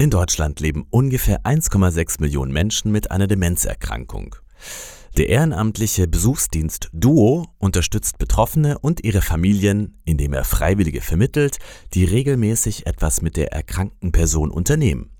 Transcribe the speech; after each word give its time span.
In 0.00 0.08
Deutschland 0.08 0.60
leben 0.60 0.86
ungefähr 0.88 1.42
1,6 1.42 2.22
Millionen 2.22 2.54
Menschen 2.54 2.90
mit 2.90 3.10
einer 3.10 3.26
Demenzerkrankung. 3.26 4.34
Der 5.18 5.28
ehrenamtliche 5.28 6.08
Besuchsdienst 6.08 6.88
Duo 6.94 7.48
unterstützt 7.58 8.16
Betroffene 8.16 8.78
und 8.78 9.04
ihre 9.04 9.20
Familien, 9.20 10.00
indem 10.06 10.32
er 10.32 10.44
Freiwillige 10.44 11.02
vermittelt, 11.02 11.58
die 11.92 12.06
regelmäßig 12.06 12.86
etwas 12.86 13.20
mit 13.20 13.36
der 13.36 13.52
erkrankten 13.52 14.10
Person 14.10 14.50
unternehmen. 14.50 15.10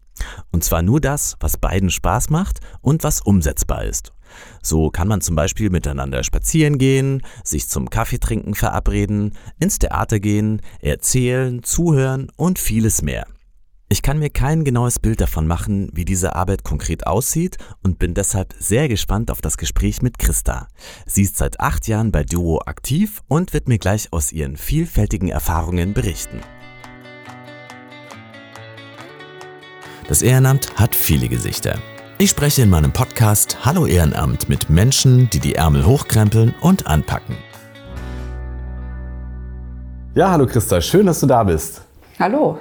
Und 0.51 0.65
zwar 0.65 0.81
nur 0.81 1.03
das, 1.03 1.37
was 1.41 1.59
beiden 1.59 1.91
Spaß 1.91 2.31
macht 2.31 2.61
und 2.81 3.05
was 3.05 3.21
umsetzbar 3.21 3.85
ist. 3.85 4.15
So 4.63 4.89
kann 4.89 5.09
man 5.09 5.21
zum 5.21 5.37
Beispiel 5.37 5.69
miteinander 5.69 6.25
spazieren 6.25 6.79
gehen, 6.79 7.21
sich 7.45 7.69
zum 7.69 7.91
Kaffeetrinken 7.91 8.55
verabreden, 8.55 9.37
ins 9.59 9.79
Theater 9.79 10.21
gehen, 10.21 10.63
erzählen, 10.81 11.63
zuhören 11.63 12.33
und 12.39 12.59
vieles 12.59 13.03
mehr. 13.03 13.27
Ich 13.93 14.03
kann 14.03 14.21
mir 14.21 14.31
kein 14.31 14.63
genaues 14.63 15.01
Bild 15.01 15.21
davon 15.21 15.49
machen, 15.49 15.91
wie 15.93 16.05
diese 16.05 16.37
Arbeit 16.37 16.63
konkret 16.63 17.09
aussieht 17.09 17.57
und 17.83 17.99
bin 17.99 18.15
deshalb 18.15 18.55
sehr 18.57 18.87
gespannt 18.87 19.33
auf 19.33 19.41
das 19.41 19.59
Gespräch 19.59 20.01
mit 20.01 20.17
Christa. 20.17 20.69
Sie 21.07 21.23
ist 21.23 21.37
seit 21.37 21.59
acht 21.59 21.89
Jahren 21.89 22.13
bei 22.13 22.23
Duo 22.23 22.61
aktiv 22.67 23.21
und 23.27 23.53
wird 23.53 23.67
mir 23.67 23.79
gleich 23.79 24.13
aus 24.13 24.31
ihren 24.31 24.57
vielfältigen 24.57 25.29
Erfahrungen 25.29 25.93
berichten. 25.93 26.41
Das 30.07 30.23
Ehrenamt 30.23 30.73
hat 30.77 30.95
viele 30.95 31.29
Gesichter. 31.29 31.77
Ich 32.19 32.31
spreche 32.31 32.63
in 32.63 32.71
meinem 32.71 32.93
Podcast 32.93 33.65
Hallo 33.65 33.87
Ehrenamt 33.87 34.49
mit 34.49 34.71
Menschen, 34.71 35.29
die 35.31 35.41
die 35.41 35.57
Ärmel 35.57 35.85
hochkrempeln 35.85 36.55
und 36.61 36.87
anpacken. 36.87 37.35
Ja, 40.15 40.31
hallo 40.31 40.47
Christa, 40.47 40.81
schön, 40.81 41.07
dass 41.07 41.19
du 41.19 41.27
da 41.27 41.43
bist. 41.43 41.83
Hallo, 42.21 42.61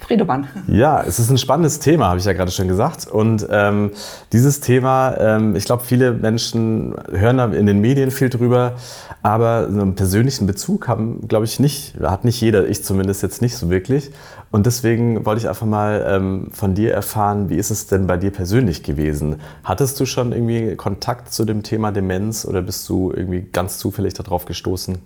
Friedemann. 0.00 0.48
Ja, 0.68 1.02
es 1.02 1.18
ist 1.18 1.30
ein 1.30 1.38
spannendes 1.38 1.80
Thema, 1.80 2.08
habe 2.08 2.18
ich 2.18 2.24
ja 2.24 2.32
gerade 2.32 2.50
schon 2.50 2.68
gesagt. 2.68 3.06
Und 3.06 3.46
ähm, 3.50 3.90
dieses 4.32 4.60
Thema, 4.60 5.16
ähm, 5.18 5.56
ich 5.56 5.64
glaube, 5.64 5.84
viele 5.84 6.12
Menschen 6.12 6.94
hören 7.10 7.38
da 7.38 7.46
in 7.46 7.66
den 7.66 7.80
Medien 7.80 8.10
viel 8.10 8.28
drüber, 8.28 8.74
aber 9.22 9.66
einen 9.68 9.94
persönlichen 9.94 10.46
Bezug 10.46 10.86
haben, 10.88 11.26
glaube 11.26 11.44
ich, 11.44 11.58
nicht, 11.58 11.94
hat 12.00 12.24
nicht 12.24 12.40
jeder, 12.40 12.68
ich 12.68 12.84
zumindest 12.84 13.22
jetzt 13.22 13.42
nicht 13.42 13.56
so 13.56 13.70
wirklich. 13.70 14.10
Und 14.52 14.66
deswegen 14.66 15.26
wollte 15.26 15.40
ich 15.40 15.48
einfach 15.48 15.66
mal 15.66 16.04
ähm, 16.08 16.48
von 16.52 16.74
dir 16.74 16.94
erfahren, 16.94 17.50
wie 17.50 17.56
ist 17.56 17.70
es 17.70 17.88
denn 17.88 18.06
bei 18.06 18.16
dir 18.16 18.30
persönlich 18.30 18.82
gewesen? 18.82 19.36
Hattest 19.64 19.98
du 19.98 20.06
schon 20.06 20.32
irgendwie 20.32 20.76
Kontakt 20.76 21.32
zu 21.32 21.44
dem 21.44 21.62
Thema 21.62 21.90
Demenz 21.90 22.44
oder 22.44 22.62
bist 22.62 22.88
du 22.88 23.12
irgendwie 23.14 23.46
ganz 23.52 23.78
zufällig 23.78 24.14
darauf 24.14 24.44
gestoßen? 24.44 24.98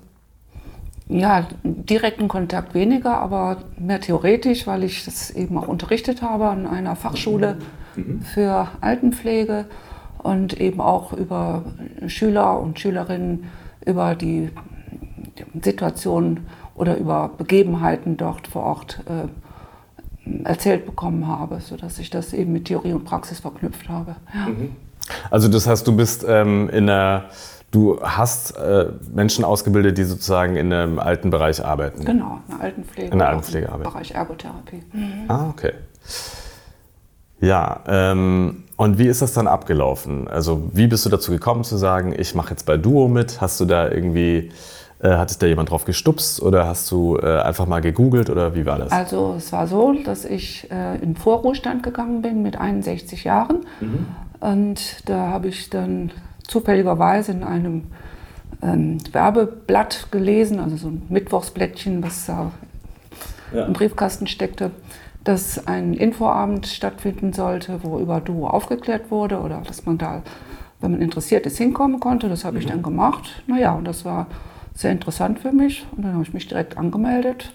Ja, 1.10 1.48
direkten 1.64 2.28
Kontakt 2.28 2.72
weniger, 2.74 3.18
aber 3.18 3.58
mehr 3.78 4.00
theoretisch, 4.00 4.66
weil 4.68 4.84
ich 4.84 5.04
das 5.04 5.30
eben 5.32 5.58
auch 5.58 5.66
unterrichtet 5.66 6.22
habe 6.22 6.46
an 6.48 6.68
einer 6.68 6.94
Fachschule 6.94 7.56
mhm. 7.96 8.22
für 8.22 8.68
Altenpflege 8.80 9.64
und 10.18 10.60
eben 10.60 10.80
auch 10.80 11.12
über 11.12 11.64
Schüler 12.06 12.60
und 12.60 12.78
Schülerinnen 12.78 13.44
über 13.84 14.14
die 14.14 14.50
Situation 15.60 16.46
oder 16.76 16.96
über 16.96 17.30
Begebenheiten 17.36 18.16
dort 18.16 18.46
vor 18.46 18.62
Ort 18.62 19.00
äh, 19.06 20.44
erzählt 20.44 20.86
bekommen 20.86 21.26
habe, 21.26 21.60
sodass 21.60 21.98
ich 21.98 22.10
das 22.10 22.32
eben 22.32 22.52
mit 22.52 22.66
Theorie 22.66 22.92
und 22.92 23.04
Praxis 23.04 23.40
verknüpft 23.40 23.88
habe. 23.88 24.16
Ja. 24.32 24.46
Mhm. 24.46 24.76
Also 25.30 25.48
das 25.48 25.66
heißt, 25.66 25.86
du 25.88 25.96
bist 25.96 26.24
ähm, 26.28 26.68
in 26.70 26.86
der 26.86 27.30
Du 27.70 28.00
hast 28.02 28.56
äh, 28.56 28.86
Menschen 29.12 29.44
ausgebildet, 29.44 29.96
die 29.96 30.04
sozusagen 30.04 30.56
in 30.56 30.72
einem 30.72 30.98
alten 30.98 31.30
Bereich 31.30 31.64
arbeiten. 31.64 32.04
Genau, 32.04 32.40
in 32.48 32.56
der 32.56 32.64
Altenpflege. 32.64 33.12
In 33.12 33.18
der 33.18 33.28
Altenpflege 33.28 33.68
arbeiten. 33.68 33.90
Bereich 33.90 34.10
Ergotherapie. 34.10 34.82
Mhm. 34.92 35.24
Ah, 35.28 35.48
okay. 35.50 35.72
Ja, 37.40 37.80
ähm, 37.86 38.64
und 38.76 38.98
wie 38.98 39.06
ist 39.06 39.22
das 39.22 39.32
dann 39.32 39.46
abgelaufen? 39.46 40.26
Also 40.26 40.70
wie 40.72 40.88
bist 40.88 41.06
du 41.06 41.10
dazu 41.10 41.30
gekommen 41.30 41.64
zu 41.64 41.76
sagen, 41.76 42.14
ich 42.16 42.34
mache 42.34 42.50
jetzt 42.50 42.66
bei 42.66 42.76
Duo 42.76 43.08
mit? 43.08 43.40
Hast 43.40 43.60
du 43.60 43.64
da 43.64 43.88
irgendwie, 43.88 44.50
äh, 44.98 45.10
hat 45.10 45.30
sich 45.30 45.38
da 45.38 45.46
jemand 45.46 45.70
drauf 45.70 45.84
gestupst 45.84 46.42
oder 46.42 46.66
hast 46.66 46.90
du 46.90 47.16
äh, 47.18 47.40
einfach 47.40 47.66
mal 47.66 47.80
gegoogelt 47.80 48.30
oder 48.30 48.54
wie 48.54 48.66
war 48.66 48.78
das? 48.78 48.90
Also 48.90 49.34
es 49.36 49.52
war 49.52 49.66
so, 49.68 49.94
dass 50.04 50.24
ich 50.24 50.70
äh, 50.70 50.96
in 50.96 51.14
Vorruhestand 51.14 51.82
gegangen 51.82 52.20
bin 52.20 52.42
mit 52.42 52.58
61 52.58 53.24
Jahren. 53.24 53.64
Mhm. 53.80 54.06
Und 54.40 55.08
da 55.08 55.28
habe 55.28 55.48
ich 55.48 55.70
dann 55.70 56.10
zufälligerweise 56.50 57.30
in 57.32 57.44
einem 57.44 57.84
ähm, 58.60 58.98
Werbeblatt 59.12 60.08
gelesen, 60.10 60.58
also 60.58 60.76
so 60.76 60.88
ein 60.88 61.02
Mittwochsblättchen, 61.08 62.02
was 62.02 62.26
da 62.26 62.50
ja. 63.54 63.66
im 63.66 63.72
Briefkasten 63.72 64.26
steckte, 64.26 64.72
dass 65.22 65.66
ein 65.68 65.94
Infoabend 65.94 66.66
stattfinden 66.66 67.32
sollte, 67.32 67.80
wo 67.84 68.00
über 68.00 68.20
Duo 68.20 68.48
aufgeklärt 68.48 69.12
wurde 69.12 69.38
oder 69.38 69.62
dass 69.64 69.86
man 69.86 69.96
da, 69.96 70.22
wenn 70.80 70.90
man 70.90 71.00
interessiert 71.00 71.46
ist, 71.46 71.56
hinkommen 71.56 72.00
konnte. 72.00 72.28
Das 72.28 72.44
habe 72.44 72.54
mhm. 72.54 72.60
ich 72.60 72.66
dann 72.66 72.82
gemacht. 72.82 73.42
Naja, 73.46 73.72
und 73.72 73.84
das 73.84 74.04
war 74.04 74.26
sehr 74.74 74.90
interessant 74.90 75.38
für 75.38 75.52
mich. 75.52 75.86
Und 75.96 76.04
dann 76.04 76.14
habe 76.14 76.24
ich 76.24 76.34
mich 76.34 76.48
direkt 76.48 76.76
angemeldet. 76.76 77.52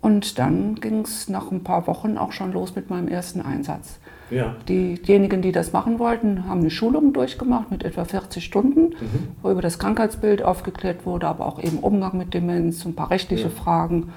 Und 0.00 0.38
dann 0.38 0.76
ging 0.76 1.00
es 1.00 1.28
nach 1.28 1.50
ein 1.50 1.64
paar 1.64 1.86
Wochen 1.86 2.18
auch 2.18 2.32
schon 2.32 2.52
los 2.52 2.74
mit 2.76 2.90
meinem 2.90 3.08
ersten 3.08 3.40
Einsatz. 3.40 3.98
Ja. 4.30 4.56
diejenigen, 4.68 5.40
die 5.40 5.52
das 5.52 5.72
machen 5.72 5.98
wollten, 5.98 6.46
haben 6.46 6.60
eine 6.60 6.70
Schulung 6.70 7.14
durchgemacht 7.14 7.70
mit 7.70 7.82
etwa 7.82 8.04
40 8.04 8.44
Stunden, 8.44 8.90
mhm. 8.90 9.28
wo 9.40 9.50
über 9.50 9.62
das 9.62 9.78
Krankheitsbild 9.78 10.42
aufgeklärt 10.42 11.06
wurde, 11.06 11.26
aber 11.26 11.46
auch 11.46 11.62
eben 11.62 11.78
Umgang 11.78 12.18
mit 12.18 12.34
Demenz, 12.34 12.84
ein 12.84 12.94
paar 12.94 13.10
rechtliche 13.10 13.44
ja. 13.44 13.48
Fragen, 13.48 14.12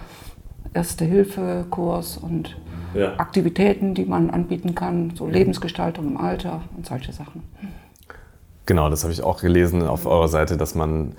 Erste-Hilfe-Kurs 0.74 2.18
und 2.18 2.58
ja. 2.94 3.18
Aktivitäten, 3.18 3.94
die 3.94 4.06
man 4.06 4.30
anbieten 4.30 4.76
kann, 4.76 5.14
so 5.16 5.28
Lebensgestaltung 5.28 6.08
im 6.08 6.18
Alter 6.18 6.62
und 6.76 6.86
solche 6.86 7.14
Sachen. 7.14 7.44
Genau, 8.66 8.90
das 8.90 9.04
habe 9.04 9.14
ich 9.14 9.24
auch 9.24 9.42
gelesen 9.42 9.82
auf 9.84 10.06
eurer 10.06 10.28
Seite, 10.28 10.58
dass 10.58 10.76
man 10.76 11.14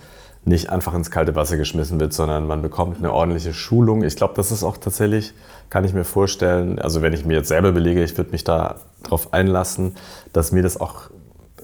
nicht 0.44 0.70
einfach 0.70 0.94
ins 0.94 1.10
kalte 1.10 1.36
Wasser 1.36 1.56
geschmissen 1.56 2.00
wird, 2.00 2.12
sondern 2.12 2.46
man 2.46 2.62
bekommt 2.62 2.98
eine 2.98 3.12
ordentliche 3.12 3.54
Schulung. 3.54 4.02
Ich 4.02 4.16
glaube, 4.16 4.34
das 4.34 4.50
ist 4.50 4.64
auch 4.64 4.76
tatsächlich, 4.76 5.34
kann 5.70 5.84
ich 5.84 5.94
mir 5.94 6.04
vorstellen, 6.04 6.78
also 6.78 7.00
wenn 7.00 7.12
ich 7.12 7.24
mir 7.24 7.34
jetzt 7.34 7.48
selber 7.48 7.72
belege, 7.72 8.02
ich 8.02 8.16
würde 8.16 8.32
mich 8.32 8.42
da 8.42 8.76
drauf 9.04 9.32
einlassen, 9.32 9.94
dass 10.32 10.50
mir 10.50 10.62
das 10.62 10.80
auch 10.80 11.10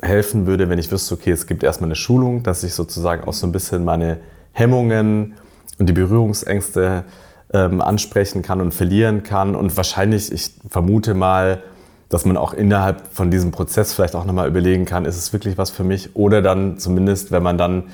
helfen 0.00 0.46
würde, 0.46 0.68
wenn 0.68 0.78
ich 0.78 0.92
wüsste, 0.92 1.14
okay, 1.14 1.32
es 1.32 1.46
gibt 1.46 1.64
erstmal 1.64 1.88
eine 1.88 1.96
Schulung, 1.96 2.44
dass 2.44 2.62
ich 2.62 2.74
sozusagen 2.74 3.24
auch 3.24 3.32
so 3.32 3.46
ein 3.46 3.52
bisschen 3.52 3.84
meine 3.84 4.18
Hemmungen 4.52 5.34
und 5.78 5.88
die 5.88 5.92
Berührungsängste 5.92 7.04
ähm, 7.52 7.80
ansprechen 7.80 8.42
kann 8.42 8.60
und 8.60 8.72
verlieren 8.72 9.24
kann. 9.24 9.56
Und 9.56 9.76
wahrscheinlich, 9.76 10.30
ich 10.32 10.52
vermute 10.68 11.14
mal, 11.14 11.62
dass 12.08 12.24
man 12.24 12.36
auch 12.36 12.54
innerhalb 12.54 13.02
von 13.12 13.30
diesem 13.30 13.50
Prozess 13.50 13.92
vielleicht 13.92 14.14
auch 14.14 14.24
nochmal 14.24 14.48
überlegen 14.48 14.84
kann, 14.84 15.04
ist 15.04 15.16
es 15.16 15.32
wirklich 15.32 15.58
was 15.58 15.70
für 15.70 15.84
mich? 15.84 16.16
Oder 16.16 16.42
dann 16.42 16.78
zumindest, 16.78 17.32
wenn 17.32 17.42
man 17.42 17.58
dann 17.58 17.84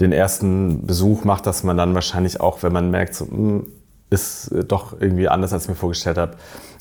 den 0.00 0.12
ersten 0.12 0.86
Besuch 0.86 1.24
macht, 1.24 1.46
dass 1.46 1.62
man 1.62 1.76
dann 1.76 1.94
wahrscheinlich 1.94 2.40
auch, 2.40 2.62
wenn 2.62 2.72
man 2.72 2.90
merkt, 2.90 3.14
so, 3.14 3.26
mh, 3.26 3.36
hm, 3.36 3.66
ist 4.10 4.50
doch 4.66 5.00
irgendwie 5.00 5.28
anders, 5.28 5.52
als 5.52 5.64
ich 5.64 5.68
mir 5.68 5.76
vorgestellt 5.76 6.18
habe. 6.18 6.32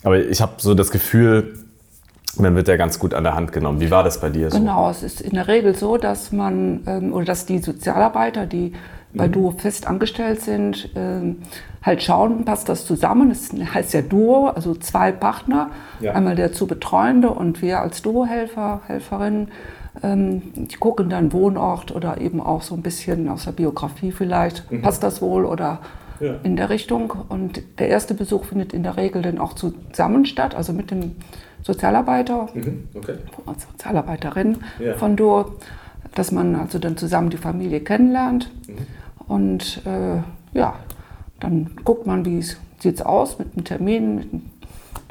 Aber 0.04 0.18
ich 0.18 0.42
habe 0.42 0.54
so 0.58 0.74
das 0.74 0.90
Gefühl, 0.90 1.60
man 2.38 2.56
wird 2.56 2.68
ja 2.68 2.76
ganz 2.76 2.98
gut 2.98 3.14
an 3.14 3.24
der 3.24 3.36
Hand 3.36 3.52
genommen. 3.52 3.80
Wie 3.82 3.92
war 3.92 4.04
das 4.04 4.20
bei 4.20 4.30
dir 4.30 4.50
so? 4.50 4.58
Genau, 4.58 4.90
es 4.90 5.04
ist 5.04 5.22
in 5.22 5.34
der 5.34 5.48
Regel 5.48 5.76
so, 5.76 5.98
dass 5.98 6.32
man 6.32 6.82
ähm, 6.88 7.14
oder 7.14 7.26
dass 7.26 7.46
die 7.46 7.60
Sozialarbeiter, 7.60 8.46
die 8.46 8.74
bei 9.14 9.28
mhm. 9.28 9.32
Duo 9.32 9.52
fest 9.52 9.88
angestellt 9.88 10.42
sind, 10.42 10.90
ähm, 10.96 11.38
halt 11.82 12.04
schauen, 12.04 12.46
passt 12.46 12.70
das 12.70 12.86
zusammen. 12.86 13.30
Das 13.30 13.52
heißt 13.74 13.94
ja 13.94 14.02
Duo, 14.02 14.48
also 14.48 14.76
zwei 14.76 15.12
Partner, 15.12 15.72
ja. 16.00 16.14
einmal 16.14 16.36
der 16.36 16.52
zu 16.52 16.68
Betreuende 16.68 17.30
und 17.30 17.62
wir 17.62 17.80
als 17.80 18.02
Duo-Helfer, 18.02 18.82
Helferinnen 18.88 19.50
die 20.04 20.76
gucken 20.80 21.10
dann 21.10 21.34
Wohnort 21.34 21.94
oder 21.94 22.22
eben 22.22 22.42
auch 22.42 22.62
so 22.62 22.76
ein 22.76 22.82
bisschen 22.82 23.28
aus 23.28 23.46
der 23.46 23.52
Biografie 23.54 24.12
vielleicht. 24.12 24.72
Mhm. 24.72 24.82
Passt 24.82 25.04
das 25.04 25.22
wohl 25.22 25.46
oder 25.46 25.80
ja. 26.20 26.36
in 26.44 26.56
der 26.56 26.70
Richtung? 26.70 27.12
Und 27.28 27.62
der 27.80 27.90
erste 27.90 28.14
Besuch 28.14 28.46
findet 28.46 28.74
in 28.74 28.84
der 28.84 28.98
Regel 28.98 29.22
dann 29.22 29.40
auch 29.40 29.54
zusammen 29.54 30.26
statt, 30.26 30.56
also 30.56 30.74
mit 30.74 30.92
dem 30.92 31.16
Sozialarbeiter, 31.64 32.48
mhm. 32.54 32.88
okay. 32.94 33.16
Sozialarbeiterin 33.72 34.58
ja. 34.80 34.94
von 34.94 35.16
Dur, 35.16 35.56
dass 36.16 36.32
man 36.32 36.56
also 36.56 36.80
dann 36.80 36.96
zusammen 36.98 37.30
die 37.30 37.38
Familie 37.38 37.82
kennenlernt. 37.82 38.52
Mhm. 38.68 39.26
Und 39.28 39.82
äh, 39.86 40.22
ja, 40.58 40.76
dann 41.40 41.72
guckt 41.84 42.06
man, 42.06 42.26
wie 42.26 42.42
sieht 42.42 42.96
es 42.96 43.02
aus 43.02 43.40
mit 43.40 43.56
dem 43.56 43.64
Termin, 43.64 44.16
mit 44.16 44.32
dem 44.32 44.42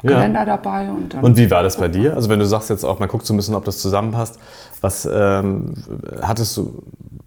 Kalender 0.07 0.39
ja. 0.39 0.45
dabei. 0.45 0.89
Und, 0.89 1.15
und, 1.15 1.37
wie 1.37 1.51
war 1.51 1.63
das 1.63 1.77
bei 1.77 1.87
dir? 1.87 2.15
Also 2.15 2.29
wenn 2.29 2.39
du 2.39 2.45
sagst 2.45 2.69
jetzt 2.69 2.83
auch, 2.83 2.99
man 2.99 3.09
guckt 3.09 3.25
so 3.25 3.33
ein 3.33 3.37
bisschen, 3.37 3.55
ob 3.55 3.65
das 3.65 3.79
zusammenpasst. 3.79 4.39
Was 4.81 5.07
ähm, 5.11 5.73
hattest 6.21 6.55
du, 6.57 6.81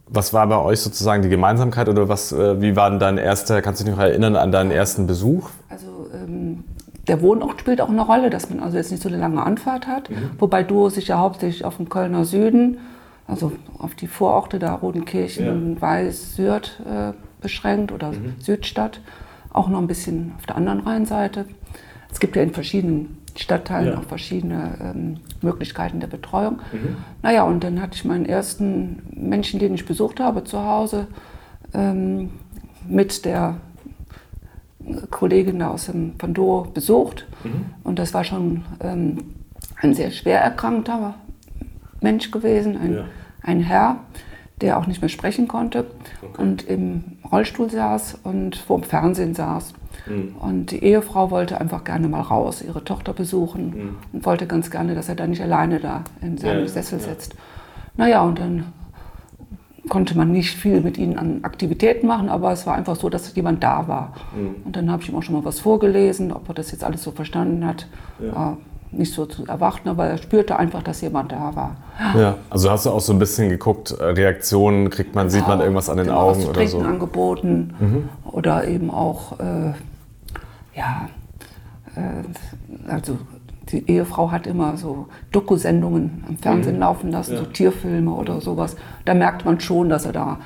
was 0.08 0.32
war 0.32 0.46
bei 0.46 0.58
euch 0.58 0.80
sozusagen 0.80 1.22
die 1.22 1.28
Gemeinsamkeit 1.28 1.88
oder 1.88 2.08
was, 2.08 2.32
äh, 2.32 2.60
wie 2.60 2.76
war 2.76 2.90
denn 2.90 2.98
dein 2.98 3.18
erster, 3.18 3.60
kannst 3.62 3.80
du 3.80 3.84
dich 3.84 3.94
noch 3.94 4.02
erinnern 4.02 4.36
an 4.36 4.52
deinen 4.52 4.70
ersten 4.70 5.06
Besuch? 5.06 5.50
Also 5.68 5.86
ähm, 6.14 6.64
der 7.08 7.20
Wohnort 7.20 7.60
spielt 7.60 7.80
auch 7.80 7.88
eine 7.88 8.02
Rolle, 8.02 8.30
dass 8.30 8.48
man 8.48 8.60
also 8.60 8.76
jetzt 8.76 8.90
nicht 8.90 9.02
so 9.02 9.08
eine 9.08 9.18
lange 9.18 9.42
Anfahrt 9.42 9.86
hat, 9.86 10.10
mhm. 10.10 10.30
wobei 10.38 10.62
Duo 10.62 10.88
sich 10.88 11.08
ja 11.08 11.18
hauptsächlich 11.18 11.64
auf 11.64 11.76
den 11.76 11.88
Kölner 11.88 12.24
Süden, 12.24 12.78
also 13.26 13.52
auf 13.78 13.94
die 13.94 14.06
Vororte 14.06 14.58
da 14.58 14.74
Rodenkirchen, 14.74 15.74
ja. 15.74 15.80
Weiß, 15.80 16.36
Sürth 16.36 16.80
äh, 16.86 17.12
beschränkt 17.40 17.92
oder 17.92 18.12
mhm. 18.12 18.34
Südstadt, 18.38 19.00
auch 19.52 19.68
noch 19.68 19.78
ein 19.78 19.86
bisschen 19.86 20.32
auf 20.38 20.46
der 20.46 20.56
anderen 20.56 20.80
Rheinseite. 20.80 21.46
Es 22.12 22.20
gibt 22.20 22.36
ja 22.36 22.42
in 22.42 22.52
verschiedenen 22.52 23.18
Stadtteilen 23.36 23.92
ja. 23.92 23.98
auch 23.98 24.04
verschiedene 24.04 24.78
ähm, 24.80 25.16
Möglichkeiten 25.40 26.00
der 26.00 26.06
Betreuung. 26.06 26.60
Mhm. 26.72 26.96
Naja, 27.22 27.44
und 27.44 27.64
dann 27.64 27.80
hatte 27.80 27.94
ich 27.94 28.04
meinen 28.04 28.26
ersten 28.26 29.02
Menschen, 29.14 29.58
den 29.58 29.74
ich 29.74 29.86
besucht 29.86 30.20
habe 30.20 30.44
zu 30.44 30.62
Hause, 30.62 31.06
ähm, 31.72 32.30
mit 32.86 33.24
der 33.24 33.56
Kollegin 35.10 35.62
aus 35.62 35.86
dem 35.86 36.18
Pandoro 36.18 36.64
besucht. 36.72 37.26
Mhm. 37.44 37.66
Und 37.84 37.98
das 37.98 38.12
war 38.12 38.24
schon 38.24 38.64
ähm, 38.80 39.18
ein 39.80 39.94
sehr 39.94 40.10
schwer 40.10 40.40
erkrankter 40.40 41.14
Mensch 42.00 42.30
gewesen, 42.30 42.76
ein, 42.76 42.94
ja. 42.94 43.04
ein 43.42 43.60
Herr, 43.60 44.00
der 44.62 44.78
auch 44.78 44.86
nicht 44.86 45.02
mehr 45.02 45.08
sprechen 45.08 45.48
konnte 45.48 45.86
okay. 46.22 46.42
und 46.42 46.66
im 46.68 47.18
Rollstuhl 47.30 47.68
saß 47.68 48.20
und 48.22 48.56
vor 48.56 48.78
dem 48.78 48.84
Fernsehen 48.84 49.34
saß. 49.34 49.74
Mhm. 50.06 50.36
Und 50.40 50.70
die 50.70 50.82
Ehefrau 50.82 51.30
wollte 51.30 51.60
einfach 51.60 51.84
gerne 51.84 52.08
mal 52.08 52.20
raus, 52.20 52.62
ihre 52.62 52.84
Tochter 52.84 53.12
besuchen 53.12 53.66
mhm. 53.66 53.96
und 54.12 54.24
wollte 54.24 54.46
ganz 54.46 54.70
gerne, 54.70 54.94
dass 54.94 55.08
er 55.08 55.16
da 55.16 55.26
nicht 55.26 55.42
alleine 55.42 55.80
da 55.80 56.04
in 56.20 56.38
seinem 56.38 56.60
ja, 56.60 56.68
Sessel 56.68 56.98
ja. 56.98 57.04
sitzt. 57.06 57.34
Naja, 57.96 58.22
und 58.22 58.38
dann 58.38 58.72
konnte 59.88 60.16
man 60.16 60.30
nicht 60.30 60.56
viel 60.56 60.80
mit 60.80 60.96
ihnen 60.96 61.18
an 61.18 61.40
Aktivitäten 61.42 62.06
machen, 62.06 62.28
aber 62.28 62.52
es 62.52 62.66
war 62.66 62.74
einfach 62.74 62.96
so, 62.96 63.08
dass 63.08 63.34
jemand 63.34 63.62
da 63.62 63.88
war. 63.88 64.14
Mhm. 64.34 64.54
Und 64.64 64.76
dann 64.76 64.90
habe 64.90 65.02
ich 65.02 65.08
ihm 65.08 65.16
auch 65.16 65.22
schon 65.22 65.34
mal 65.34 65.44
was 65.44 65.60
vorgelesen, 65.60 66.32
ob 66.32 66.48
er 66.48 66.54
das 66.54 66.70
jetzt 66.70 66.84
alles 66.84 67.02
so 67.02 67.10
verstanden 67.10 67.66
hat. 67.66 67.88
Ja. 68.20 68.52
Äh, 68.52 68.56
nicht 68.92 69.14
so 69.14 69.26
zu 69.26 69.46
erwarten, 69.46 69.88
aber 69.88 70.06
er 70.06 70.18
spürte 70.18 70.58
einfach, 70.58 70.82
dass 70.82 71.00
jemand 71.00 71.32
da 71.32 71.54
war. 71.54 71.76
Ja, 72.14 72.36
also 72.50 72.70
hast 72.70 72.86
du 72.86 72.90
auch 72.90 73.00
so 73.00 73.12
ein 73.12 73.18
bisschen 73.18 73.48
geguckt, 73.48 73.92
äh, 73.92 74.04
Reaktionen, 74.04 74.90
kriegt 74.90 75.14
man, 75.14 75.26
ja, 75.26 75.30
sieht 75.30 75.48
man 75.48 75.60
irgendwas 75.60 75.88
an 75.88 75.96
den 75.96 76.06
genau, 76.06 76.30
Augen 76.30 76.44
oder 76.44 76.66
so? 76.66 76.80
angeboten 76.80 77.74
mhm. 77.78 78.08
oder 78.30 78.66
eben 78.68 78.90
auch, 78.90 79.38
äh, 79.40 79.72
ja, 80.74 81.08
äh, 81.96 82.90
also 82.90 83.18
die 83.70 83.90
Ehefrau 83.90 84.30
hat 84.30 84.46
immer 84.46 84.76
so 84.76 85.06
Doku-Sendungen 85.30 86.24
am 86.28 86.36
Fernsehen 86.36 86.74
mhm. 86.74 86.80
laufen 86.80 87.10
lassen, 87.10 87.34
ja. 87.34 87.38
so 87.38 87.46
Tierfilme 87.46 88.12
oder 88.12 88.40
sowas. 88.40 88.76
Da 89.04 89.14
merkt 89.14 89.44
man 89.44 89.60
schon, 89.60 89.88
dass 89.88 90.04
er 90.04 90.12
da 90.12 90.38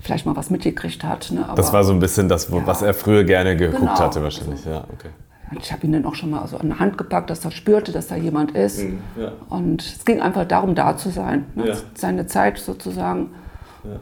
vielleicht 0.00 0.26
mal 0.26 0.34
was 0.34 0.50
mitgekriegt 0.50 1.04
hat. 1.04 1.30
Ne? 1.30 1.44
Aber, 1.44 1.54
das 1.54 1.72
war 1.72 1.84
so 1.84 1.92
ein 1.92 2.00
bisschen 2.00 2.28
das, 2.28 2.48
ja. 2.50 2.66
was 2.66 2.82
er 2.82 2.94
früher 2.94 3.24
gerne 3.24 3.56
geguckt 3.56 3.80
genau. 3.80 3.98
hatte 3.98 4.22
wahrscheinlich. 4.22 4.66
Also, 4.66 4.70
ja, 4.70 4.84
okay. 4.92 5.10
Ich 5.60 5.72
habe 5.72 5.86
ihn 5.86 5.92
dann 5.92 6.04
auch 6.04 6.14
schon 6.14 6.30
mal 6.30 6.46
so 6.46 6.56
an 6.56 6.68
die 6.68 6.78
Hand 6.78 6.98
gepackt, 6.98 7.30
dass 7.30 7.44
er 7.44 7.50
spürte, 7.50 7.92
dass 7.92 8.08
da 8.08 8.16
jemand 8.16 8.52
ist. 8.52 8.82
Mhm, 8.82 8.98
ja. 9.16 9.32
Und 9.48 9.82
es 9.82 10.04
ging 10.04 10.20
einfach 10.20 10.46
darum, 10.46 10.74
da 10.74 10.96
zu 10.96 11.10
sein, 11.10 11.46
ne? 11.54 11.76
seine 11.94 12.26
Zeit 12.26 12.58
sozusagen 12.58 13.30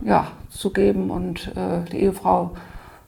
ja. 0.04 0.28
zu 0.50 0.70
geben. 0.70 1.10
Und 1.10 1.48
äh, 1.56 1.88
die 1.90 2.00
Ehefrau 2.00 2.52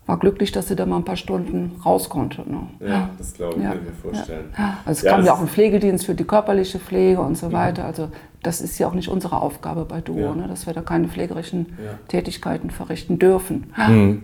war 0.07 0.19
glücklich, 0.19 0.53
dass 0.53 0.69
sie 0.69 0.77
da 0.77 0.85
mal 0.85 0.97
ein 0.97 1.05
paar 1.05 1.17
Stunden 1.17 1.81
raus 1.85 2.09
konnte. 2.09 2.43
Ne? 2.49 2.67
Ja, 2.81 2.87
ja, 2.87 3.11
das 3.19 3.35
glaube 3.35 3.57
ich, 3.57 3.63
ja. 3.63 3.71
kann 3.71 3.79
ich 3.79 3.85
mir 3.85 4.13
vorstellen. 4.13 4.45
Ja. 4.59 4.79
Also 4.85 5.07
es 5.07 5.11
kam 5.11 5.25
ja 5.25 5.33
auch 5.33 5.41
ein 5.41 5.49
Pflegedienst 5.49 6.07
für 6.07 6.15
die 6.15 6.25
körperliche 6.25 6.79
Pflege 6.79 7.21
und 7.21 7.37
so 7.37 7.49
mhm. 7.49 7.53
weiter. 7.53 7.85
Also 7.85 8.09
das 8.43 8.61
ist 8.61 8.79
ja 8.79 8.89
auch 8.89 8.95
nicht 8.95 9.09
unsere 9.09 9.41
Aufgabe 9.41 9.85
bei 9.85 10.01
Duo, 10.01 10.35
ne? 10.35 10.49
dass 10.49 10.67
wir 10.67 10.75
da 10.75 10.81
keine 10.83 11.07
pflegerischen 11.07 11.79
Tätigkeiten 12.09 12.71
verrichten 12.71 13.19
dürfen. 13.19 13.73
Mhm. 13.77 14.23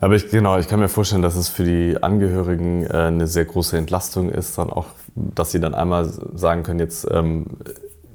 Aber 0.00 0.14
ich, 0.14 0.28
genau, 0.30 0.58
ich 0.58 0.68
kann 0.68 0.80
mir 0.80 0.88
vorstellen, 0.88 1.22
dass 1.22 1.36
es 1.36 1.48
für 1.48 1.64
die 1.64 2.02
Angehörigen 2.02 2.84
äh, 2.84 2.92
eine 2.92 3.26
sehr 3.26 3.44
große 3.44 3.76
Entlastung 3.76 4.30
ist, 4.30 4.58
dann 4.58 4.70
auch, 4.70 4.86
dass 5.14 5.52
sie 5.52 5.60
dann 5.60 5.74
einmal 5.74 6.08
sagen 6.34 6.62
können, 6.62 6.80
jetzt 6.80 7.06
ähm, 7.10 7.46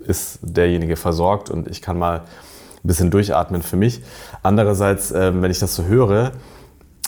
ist 0.05 0.39
derjenige 0.41 0.95
versorgt 0.95 1.49
und 1.49 1.67
ich 1.67 1.81
kann 1.81 1.97
mal 1.97 2.19
ein 2.19 2.87
bisschen 2.87 3.11
durchatmen 3.11 3.61
für 3.61 3.77
mich. 3.77 4.01
Andererseits, 4.43 5.11
äh, 5.11 5.31
wenn 5.41 5.51
ich 5.51 5.59
das 5.59 5.75
so 5.75 5.85
höre, 5.85 6.31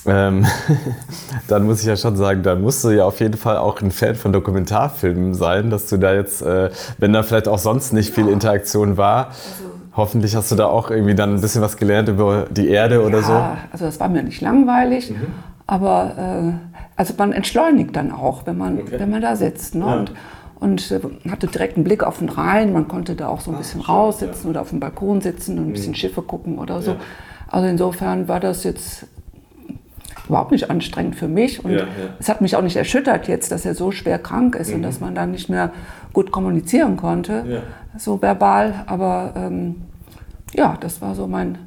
ähm, 0.06 0.46
dann 1.48 1.64
muss 1.64 1.82
ich 1.82 1.86
ja 1.86 1.96
schon 1.96 2.16
sagen, 2.16 2.44
da 2.44 2.56
musst 2.56 2.84
du 2.84 2.90
ja 2.90 3.06
auf 3.06 3.20
jeden 3.20 3.38
Fall 3.38 3.58
auch 3.58 3.82
ein 3.82 3.92
Fan 3.92 4.16
von 4.16 4.34
Dokumentarfilmen 4.34 5.34
sein, 5.34 5.70
dass 5.70 5.88
du 5.88 5.98
da 5.98 6.14
jetzt, 6.14 6.42
äh, 6.42 6.70
wenn 6.98 7.14
da 7.14 7.24
vielleicht 7.24 7.48
auch 7.48 7.60
sonst 7.60 7.94
nicht 7.94 8.14
viel 8.14 8.28
Interaktion 8.28 8.98
war, 8.98 9.28
also, 9.28 9.73
hoffentlich 9.96 10.36
hast 10.36 10.52
du 10.52 10.56
da 10.56 10.68
auch 10.68 10.90
irgendwie 10.90 11.16
dann 11.16 11.36
ein 11.36 11.42
bisschen 11.42 11.62
was 11.62 11.78
gelernt 11.78 12.10
über 12.10 12.48
die 12.50 12.68
Erde 12.68 13.04
oder 13.04 13.20
ja, 13.20 13.24
so. 13.24 13.34
Also 13.72 13.86
das 13.86 14.00
war 14.00 14.10
mir 14.10 14.24
nicht 14.24 14.42
langweilig, 14.42 15.12
mhm. 15.12 15.28
aber 15.68 16.14
äh, 16.18 16.74
also 16.96 17.14
man 17.18 17.34
entschleunigt 17.34 17.96
dann 17.96 18.12
auch, 18.12 18.46
wenn 18.46 18.58
man, 18.58 18.80
okay. 18.80 19.00
wenn 19.00 19.10
man 19.10 19.22
da 19.22 19.36
sitzt. 19.36 19.76
Ne? 19.76 19.86
Ja. 19.86 19.96
Und, 19.96 20.12
und 20.60 20.92
äh, 20.92 21.00
hatte 21.30 21.48
direkt 21.48 21.76
einen 21.76 21.84
Blick 21.84 22.04
auf 22.04 22.20
den 22.20 22.30
Rhein. 22.30 22.74
Man 22.74 22.88
konnte 22.88 23.16
da 23.16 23.28
auch 23.28 23.42
so 23.42 23.52
ein 23.52 23.58
bisschen 23.58 23.82
Ach, 23.84 23.90
raussitzen 23.90 24.46
ja. 24.46 24.50
oder 24.52 24.62
auf 24.62 24.70
dem 24.70 24.80
Balkon 24.80 25.22
sitzen 25.22 25.58
und 25.60 25.70
ein 25.70 25.74
bisschen 25.74 25.92
mhm. 25.92 25.96
Schiffe 25.96 26.22
gucken 26.22 26.60
oder 26.60 26.82
so. 26.82 26.96
Also 27.48 27.68
insofern 27.68 28.28
war 28.28 28.40
das 28.40 28.64
jetzt 28.64 29.06
überhaupt 30.28 30.52
nicht 30.52 30.70
anstrengend 30.70 31.16
für 31.16 31.28
mich. 31.28 31.64
Und 31.64 31.72
ja, 31.72 31.80
ja. 31.80 31.86
es 32.20 32.30
hat 32.30 32.42
mich 32.42 32.56
auch 32.56 32.62
nicht 32.62 32.76
erschüttert 32.76 33.28
jetzt, 33.28 33.52
dass 33.52 33.66
er 33.66 33.76
so 33.76 33.92
schwer 33.92 34.20
krank 34.20 34.56
ist 34.56 34.70
mhm. 34.70 34.76
und 34.76 34.82
dass 34.84 35.00
man 35.00 35.16
dann 35.16 35.32
nicht 35.32 35.50
mehr 35.50 35.72
gut 36.14 36.32
kommunizieren 36.32 36.98
konnte, 36.98 37.44
ja. 37.48 37.60
so 37.98 38.22
verbal. 38.22 38.84
Aber 38.86 39.34
ähm, 39.36 39.84
ja, 40.54 40.78
das 40.80 41.02
war 41.02 41.16
so 41.16 41.28
mein, 41.28 41.58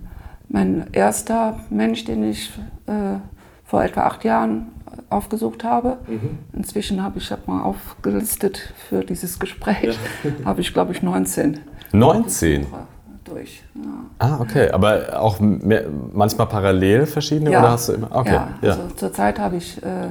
mein 0.49 0.87
erster 0.93 1.61
Mensch, 1.71 2.05
den 2.05 2.25
ich 2.25 2.53
äh, 2.87 3.19
vor 3.65 3.83
etwa 3.83 4.03
acht 4.03 4.25
Jahren 4.25 4.69
aufgesucht 5.11 5.65
habe. 5.65 5.99
Mhm. 6.07 6.39
Inzwischen 6.53 7.03
habe 7.03 7.19
ich 7.19 7.31
hab 7.31 7.47
mal 7.49 7.63
aufgelistet 7.63 8.73
für 8.89 9.05
dieses 9.05 9.39
Gespräch, 9.39 9.99
habe 10.45 10.61
ich 10.61 10.73
glaube 10.73 10.93
ich 10.93 11.03
19. 11.03 11.61
19? 11.93 12.67
Durch. 13.27 13.63
Ja. 13.75 13.83
Ah, 14.19 14.39
okay. 14.41 14.71
Aber 14.71 15.21
auch 15.21 15.41
mehr, 15.41 15.85
manchmal 16.13 16.47
parallel 16.47 17.07
verschiedene 17.07 17.51
ja. 17.51 17.61
oder 17.61 17.71
hast 17.73 17.89
du 17.89 17.95
immer? 17.95 18.15
Okay. 18.15 18.33
Ja, 18.33 18.55
also 18.63 18.89
zurzeit 18.97 19.39
habe 19.39 19.57
ich 19.57 19.83
äh, 19.83 20.09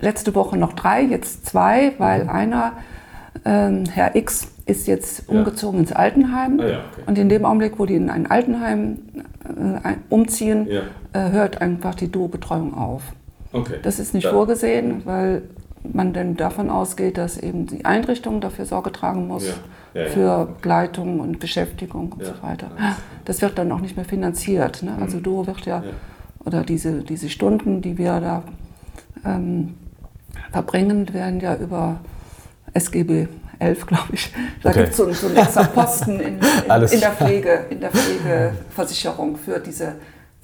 letzte 0.00 0.34
Woche 0.34 0.56
noch 0.56 0.72
drei, 0.74 1.02
jetzt 1.02 1.46
zwei, 1.46 1.92
weil 1.98 2.24
mhm. 2.24 2.30
einer, 2.30 2.72
äh, 3.44 3.70
Herr 3.90 4.14
X, 4.16 4.48
ist 4.66 4.86
jetzt 4.86 5.28
umgezogen 5.28 5.80
ins 5.80 5.92
Altenheim. 5.92 6.58
Ah, 6.60 6.64
okay. 6.64 7.02
Und 7.06 7.18
in 7.18 7.28
dem 7.28 7.44
Augenblick, 7.44 7.78
wo 7.78 7.86
die 7.86 7.96
in 7.96 8.08
ein 8.08 8.30
Altenheim 8.30 8.98
äh, 9.44 9.94
umziehen, 10.08 10.68
äh, 10.68 10.80
hört 11.12 11.60
einfach 11.60 11.94
die 11.94 12.10
Duo-Betreuung 12.10 12.74
auf. 12.74 13.02
Okay. 13.52 13.78
Das 13.82 13.98
ist 13.98 14.14
nicht 14.14 14.26
vorgesehen, 14.26 15.02
weil 15.04 15.42
man 15.92 16.12
denn 16.12 16.36
davon 16.36 16.70
ausgeht, 16.70 17.18
dass 17.18 17.36
eben 17.36 17.66
die 17.66 17.84
Einrichtung 17.84 18.40
dafür 18.40 18.64
Sorge 18.64 18.90
tragen 18.90 19.26
muss 19.26 19.46
ja. 19.46 20.02
Ja, 20.02 20.08
für 20.08 20.46
Begleitung 20.46 21.20
und 21.20 21.38
Beschäftigung 21.38 22.12
und 22.12 22.24
so 22.24 22.32
weiter. 22.42 22.70
Das 23.24 23.42
wird 23.42 23.58
dann 23.58 23.70
auch 23.70 23.80
nicht 23.80 23.96
mehr 23.96 24.04
finanziert. 24.04 24.82
Ne? 24.82 24.96
Also 25.00 25.18
mhm. 25.18 25.22
Duo 25.22 25.46
wird 25.46 25.66
ja, 25.66 25.84
oder 26.44 26.62
diese, 26.62 27.02
diese 27.02 27.28
Stunden, 27.28 27.80
die 27.80 27.96
wir 27.98 28.20
da 28.20 28.42
ähm, 29.24 29.74
verbringen, 30.50 31.12
werden 31.12 31.40
ja 31.40 31.56
über 31.56 32.00
SGB 32.72 33.28
11, 33.58 33.86
glaube 33.86 34.08
ich. 34.12 34.32
Da 34.62 34.70
okay. 34.70 34.80
gibt 34.80 34.90
es 34.90 34.96
so, 34.96 35.12
so 35.12 35.28
einen 35.28 35.36
extra 35.36 35.64
Posten 35.64 36.20
in, 36.20 36.38
in, 36.66 36.82
in, 36.92 37.00
der 37.00 37.12
Pflege, 37.12 37.66
in 37.70 37.80
der 37.80 37.90
Pflegeversicherung 37.90 39.36
für 39.36 39.60
diese 39.60 39.94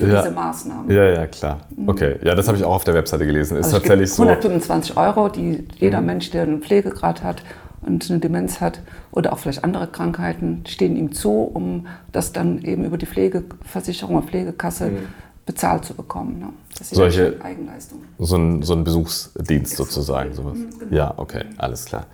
ja. 0.06 0.22
diese 0.22 0.34
Maßnahmen. 0.34 0.90
Ja, 0.90 1.04
ja, 1.04 1.26
klar. 1.26 1.60
Mhm. 1.74 1.88
Okay, 1.88 2.16
ja, 2.22 2.34
das 2.34 2.48
habe 2.48 2.58
ich 2.58 2.64
auch 2.64 2.74
auf 2.74 2.84
der 2.84 2.94
Webseite 2.94 3.26
gelesen. 3.26 3.56
Ist 3.56 3.66
also 3.66 3.78
tatsächlich 3.78 4.12
125 4.12 4.94
so. 4.94 5.00
Euro, 5.00 5.28
die 5.28 5.64
jeder 5.76 6.00
mhm. 6.00 6.06
Mensch, 6.06 6.30
der 6.30 6.42
einen 6.42 6.62
Pflegegrad 6.62 7.22
hat 7.22 7.42
und 7.82 8.10
eine 8.10 8.20
Demenz 8.20 8.60
hat 8.60 8.80
oder 9.10 9.32
auch 9.32 9.38
vielleicht 9.38 9.64
andere 9.64 9.86
Krankheiten, 9.86 10.64
stehen 10.66 10.96
ihm 10.96 11.12
zu, 11.12 11.30
um 11.30 11.86
das 12.12 12.32
dann 12.32 12.62
eben 12.62 12.84
über 12.84 12.98
die 12.98 13.06
Pflegeversicherung 13.06 14.16
oder 14.16 14.26
Pflegekasse 14.26 14.86
mhm. 14.90 14.98
bezahlt 15.46 15.84
zu 15.84 15.94
bekommen. 15.94 16.38
Ne? 16.38 16.48
Das 16.78 16.92
ist 16.92 16.96
Solche, 16.96 17.36
Eigenleistung. 17.42 18.00
So 18.18 18.36
ein, 18.36 18.62
so 18.62 18.74
ein 18.74 18.84
Besuchsdienst 18.84 19.76
sozusagen. 19.76 20.34
Sowas. 20.34 20.58
Mhm, 20.58 20.78
genau. 20.78 20.94
Ja, 20.94 21.14
okay, 21.16 21.44
alles 21.56 21.86
klar. 21.86 22.06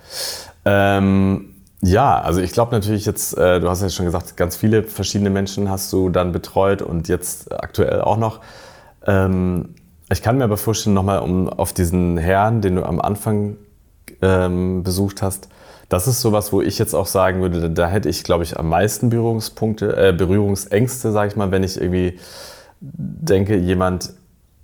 Ähm, 0.65 1.56
ja, 1.83 2.21
also 2.21 2.41
ich 2.41 2.53
glaube 2.53 2.73
natürlich 2.73 3.05
jetzt, 3.07 3.37
äh, 3.37 3.61
du 3.61 3.69
hast 3.69 3.83
ja 3.83 3.91
schon 3.91 4.07
gesagt, 4.07 4.37
ganz 4.37 4.57
viele 4.57 4.83
verschiedene 4.83 5.31
Menschen 5.31 5.71
hast 5.71 5.93
du 5.93 6.09
dann 6.09 6.33
betreut 6.33 6.83
und 6.83 7.09
jetzt 7.09 7.53
aktuell 7.53 8.01
auch 8.01 8.17
noch. 8.17 8.41
Ähm, 9.07 9.75
ich 10.09 10.23
kann 10.23 10.39
mir 10.39 10.45
aber 10.45 10.57
vorstellen, 10.57 10.95
nochmal 10.95 11.21
um 11.21 11.49
auf 11.49 11.73
diesen 11.73 12.17
Herrn, 12.17 12.61
den 12.61 12.77
du 12.77 12.85
am 12.85 13.01
Anfang 13.01 13.57
ähm, 14.23 14.83
besucht 14.83 15.21
hast, 15.21 15.49
das 15.89 16.09
ist 16.09 16.21
sowas, 16.21 16.53
wo 16.53 16.63
ich 16.63 16.79
jetzt 16.79 16.95
auch 16.95 17.07
sagen 17.07 17.41
würde, 17.43 17.71
da, 17.71 17.89
hätte 17.89 18.09
ich, 18.09 18.25
glaube 18.25 18.43
ich, 18.43 18.59
am 18.59 18.69
meisten 18.69 19.09
Berührungspunkte, 19.09 19.97
äh, 19.97 20.13
Berührungsängste, 20.13 21.13
sage 21.13 21.31
ich 21.31 21.37
mal, 21.37 21.51
wenn 21.51 21.63
ich 21.63 21.81
irgendwie 21.81 22.19
denke, 22.81 23.57
jemand 23.57 24.13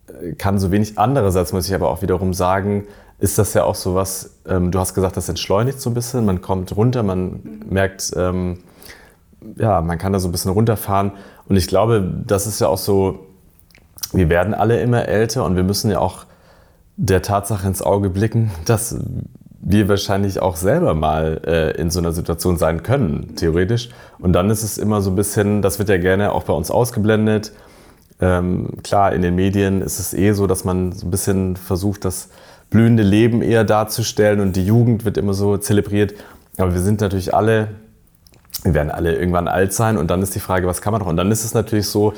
äh, 0.09 0.33
kann 0.33 0.59
so 0.59 0.73
wenig. 0.73 0.99
Andererseits 0.99 1.52
muss 1.52 1.69
ich 1.69 1.75
aber 1.75 1.90
auch 1.90 2.02
wiederum 2.02 2.35
sagen, 2.35 2.87
ist 3.23 3.38
das 3.38 3.55
ja 3.55 3.62
auch 3.62 3.76
so 3.76 3.95
was, 3.95 4.41
ähm, 4.49 4.73
du 4.73 4.81
hast 4.81 4.95
gesagt, 4.95 5.17
das 5.17 5.29
entschleunigt 5.29 5.81
so 5.81 5.91
ein 5.91 5.95
bisschen, 5.95 6.25
man 6.25 6.43
kommt 6.43 6.76
runter, 6.76 7.05
man 7.05 7.62
merkt, 7.71 8.11
ähm, 8.17 8.59
ja, 9.57 9.81
man 9.81 9.97
kann 9.97 10.12
da 10.12 10.19
so 10.19 10.26
ein 10.26 10.33
bisschen 10.33 10.50
runterfahren. 10.50 11.12
Und 11.49 11.57
ich 11.57 11.69
glaube, 11.69 12.05
das 12.26 12.49
ist 12.49 12.61
ja 12.61 12.67
auch 12.67 12.79
so, 12.79 13.21
wir 14.12 14.29
werden 14.29 14.55
alle 14.55 14.81
immer 14.81 15.07
älter 15.07 15.45
und 15.45 15.55
wir 15.55 15.62
müssen 15.62 15.88
ja 15.88 16.00
auch 16.00 16.26
der 16.97 17.23
Tatsache 17.23 17.69
ins 17.69 17.81
Auge 17.81 18.11
blicken, 18.11 18.50
dass 18.64 18.99
wir 19.61 19.88
wahrscheinlich 19.88 20.43
auch 20.43 20.57
selber 20.57 20.95
mal 20.95 21.43
äh, 21.47 21.81
in 21.81 21.91
so 21.91 22.00
einer 22.00 22.11
Situation 22.11 22.57
sein 22.57 22.83
können, 22.83 23.37
theoretisch. 23.37 23.91
Und 24.19 24.33
dann 24.33 24.50
ist 24.50 24.64
es 24.64 24.79
immer 24.79 25.00
so 25.00 25.11
ein 25.11 25.17
bisschen, 25.17 25.62
das 25.62 25.79
wird 25.79 25.88
ja 25.88 25.99
gerne 25.99 26.33
auch 26.33 26.43
bei 26.43 26.55
uns 26.55 26.73
ausgeblendet. 26.73 27.52
Ähm, 28.21 28.71
klar, 28.83 29.12
in 29.12 29.23
den 29.23 29.37
Medien 29.37 29.81
ist 29.81 30.00
es 30.00 30.12
eh 30.12 30.33
so, 30.33 30.49
dass 30.49 30.64
man 30.64 30.91
so 30.91 31.07
ein 31.07 31.12
bisschen 31.12 31.55
versucht, 31.55 32.05
das 32.05 32.29
blühende 32.73 33.02
Leben 33.02 33.43
eher 33.43 33.64
darzustellen 33.64 34.41
und 34.41 34.57
die 34.57 34.64
Jugend 34.64 35.05
wird 35.05 35.17
immer 35.17 35.35
so 35.35 35.57
zelebriert. 35.57 36.14
Aber 36.59 36.75
wir 36.75 36.81
sind 36.81 37.00
natürlich 37.00 37.35
alle, 37.35 37.69
wir 38.64 38.75
werden 38.75 38.91
alle 38.91 39.14
irgendwann 39.14 39.49
alt 39.49 39.73
sein 39.73 39.97
und 39.97 40.11
dann 40.11 40.23
ist 40.23 40.35
die 40.35 40.41
Frage, 40.41 40.67
was 40.67 40.83
kann 40.83 40.93
man 40.93 41.00
noch? 41.00 41.09
Und 41.09 41.17
dann 41.17 41.31
ist 41.31 41.45
es 41.45 41.55
natürlich 41.55 41.88
so, 41.88 42.14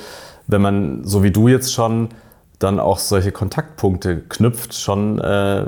wenn 0.46 0.62
man, 0.62 1.04
so 1.04 1.22
wie 1.22 1.30
du 1.30 1.48
jetzt 1.48 1.72
schon, 1.72 2.08
dann 2.58 2.78
auch 2.78 2.98
solche 2.98 3.32
Kontaktpunkte 3.32 4.20
knüpft, 4.28 4.74
schon 4.74 5.18
äh, 5.18 5.64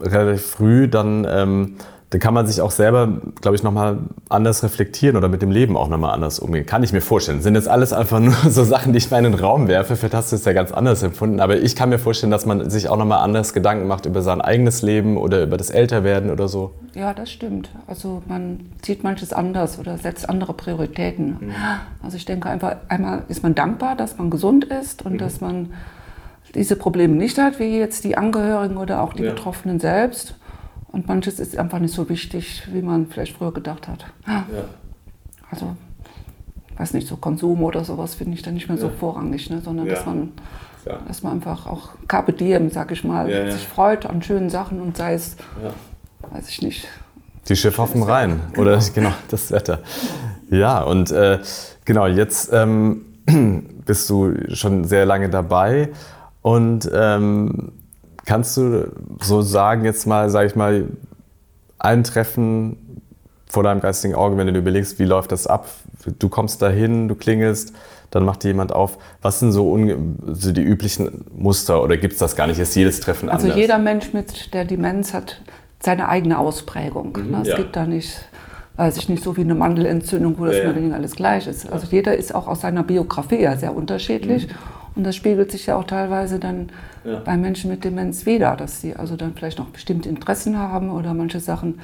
relativ 0.00 0.46
früh, 0.46 0.88
dann 0.88 1.26
ähm, 1.28 1.76
dann 2.10 2.20
kann 2.20 2.34
man 2.34 2.44
sich 2.44 2.60
auch 2.60 2.72
selber, 2.72 3.20
glaube 3.40 3.56
ich, 3.56 3.62
nochmal 3.62 3.98
anders 4.28 4.64
reflektieren 4.64 5.16
oder 5.16 5.28
mit 5.28 5.42
dem 5.42 5.52
Leben 5.52 5.76
auch 5.76 5.88
nochmal 5.88 6.12
anders 6.12 6.40
umgehen. 6.40 6.66
Kann 6.66 6.82
ich 6.82 6.92
mir 6.92 7.00
vorstellen. 7.00 7.38
Das 7.38 7.44
sind 7.44 7.54
jetzt 7.54 7.68
alles 7.68 7.92
einfach 7.92 8.18
nur 8.18 8.34
so 8.48 8.64
Sachen, 8.64 8.92
die 8.92 8.98
ich 8.98 9.08
mal 9.12 9.18
in 9.18 9.30
den 9.30 9.34
Raum 9.34 9.68
werfe. 9.68 9.94
Vielleicht 9.94 10.14
hast 10.14 10.32
du 10.32 10.36
es 10.36 10.44
ja 10.44 10.52
ganz 10.52 10.72
anders 10.72 11.04
empfunden. 11.04 11.38
Aber 11.38 11.58
ich 11.58 11.76
kann 11.76 11.88
mir 11.88 12.00
vorstellen, 12.00 12.32
dass 12.32 12.46
man 12.46 12.68
sich 12.68 12.88
auch 12.88 12.96
nochmal 12.96 13.20
anders 13.20 13.52
Gedanken 13.52 13.86
macht 13.86 14.06
über 14.06 14.22
sein 14.22 14.40
eigenes 14.40 14.82
Leben 14.82 15.16
oder 15.16 15.44
über 15.44 15.56
das 15.56 15.70
Älterwerden 15.70 16.30
oder 16.30 16.48
so. 16.48 16.74
Ja, 16.94 17.14
das 17.14 17.30
stimmt. 17.30 17.70
Also 17.86 18.22
man 18.26 18.72
sieht 18.84 19.04
manches 19.04 19.32
anders 19.32 19.78
oder 19.78 19.96
setzt 19.96 20.28
andere 20.28 20.52
Prioritäten. 20.52 21.36
Mhm. 21.38 21.54
Also 22.02 22.16
ich 22.16 22.24
denke 22.24 22.50
einfach, 22.50 22.74
einmal 22.88 23.22
ist 23.28 23.44
man 23.44 23.54
dankbar, 23.54 23.94
dass 23.94 24.18
man 24.18 24.30
gesund 24.30 24.64
ist 24.64 25.02
und 25.02 25.12
mhm. 25.12 25.18
dass 25.18 25.40
man 25.40 25.74
diese 26.56 26.74
Probleme 26.74 27.14
nicht 27.14 27.38
hat, 27.38 27.60
wie 27.60 27.78
jetzt 27.78 28.02
die 28.02 28.18
Angehörigen 28.18 28.78
oder 28.78 29.00
auch 29.00 29.12
die 29.12 29.22
ja. 29.22 29.30
Betroffenen 29.30 29.78
selbst. 29.78 30.34
Und 30.92 31.06
manches 31.06 31.38
ist 31.38 31.56
einfach 31.56 31.78
nicht 31.78 31.94
so 31.94 32.08
wichtig, 32.08 32.62
wie 32.72 32.82
man 32.82 33.06
vielleicht 33.06 33.36
früher 33.36 33.52
gedacht 33.52 33.86
hat. 33.86 34.06
Ja. 34.26 34.44
Also, 35.50 35.76
weiß 36.76 36.94
nicht, 36.94 37.06
so 37.06 37.16
Konsum 37.16 37.62
oder 37.62 37.84
sowas 37.84 38.14
finde 38.14 38.34
ich 38.34 38.42
dann 38.42 38.54
nicht 38.54 38.68
mehr 38.68 38.78
so 38.78 38.88
vorrangig, 38.88 39.50
ne? 39.50 39.60
sondern 39.64 39.86
ja. 39.86 39.94
dass, 39.94 40.06
man, 40.06 40.32
dass 41.06 41.22
man 41.22 41.34
einfach 41.34 41.66
auch 41.66 41.90
Carpe 42.08 42.32
Diem, 42.32 42.70
sag 42.70 42.90
ich 42.90 43.04
mal, 43.04 43.50
sich 43.52 43.66
freut 43.66 44.06
an 44.06 44.22
schönen 44.22 44.50
Sachen 44.50 44.80
und 44.80 44.96
sei 44.96 45.14
es, 45.14 45.36
weiß 46.30 46.48
ich 46.48 46.62
nicht. 46.62 46.88
Die 47.48 47.56
Schiffe 47.56 47.82
auf 47.82 47.92
dem 47.92 48.02
Rhein 48.02 48.40
oder 48.56 48.78
genau. 48.78 48.90
genau 48.94 49.12
das 49.28 49.50
Wetter. 49.50 49.80
Ja, 50.50 50.82
und 50.82 51.10
äh, 51.10 51.38
genau, 51.84 52.06
jetzt 52.06 52.52
ähm, 52.52 53.04
bist 53.86 54.10
du 54.10 54.34
schon 54.54 54.84
sehr 54.84 55.06
lange 55.06 55.28
dabei 55.28 55.90
und 56.42 56.90
ähm, 56.92 57.72
Kannst 58.24 58.56
du 58.56 58.92
so 59.20 59.42
sagen, 59.42 59.84
jetzt 59.84 60.06
mal, 60.06 60.30
sage 60.30 60.46
ich 60.46 60.56
mal, 60.56 60.88
ein 61.78 62.04
Treffen 62.04 62.76
vor 63.46 63.62
deinem 63.62 63.80
geistigen 63.80 64.14
Auge, 64.14 64.36
wenn 64.36 64.46
du 64.46 64.52
dir 64.52 64.60
überlegst, 64.60 64.98
wie 64.98 65.04
läuft 65.04 65.32
das 65.32 65.46
ab? 65.46 65.68
Du 66.18 66.28
kommst 66.28 66.62
dahin, 66.62 67.08
du 67.08 67.14
klingelst, 67.14 67.74
dann 68.10 68.24
macht 68.24 68.44
dir 68.44 68.48
jemand 68.48 68.72
auf. 68.72 68.98
Was 69.22 69.40
sind 69.40 69.52
so, 69.52 69.78
so 70.28 70.52
die 70.52 70.62
üblichen 70.62 71.24
Muster 71.36 71.82
oder 71.82 71.96
gibt 71.96 72.14
es 72.14 72.18
das 72.18 72.36
gar 72.36 72.46
nicht? 72.46 72.58
Ist 72.58 72.74
jedes 72.76 73.00
Treffen 73.00 73.28
also 73.28 73.44
anders? 73.44 73.50
Also 73.52 73.60
jeder 73.60 73.78
Mensch 73.78 74.12
mit 74.12 74.54
der 74.54 74.64
Demenz 74.64 75.12
hat 75.12 75.40
seine 75.82 76.08
eigene 76.08 76.38
Ausprägung. 76.38 77.16
Mhm, 77.16 77.30
ne? 77.30 77.38
es 77.42 77.48
ja. 77.48 77.56
gibt 77.56 77.74
da 77.74 77.86
nicht, 77.86 78.20
weiß 78.76 78.96
ich 78.98 79.08
nicht, 79.08 79.24
so 79.24 79.36
wie 79.36 79.42
eine 79.42 79.54
Mandelentzündung, 79.54 80.38
wo 80.38 80.44
das 80.44 80.56
ja, 80.56 80.70
ja. 80.70 80.94
alles 80.94 81.16
gleich 81.16 81.46
ist. 81.46 81.70
Also 81.70 81.86
jeder 81.90 82.16
ist 82.16 82.34
auch 82.34 82.46
aus 82.46 82.60
seiner 82.60 82.82
Biografie 82.82 83.40
ja 83.40 83.56
sehr 83.56 83.74
unterschiedlich. 83.74 84.46
Mhm. 84.46 84.79
Und 85.00 85.04
das 85.04 85.16
spiegelt 85.16 85.50
sich 85.50 85.64
ja 85.64 85.76
auch 85.76 85.84
teilweise 85.84 86.38
dann 86.38 86.68
ja. 87.04 87.20
bei 87.20 87.34
Menschen 87.38 87.70
mit 87.70 87.84
Demenz 87.84 88.26
wieder, 88.26 88.54
dass 88.54 88.82
sie 88.82 88.94
also 88.96 89.16
dann 89.16 89.32
vielleicht 89.32 89.58
noch 89.58 89.70
bestimmte 89.70 90.10
Interessen 90.10 90.58
haben 90.58 90.90
oder 90.90 91.14
manche 91.14 91.40
Sachen 91.40 91.80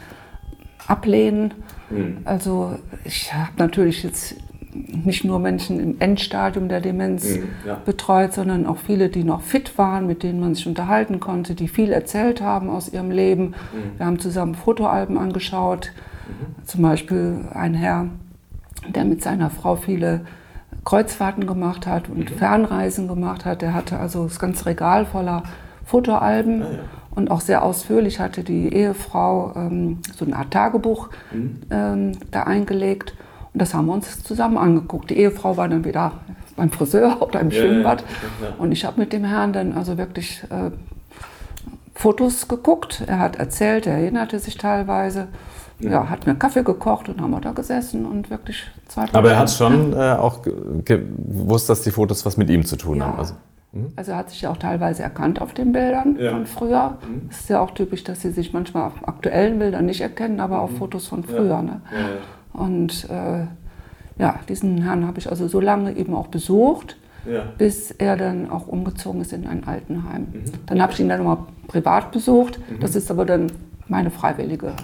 ablehnen. 0.86 1.54
Mhm. 1.88 2.18
Also 2.26 2.78
ich 3.04 3.32
habe 3.32 3.52
natürlich 3.56 4.02
jetzt 4.02 4.36
nicht 4.74 5.24
nur 5.24 5.38
Menschen 5.38 5.80
im 5.80 5.96
Endstadium 5.98 6.68
der 6.68 6.82
Demenz 6.82 7.38
mhm, 7.38 7.48
ja. 7.66 7.80
betreut, 7.82 8.34
sondern 8.34 8.66
auch 8.66 8.76
viele, 8.76 9.08
die 9.08 9.24
noch 9.24 9.40
fit 9.40 9.78
waren, 9.78 10.06
mit 10.06 10.22
denen 10.22 10.38
man 10.38 10.54
sich 10.54 10.66
unterhalten 10.66 11.18
konnte, 11.18 11.54
die 11.54 11.68
viel 11.68 11.92
erzählt 11.92 12.42
haben 12.42 12.68
aus 12.68 12.92
ihrem 12.92 13.10
Leben. 13.10 13.44
Mhm. 13.44 13.96
Wir 13.96 14.04
haben 14.04 14.18
zusammen 14.18 14.54
Fotoalben 14.54 15.16
angeschaut. 15.16 15.90
Mhm. 16.28 16.66
Zum 16.66 16.82
Beispiel 16.82 17.46
ein 17.54 17.72
Herr, 17.72 18.08
der 18.94 19.06
mit 19.06 19.22
seiner 19.22 19.48
Frau 19.48 19.76
viele 19.76 20.26
Kreuzfahrten 20.84 21.46
gemacht 21.46 21.86
hat 21.86 22.08
und 22.08 22.30
mhm. 22.30 22.38
Fernreisen 22.38 23.08
gemacht 23.08 23.44
hat. 23.44 23.62
Er 23.62 23.74
hatte 23.74 23.98
also 23.98 24.24
das 24.24 24.38
ganze 24.38 24.66
Regal 24.66 25.04
voller 25.04 25.42
Fotoalben 25.84 26.62
ah, 26.62 26.70
ja. 26.70 26.78
und 27.10 27.30
auch 27.30 27.40
sehr 27.40 27.62
ausführlich 27.62 28.20
hatte 28.20 28.42
die 28.42 28.72
Ehefrau 28.72 29.52
ähm, 29.56 29.98
so 30.16 30.24
eine 30.24 30.36
Art 30.36 30.50
Tagebuch 30.52 31.10
mhm. 31.32 31.60
ähm, 31.70 32.12
da 32.30 32.44
eingelegt. 32.44 33.14
Und 33.52 33.62
das 33.62 33.74
haben 33.74 33.86
wir 33.86 33.94
uns 33.94 34.22
zusammen 34.22 34.58
angeguckt. 34.58 35.10
Die 35.10 35.18
Ehefrau 35.18 35.56
war 35.56 35.68
dann 35.68 35.84
wieder 35.84 36.12
beim 36.56 36.70
Friseur 36.70 37.20
oder 37.22 37.40
im 37.40 37.50
ja, 37.50 37.60
Schwimmbad. 37.60 38.04
Ja, 38.42 38.54
und 38.58 38.72
ich 38.72 38.84
habe 38.84 39.00
mit 39.00 39.12
dem 39.12 39.24
Herrn 39.24 39.52
dann 39.52 39.72
also 39.72 39.98
wirklich 39.98 40.42
äh, 40.50 40.70
Fotos 41.94 42.46
geguckt. 42.46 43.02
Er 43.06 43.18
hat 43.18 43.36
erzählt, 43.36 43.86
er 43.86 43.94
erinnerte 43.94 44.38
sich 44.38 44.56
teilweise 44.56 45.28
ja, 45.78 46.08
hat 46.08 46.26
mir 46.26 46.34
Kaffee 46.34 46.62
gekocht 46.62 47.08
und 47.08 47.20
haben 47.20 47.30
wir 47.30 47.40
da 47.40 47.52
gesessen 47.52 48.06
und 48.06 48.30
wirklich 48.30 48.64
zwei, 48.88 49.06
Aber 49.12 49.32
er 49.32 49.38
hat 49.38 49.50
schon 49.50 49.92
äh, 49.92 50.12
auch 50.12 50.40
gewusst, 50.84 51.68
dass 51.68 51.82
die 51.82 51.90
Fotos 51.90 52.24
was 52.24 52.36
mit 52.36 52.48
ihm 52.48 52.64
zu 52.64 52.76
tun 52.76 52.98
ja. 52.98 53.06
haben. 53.06 53.18
Also, 53.18 53.34
mhm. 53.72 53.88
also 53.94 54.12
er 54.12 54.18
hat 54.18 54.30
sich 54.30 54.42
ja 54.42 54.50
auch 54.50 54.56
teilweise 54.56 55.02
erkannt 55.02 55.40
auf 55.40 55.52
den 55.52 55.72
Bildern 55.72 56.16
ja. 56.18 56.30
von 56.30 56.46
früher. 56.46 56.98
Mhm. 57.06 57.28
Es 57.30 57.40
ist 57.40 57.50
ja 57.50 57.60
auch 57.60 57.72
typisch, 57.72 58.04
dass 58.04 58.22
sie 58.22 58.30
sich 58.30 58.52
manchmal 58.52 58.86
auf 58.86 59.06
aktuellen 59.06 59.58
Bildern 59.58 59.86
nicht 59.86 60.00
erkennen, 60.00 60.40
aber 60.40 60.60
auf 60.60 60.72
mhm. 60.72 60.76
Fotos 60.76 61.08
von 61.08 61.24
früher. 61.24 61.60
Ne? 61.62 61.80
Und 62.52 63.08
äh, 63.10 63.46
ja, 64.18 64.40
diesen 64.48 64.82
Herrn 64.82 65.06
habe 65.06 65.18
ich 65.18 65.28
also 65.28 65.46
so 65.46 65.60
lange 65.60 65.94
eben 65.96 66.14
auch 66.14 66.28
besucht. 66.28 66.96
Ja. 67.28 67.42
bis 67.58 67.90
er 67.90 68.16
dann 68.16 68.52
auch 68.52 68.68
umgezogen 68.68 69.20
ist 69.20 69.32
in 69.32 69.48
ein 69.48 69.64
Altenheim. 69.66 70.28
Mhm. 70.32 70.44
Dann 70.66 70.80
habe 70.80 70.92
ich 70.92 71.00
ihn 71.00 71.08
dann 71.08 71.24
nochmal 71.24 71.38
privat 71.66 72.12
besucht. 72.12 72.60
Mhm. 72.70 72.78
Das 72.78 72.94
ist 72.94 73.10
aber 73.10 73.24
dann 73.24 73.50
meine 73.88 74.12
freiwillige 74.12 74.74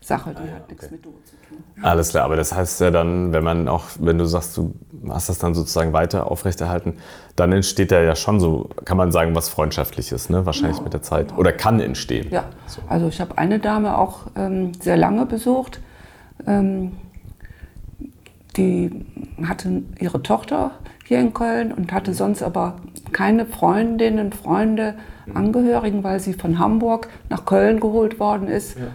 Sache, 0.00 0.30
die 0.30 0.42
ah, 0.42 0.46
ja, 0.46 0.52
hat 0.54 0.62
okay. 0.62 0.72
nichts 0.72 0.90
mit 0.90 1.04
du 1.04 1.10
zu 1.24 1.36
tun. 1.48 1.58
Alles 1.82 2.10
klar, 2.10 2.24
aber 2.24 2.36
das 2.36 2.54
heißt 2.54 2.80
ja 2.80 2.90
dann, 2.90 3.32
wenn 3.32 3.44
man 3.44 3.68
auch, 3.68 3.84
wenn 3.98 4.18
du 4.18 4.24
sagst, 4.24 4.56
du 4.56 4.74
hast 5.08 5.28
das 5.28 5.38
dann 5.38 5.54
sozusagen 5.54 5.92
weiter 5.92 6.30
aufrechterhalten, 6.30 6.94
dann 7.36 7.52
entsteht 7.52 7.92
da 7.92 8.00
ja 8.00 8.16
schon 8.16 8.40
so, 8.40 8.70
kann 8.84 8.96
man 8.96 9.12
sagen, 9.12 9.34
was 9.34 9.48
Freundschaftliches, 9.50 10.30
ne? 10.30 10.46
wahrscheinlich 10.46 10.78
genau. 10.78 10.84
mit 10.84 10.94
der 10.94 11.02
Zeit. 11.02 11.36
Oder 11.36 11.52
kann 11.52 11.80
entstehen. 11.80 12.28
Ja, 12.30 12.44
so. 12.66 12.80
also 12.88 13.08
ich 13.08 13.20
habe 13.20 13.36
eine 13.36 13.58
Dame 13.58 13.98
auch 13.98 14.26
ähm, 14.36 14.72
sehr 14.80 14.96
lange 14.96 15.26
besucht. 15.26 15.80
Ähm, 16.46 16.92
die 18.56 19.06
hatte 19.46 19.82
ihre 19.98 20.22
Tochter 20.22 20.72
hier 21.06 21.20
in 21.20 21.34
Köln 21.34 21.72
und 21.72 21.92
hatte 21.92 22.14
sonst 22.14 22.42
aber 22.42 22.76
keine 23.12 23.46
Freundinnen, 23.46 24.32
Freunde, 24.32 24.94
mhm. 25.26 25.36
Angehörigen, 25.36 26.02
weil 26.04 26.20
sie 26.20 26.32
von 26.32 26.58
Hamburg 26.58 27.08
nach 27.28 27.44
Köln 27.44 27.80
geholt 27.80 28.18
worden 28.18 28.48
ist. 28.48 28.78
Ja 28.78 28.86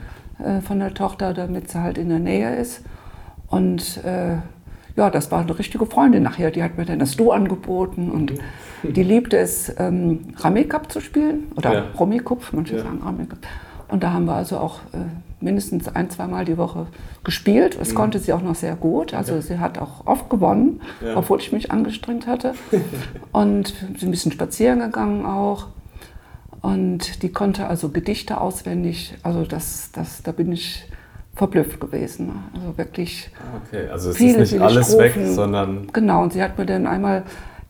äh, 0.44 0.62
von 0.62 0.80
der 0.80 0.94
Tochter, 0.94 1.34
damit 1.34 1.70
sie 1.70 1.82
halt 1.82 1.98
in 1.98 2.10
der 2.10 2.20
Nähe 2.20 2.56
ist. 2.56 2.84
Und 3.48 4.04
äh, 4.04 4.38
ja, 4.96 5.10
das 5.10 5.32
war 5.32 5.42
eine 5.42 5.58
richtige 5.58 5.86
Freundin 5.86 6.24
nachher. 6.24 6.52
Die 6.52 6.64
hat 6.64 6.78
mir 6.78 6.86
dann 6.86 7.00
das 7.00 7.18
Du 7.18 7.32
angeboten 7.32 8.12
und 8.12 8.34
die 8.84 9.04
liebte 9.04 9.38
es, 9.38 9.74
ähm, 9.78 10.34
Ramekap 10.38 10.92
zu 10.92 11.02
spielen 11.02 11.52
oder 11.56 11.74
ja. 11.74 11.84
Romikupf, 11.98 12.54
manche 12.54 12.78
ja. 12.78 12.84
sagen 12.84 13.02
Ramekap. 13.04 13.40
Und 13.88 14.04
da 14.04 14.14
haben 14.14 14.26
wir 14.26 14.34
also 14.34 14.58
auch 14.58 14.80
äh, 14.94 14.98
mindestens 15.42 15.88
ein, 15.90 16.10
zweimal 16.10 16.46
die 16.46 16.58
Woche 16.58 16.88
gespielt. 17.24 17.78
Das 17.80 17.92
mhm. 17.92 17.96
konnte 17.96 18.20
sie 18.20 18.34
auch 18.34 18.42
noch 18.42 18.56
sehr 18.56 18.76
gut. 18.76 19.14
Also 19.14 19.36
ja. 19.36 19.42
sie 19.42 19.60
hat 19.60 19.78
auch 19.78 20.08
oft 20.08 20.30
gewonnen, 20.30 20.82
ja. 21.06 21.16
obwohl 21.16 21.40
ich 21.40 21.52
mich 21.52 21.72
angestrengt 21.72 22.26
hatte. 22.26 22.54
und 23.32 23.68
sind 23.68 24.04
ein 24.04 24.12
bisschen 24.12 24.32
spazieren 24.32 24.80
gegangen 24.80 25.26
auch. 25.26 25.68
Und 26.66 27.22
die 27.22 27.30
konnte 27.30 27.68
also 27.68 27.90
Gedichte 27.90 28.42
auswendig. 28.42 29.14
Also 29.22 29.44
das, 29.44 29.92
das, 29.92 30.24
da 30.24 30.32
bin 30.32 30.52
ich 30.52 30.84
verblüfft 31.36 31.80
gewesen. 31.80 32.32
Also 32.56 32.76
wirklich. 32.76 33.30
Okay, 33.68 33.88
also 33.88 34.10
es 34.10 34.18
viele, 34.18 34.40
ist 34.40 34.52
nicht 34.52 34.62
alles 34.64 34.88
Strophen. 34.88 35.26
weg, 35.26 35.36
sondern. 35.36 35.88
Genau, 35.94 36.24
und 36.24 36.34
sie 36.34 36.42
hat 36.42 36.58
mir 36.58 36.66
dann 36.66 36.88
einmal 36.88 37.22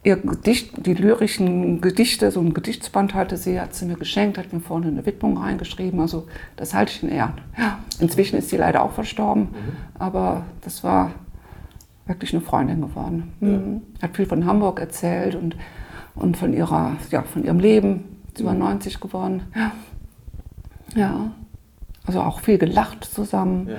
ihr 0.03 0.15
Gedicht, 0.15 0.85
die 0.85 0.93
lyrischen 0.93 1.81
Gedichte, 1.81 2.31
so 2.31 2.39
ein 2.39 2.53
Gedichtsband 2.53 3.13
hatte 3.13 3.35
sie, 3.35 3.59
hat 3.59 3.75
sie 3.75 3.85
mir 3.85 3.97
geschenkt, 3.97 4.37
hat 4.37 4.53
mir 4.53 4.61
vorne 4.61 4.87
eine 4.87 5.05
Widmung 5.05 5.39
reingeschrieben. 5.39 5.99
Also 5.99 6.27
das 6.55 6.73
halte 6.73 6.93
ich 6.93 7.03
in 7.03 7.09
Ehren. 7.09 7.33
Ja, 7.57 7.79
inzwischen 7.99 8.37
ist 8.37 8.49
sie 8.49 8.57
leider 8.57 8.81
auch 8.81 8.93
verstorben, 8.93 9.41
mhm. 9.41 9.75
aber 9.99 10.43
das 10.61 10.85
war 10.85 11.11
wirklich 12.05 12.33
eine 12.33 12.41
Freundin 12.41 12.79
geworden. 12.79 13.33
Mhm. 13.41 13.81
Hat 14.01 14.15
viel 14.15 14.25
von 14.25 14.45
Hamburg 14.45 14.79
erzählt 14.79 15.35
und, 15.35 15.57
und 16.15 16.37
von, 16.37 16.53
ihrer, 16.53 16.95
ja, 17.11 17.23
von 17.23 17.43
ihrem 17.43 17.59
Leben 17.59 18.14
über 18.39 18.53
90 18.53 18.99
geworden. 18.99 19.43
Ja. 19.55 19.71
ja. 20.95 21.31
Also 22.07 22.21
auch 22.21 22.39
viel 22.39 22.59
gelacht 22.59 23.03
zusammen. 23.03 23.67
Ja. 23.67 23.75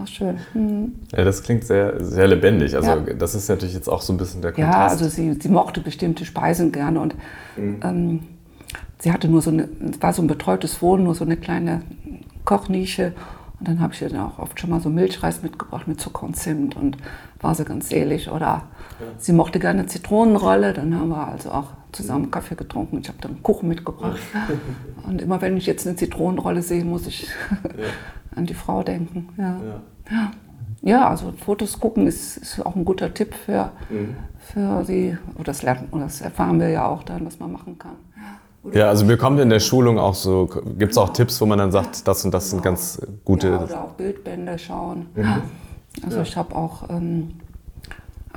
Auch 0.00 0.06
schön. 0.06 0.38
Mhm. 0.54 0.92
Ja, 1.12 1.24
das 1.24 1.42
klingt 1.42 1.64
sehr, 1.64 2.04
sehr 2.04 2.28
lebendig. 2.28 2.76
Also 2.76 2.90
ja. 2.90 3.14
das 3.14 3.34
ist 3.34 3.48
natürlich 3.48 3.74
jetzt 3.74 3.88
auch 3.88 4.00
so 4.00 4.12
ein 4.12 4.16
bisschen 4.16 4.42
der 4.42 4.52
Kontrast. 4.52 4.76
Ja, 4.76 4.86
also 4.86 5.08
sie, 5.08 5.32
sie 5.34 5.48
mochte 5.48 5.80
bestimmte 5.80 6.24
Speisen 6.24 6.70
gerne 6.70 7.00
und 7.00 7.16
mhm. 7.56 7.80
ähm, 7.82 8.20
sie 9.00 9.12
hatte 9.12 9.28
nur 9.28 9.42
so 9.42 9.50
eine, 9.50 9.68
es 9.90 10.00
war 10.00 10.12
so 10.12 10.22
ein 10.22 10.28
betreutes 10.28 10.80
Wohnen, 10.82 11.04
nur 11.04 11.16
so 11.16 11.24
eine 11.24 11.36
kleine 11.36 11.82
Kochnische 12.44 13.12
Und 13.58 13.66
dann 13.66 13.80
habe 13.80 13.92
ich 13.92 14.02
ihr 14.02 14.08
dann 14.08 14.20
auch 14.20 14.38
oft 14.38 14.60
schon 14.60 14.70
mal 14.70 14.80
so 14.80 14.88
Milchreis 14.88 15.42
mitgebracht 15.42 15.88
mit 15.88 16.00
Zucker 16.00 16.26
und 16.26 16.36
Zimt 16.36 16.76
und 16.76 16.96
war 17.40 17.56
sie 17.56 17.64
ganz 17.64 17.88
selig. 17.88 18.30
Oder. 18.30 18.68
Sie 19.18 19.32
mochte 19.32 19.58
gerne 19.58 19.86
Zitronenrolle, 19.86 20.72
dann 20.72 20.94
haben 20.94 21.08
wir 21.08 21.28
also 21.28 21.50
auch 21.50 21.68
zusammen 21.92 22.30
Kaffee 22.30 22.54
getrunken. 22.54 22.98
Ich 23.00 23.08
habe 23.08 23.18
dann 23.20 23.42
Kuchen 23.42 23.68
mitgebracht. 23.68 24.18
und 25.06 25.22
immer 25.22 25.40
wenn 25.40 25.56
ich 25.56 25.66
jetzt 25.66 25.86
eine 25.86 25.96
Zitronenrolle 25.96 26.62
sehe, 26.62 26.84
muss 26.84 27.06
ich 27.06 27.28
ja. 27.62 27.84
an 28.34 28.46
die 28.46 28.54
Frau 28.54 28.82
denken. 28.82 29.28
Ja. 29.36 29.60
ja. 30.10 30.30
Ja, 30.80 31.08
also 31.08 31.32
Fotos 31.44 31.80
gucken 31.80 32.06
ist, 32.06 32.36
ist 32.36 32.64
auch 32.64 32.76
ein 32.76 32.84
guter 32.84 33.12
Tipp 33.12 33.34
für, 33.34 33.72
mhm. 33.90 34.16
für 34.38 34.84
sie. 34.84 35.18
Oder 35.34 35.44
das, 35.44 35.62
lernen, 35.62 35.88
oder 35.90 36.04
das 36.04 36.20
erfahren 36.20 36.60
wir 36.60 36.68
ja 36.68 36.86
auch 36.86 37.02
dann, 37.02 37.26
was 37.26 37.40
man 37.40 37.52
machen 37.52 37.78
kann. 37.78 37.96
Ja, 38.72 38.88
also 38.88 39.08
wir 39.08 39.16
kommen 39.16 39.38
in 39.38 39.50
der 39.50 39.60
Schulung 39.60 39.98
auch 39.98 40.14
so, 40.14 40.48
gibt 40.78 40.92
es 40.92 40.98
auch 40.98 41.10
Tipps, 41.10 41.40
wo 41.40 41.46
man 41.46 41.58
dann 41.58 41.72
sagt, 41.72 42.06
das 42.06 42.24
und 42.24 42.32
das 42.32 42.50
sind 42.50 42.62
ganz 42.62 43.00
gute... 43.24 43.48
Ja, 43.48 43.62
oder 43.62 43.84
auch 43.84 43.92
Bildbände 43.92 44.58
schauen. 44.58 45.06
Mhm. 45.14 45.42
Also 46.04 46.18
ja. 46.18 46.22
ich 46.22 46.36
habe 46.36 46.54
auch 46.54 46.88
ähm, 46.90 47.30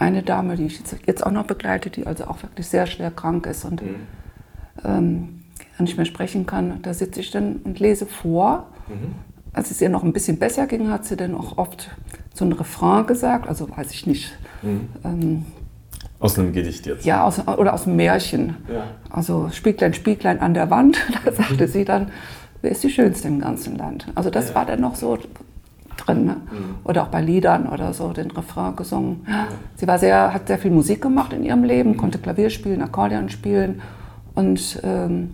eine 0.01 0.23
Dame, 0.23 0.55
die 0.55 0.65
ich 0.65 0.81
jetzt 1.05 1.25
auch 1.25 1.31
noch 1.31 1.45
begleite, 1.45 1.89
die 1.89 2.07
also 2.07 2.25
auch 2.25 2.41
wirklich 2.43 2.67
sehr 2.67 2.87
schwer 2.87 3.11
krank 3.11 3.45
ist 3.45 3.65
und 3.65 3.81
mhm. 3.81 3.95
ähm, 4.83 5.41
nicht 5.79 5.97
mehr 5.97 6.05
sprechen 6.05 6.45
kann. 6.45 6.81
Da 6.81 6.93
sitze 6.93 7.19
ich 7.19 7.31
dann 7.31 7.57
und 7.63 7.79
lese 7.79 8.05
vor. 8.05 8.67
Mhm. 8.87 9.15
Als 9.53 9.71
es 9.71 9.81
ihr 9.81 9.89
noch 9.89 10.03
ein 10.03 10.13
bisschen 10.13 10.37
besser 10.37 10.67
ging, 10.67 10.89
hat 10.89 11.05
sie 11.05 11.17
dann 11.17 11.35
auch 11.35 11.57
oft 11.57 11.89
so 12.33 12.45
ein 12.45 12.53
Refrain 12.53 13.05
gesagt, 13.05 13.47
also 13.47 13.69
weiß 13.75 13.91
ich 13.91 14.07
nicht. 14.07 14.31
Mhm. 14.61 14.89
Ähm, 15.03 15.45
aus 16.19 16.37
einem 16.37 16.53
Gedicht 16.53 16.85
jetzt? 16.85 17.03
Ja, 17.03 17.25
aus, 17.25 17.39
oder 17.47 17.73
aus 17.73 17.87
einem 17.87 17.95
Märchen. 17.95 18.55
Ja. 18.71 18.83
Also 19.09 19.49
Spieglein, 19.51 19.93
Spieglein 19.93 20.39
an 20.39 20.53
der 20.53 20.69
Wand, 20.69 20.97
da 21.25 21.31
sagte 21.31 21.67
sie 21.67 21.83
dann, 21.83 22.11
wer 22.61 22.71
ist 22.71 22.83
die 22.83 22.89
Schönste 22.91 23.27
im 23.27 23.39
ganzen 23.39 23.75
Land? 23.77 24.07
Also 24.15 24.29
das 24.29 24.49
ja. 24.49 24.55
war 24.55 24.65
dann 24.65 24.81
noch 24.81 24.95
so 24.95 25.17
drin. 26.05 26.25
Ne? 26.25 26.35
Mhm. 26.35 26.75
Oder 26.83 27.03
auch 27.03 27.07
bei 27.07 27.21
Liedern 27.21 27.67
oder 27.67 27.93
so, 27.93 28.13
den 28.13 28.31
Refrain 28.31 28.75
gesungen. 28.75 29.25
Ja. 29.27 29.47
Sie 29.75 29.87
war 29.87 29.99
sehr, 29.99 30.33
hat 30.33 30.47
sehr 30.47 30.57
viel 30.57 30.71
Musik 30.71 31.01
gemacht 31.01 31.33
in 31.33 31.43
ihrem 31.43 31.63
Leben, 31.63 31.91
mhm. 31.91 31.97
konnte 31.97 32.17
Klavier 32.17 32.49
spielen, 32.49 32.81
Akkordeon 32.81 33.29
spielen. 33.29 33.81
Und 34.35 34.79
ähm, 34.83 35.31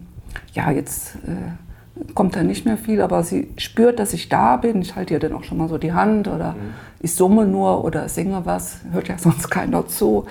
ja, 0.54 0.72
jetzt 0.72 1.16
äh, 1.28 2.14
kommt 2.14 2.36
da 2.36 2.44
nicht 2.44 2.66
mehr 2.66 2.78
viel, 2.78 3.02
aber 3.02 3.24
sie 3.24 3.50
spürt, 3.58 4.00
dass 4.00 4.14
ich 4.14 4.30
da 4.30 4.58
bin. 4.58 4.82
Ich 4.82 4.96
halte 4.96 5.14
ihr 5.14 5.20
dann 5.20 5.34
auch 5.34 5.44
schon 5.44 5.58
mal 5.58 5.70
so 5.70 5.78
die 5.78 5.94
Hand 5.94 6.28
oder 6.28 6.54
mhm. 6.54 6.74
ich 7.00 7.16
summe 7.16 7.46
nur 7.46 7.84
oder 7.84 8.10
singe 8.10 8.46
was. 8.46 8.80
Hört 8.92 9.08
ja 9.08 9.18
sonst 9.20 9.50
keiner 9.50 9.88
zu. 9.88 10.26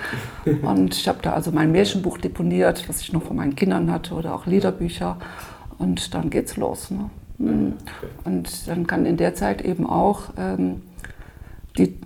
Und 0.62 0.94
ich 0.94 1.08
habe 1.08 1.18
da 1.22 1.32
also 1.32 1.50
mein 1.50 1.72
Märchenbuch 1.72 2.18
deponiert, 2.18 2.88
was 2.88 3.00
ich 3.00 3.12
noch 3.12 3.22
von 3.22 3.36
meinen 3.36 3.56
Kindern 3.56 3.90
hatte 3.90 4.14
oder 4.14 4.34
auch 4.34 4.46
Liederbücher. 4.46 5.16
Und 5.78 6.14
dann 6.14 6.30
geht's 6.30 6.56
los. 6.56 6.90
Ne? 6.90 7.10
Mhm. 7.38 7.74
Und 8.24 8.68
dann 8.68 8.86
kann 8.86 9.06
in 9.06 9.16
der 9.16 9.34
Zeit 9.34 9.62
eben 9.62 9.86
auch 9.86 10.30
ähm, 10.36 10.82
die, 11.78 11.96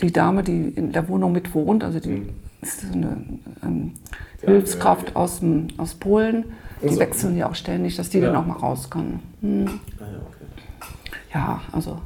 die 0.00 0.12
Dame, 0.12 0.42
die 0.42 0.68
in 0.68 0.92
der 0.92 1.08
Wohnung 1.08 1.32
mit 1.32 1.54
wohnt, 1.54 1.84
also 1.84 2.00
die 2.00 2.08
mhm. 2.08 2.28
ist 2.60 2.84
eine 2.92 3.16
ähm, 3.62 3.92
Hilfskraft 4.40 5.16
aus, 5.16 5.40
dem, 5.40 5.68
aus 5.76 5.94
Polen, 5.94 6.44
die 6.82 6.88
also, 6.88 7.00
wechseln 7.00 7.36
ja 7.36 7.48
auch 7.48 7.54
ständig, 7.54 7.96
dass 7.96 8.10
die 8.10 8.20
dann 8.20 8.36
auch 8.36 8.46
mal 8.46 8.54
raus 8.54 8.90
kann. 8.90 9.20
Mhm. 9.40 9.80
Ah, 9.98 10.04
ja, 10.04 10.18
okay. 10.26 11.34
ja, 11.34 11.60
also 11.72 11.98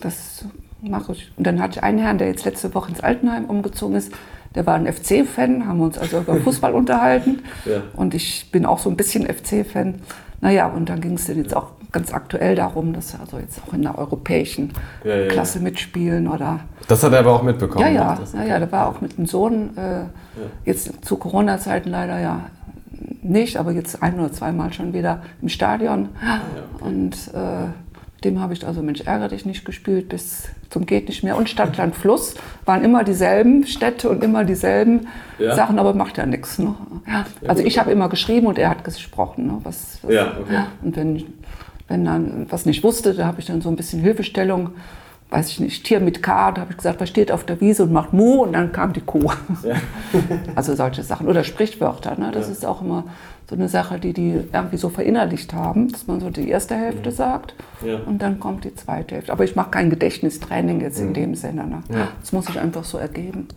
das 0.00 0.44
mache 0.82 1.12
ich. 1.12 1.30
Und 1.36 1.46
dann 1.46 1.60
hatte 1.60 1.78
ich 1.78 1.82
einen 1.82 1.98
Herrn, 1.98 2.18
der 2.18 2.28
jetzt 2.28 2.44
letzte 2.44 2.74
Woche 2.74 2.90
ins 2.90 3.00
Altenheim 3.00 3.44
umgezogen 3.44 3.96
ist. 3.96 4.12
Der 4.54 4.66
war 4.66 4.74
ein 4.74 4.90
FC-Fan, 4.90 5.66
haben 5.66 5.80
uns 5.80 5.98
also 5.98 6.20
über 6.20 6.36
Fußball 6.40 6.72
unterhalten. 6.72 7.40
Und 7.94 8.14
ich 8.14 8.50
bin 8.50 8.66
auch 8.66 8.78
so 8.78 8.90
ein 8.90 8.96
bisschen 8.96 9.26
FC-Fan. 9.26 10.00
Naja, 10.40 10.68
und 10.68 10.88
dann 10.88 11.00
ging 11.00 11.14
es 11.14 11.26
jetzt 11.26 11.54
auch 11.54 11.72
ganz 11.92 12.12
aktuell 12.12 12.54
darum, 12.54 12.92
dass 12.92 13.14
er 13.14 13.20
also 13.20 13.38
jetzt 13.38 13.60
auch 13.66 13.74
in 13.74 13.82
der 13.82 13.98
europäischen 13.98 14.72
ja, 15.04 15.16
ja, 15.16 15.28
Klasse 15.28 15.58
ja. 15.58 15.64
mitspielen 15.64 16.28
oder. 16.28 16.60
Das 16.88 17.02
hat 17.02 17.12
er 17.12 17.20
aber 17.20 17.34
auch 17.34 17.42
mitbekommen. 17.42 17.84
Ja, 17.84 17.90
ja, 17.90 18.18
ja, 18.34 18.44
ja, 18.44 18.58
der 18.58 18.72
war 18.72 18.88
auch 18.88 19.00
mit 19.00 19.18
dem 19.18 19.26
Sohn, 19.26 19.76
äh, 19.76 20.04
jetzt 20.64 21.04
zu 21.04 21.16
Corona-Zeiten 21.16 21.90
leider 21.90 22.18
ja 22.20 22.46
nicht, 23.22 23.56
aber 23.56 23.72
jetzt 23.72 24.02
ein 24.02 24.18
oder 24.18 24.32
zweimal 24.32 24.72
schon 24.72 24.92
wieder 24.92 25.22
im 25.42 25.48
Stadion. 25.48 26.08
Okay. 26.20 26.84
Und 26.88 27.14
äh, 27.34 27.89
dem 28.24 28.40
habe 28.40 28.52
ich 28.52 28.66
also 28.66 28.82
Mensch 28.82 29.00
ärgere 29.02 29.28
dich 29.28 29.46
nicht 29.46 29.64
gespielt 29.64 30.08
bis 30.08 30.48
zum 30.68 30.86
geht 30.86 31.08
nicht 31.08 31.24
mehr 31.24 31.36
und 31.36 31.48
Stadtland 31.48 31.94
Fluss 31.94 32.34
waren 32.64 32.84
immer 32.84 33.02
dieselben 33.02 33.66
Städte 33.66 34.08
und 34.08 34.22
immer 34.22 34.44
dieselben 34.44 35.08
ja. 35.38 35.54
Sachen, 35.54 35.78
aber 35.78 35.94
macht 35.94 36.18
ja 36.18 36.26
nichts. 36.26 36.58
Ne? 36.58 36.74
Ja. 37.06 37.26
Also 37.48 37.64
ich 37.64 37.78
habe 37.78 37.90
immer 37.90 38.08
geschrieben 38.08 38.46
und 38.46 38.58
er 38.58 38.70
hat 38.70 38.84
gesprochen. 38.84 39.46
Ne? 39.46 39.58
Was, 39.64 39.98
was, 40.02 40.12
ja, 40.12 40.36
okay. 40.40 40.64
Und 40.82 40.96
wenn, 40.96 41.24
wenn 41.88 42.04
dann 42.04 42.46
was 42.50 42.66
nicht 42.66 42.84
wusste, 42.84 43.14
da 43.14 43.26
habe 43.26 43.40
ich 43.40 43.46
dann 43.46 43.62
so 43.62 43.68
ein 43.68 43.76
bisschen 43.76 44.00
Hilfestellung 44.00 44.70
weiß 45.30 45.48
ich 45.48 45.60
nicht, 45.60 45.84
Tier 45.84 46.00
mit 46.00 46.22
K, 46.22 46.52
da 46.52 46.62
habe 46.62 46.72
ich 46.72 46.76
gesagt, 46.76 47.00
was 47.00 47.08
steht 47.08 47.30
auf 47.30 47.44
der 47.44 47.60
Wiese 47.60 47.84
und 47.84 47.92
macht 47.92 48.12
Mu 48.12 48.42
und 48.42 48.52
dann 48.52 48.72
kam 48.72 48.92
die 48.92 49.00
Kuh. 49.00 49.30
Ja. 49.62 49.76
also 50.56 50.74
solche 50.74 51.02
Sachen. 51.02 51.28
Oder 51.28 51.44
Sprichwörter, 51.44 52.18
ne? 52.18 52.30
das 52.32 52.46
ja. 52.46 52.52
ist 52.52 52.66
auch 52.66 52.82
immer 52.82 53.04
so 53.48 53.54
eine 53.54 53.68
Sache, 53.68 53.98
die 53.98 54.12
die 54.12 54.40
irgendwie 54.52 54.76
so 54.76 54.88
verinnerlicht 54.88 55.54
haben, 55.54 55.90
dass 55.90 56.06
man 56.06 56.20
so 56.20 56.30
die 56.30 56.48
erste 56.48 56.74
Hälfte 56.74 57.10
mhm. 57.10 57.14
sagt 57.14 57.54
ja. 57.84 57.98
und 58.06 58.20
dann 58.22 58.40
kommt 58.40 58.64
die 58.64 58.74
zweite 58.74 59.16
Hälfte. 59.16 59.32
Aber 59.32 59.44
ich 59.44 59.56
mache 59.56 59.70
kein 59.70 59.90
Gedächtnistraining 59.90 60.80
jetzt 60.80 61.00
mhm. 61.00 61.08
in 61.08 61.14
dem 61.14 61.34
Sinne. 61.34 61.66
Ne? 61.66 61.82
Das 62.20 62.32
muss 62.32 62.46
sich 62.46 62.58
einfach 62.58 62.84
so 62.84 62.98
ergeben. 62.98 63.48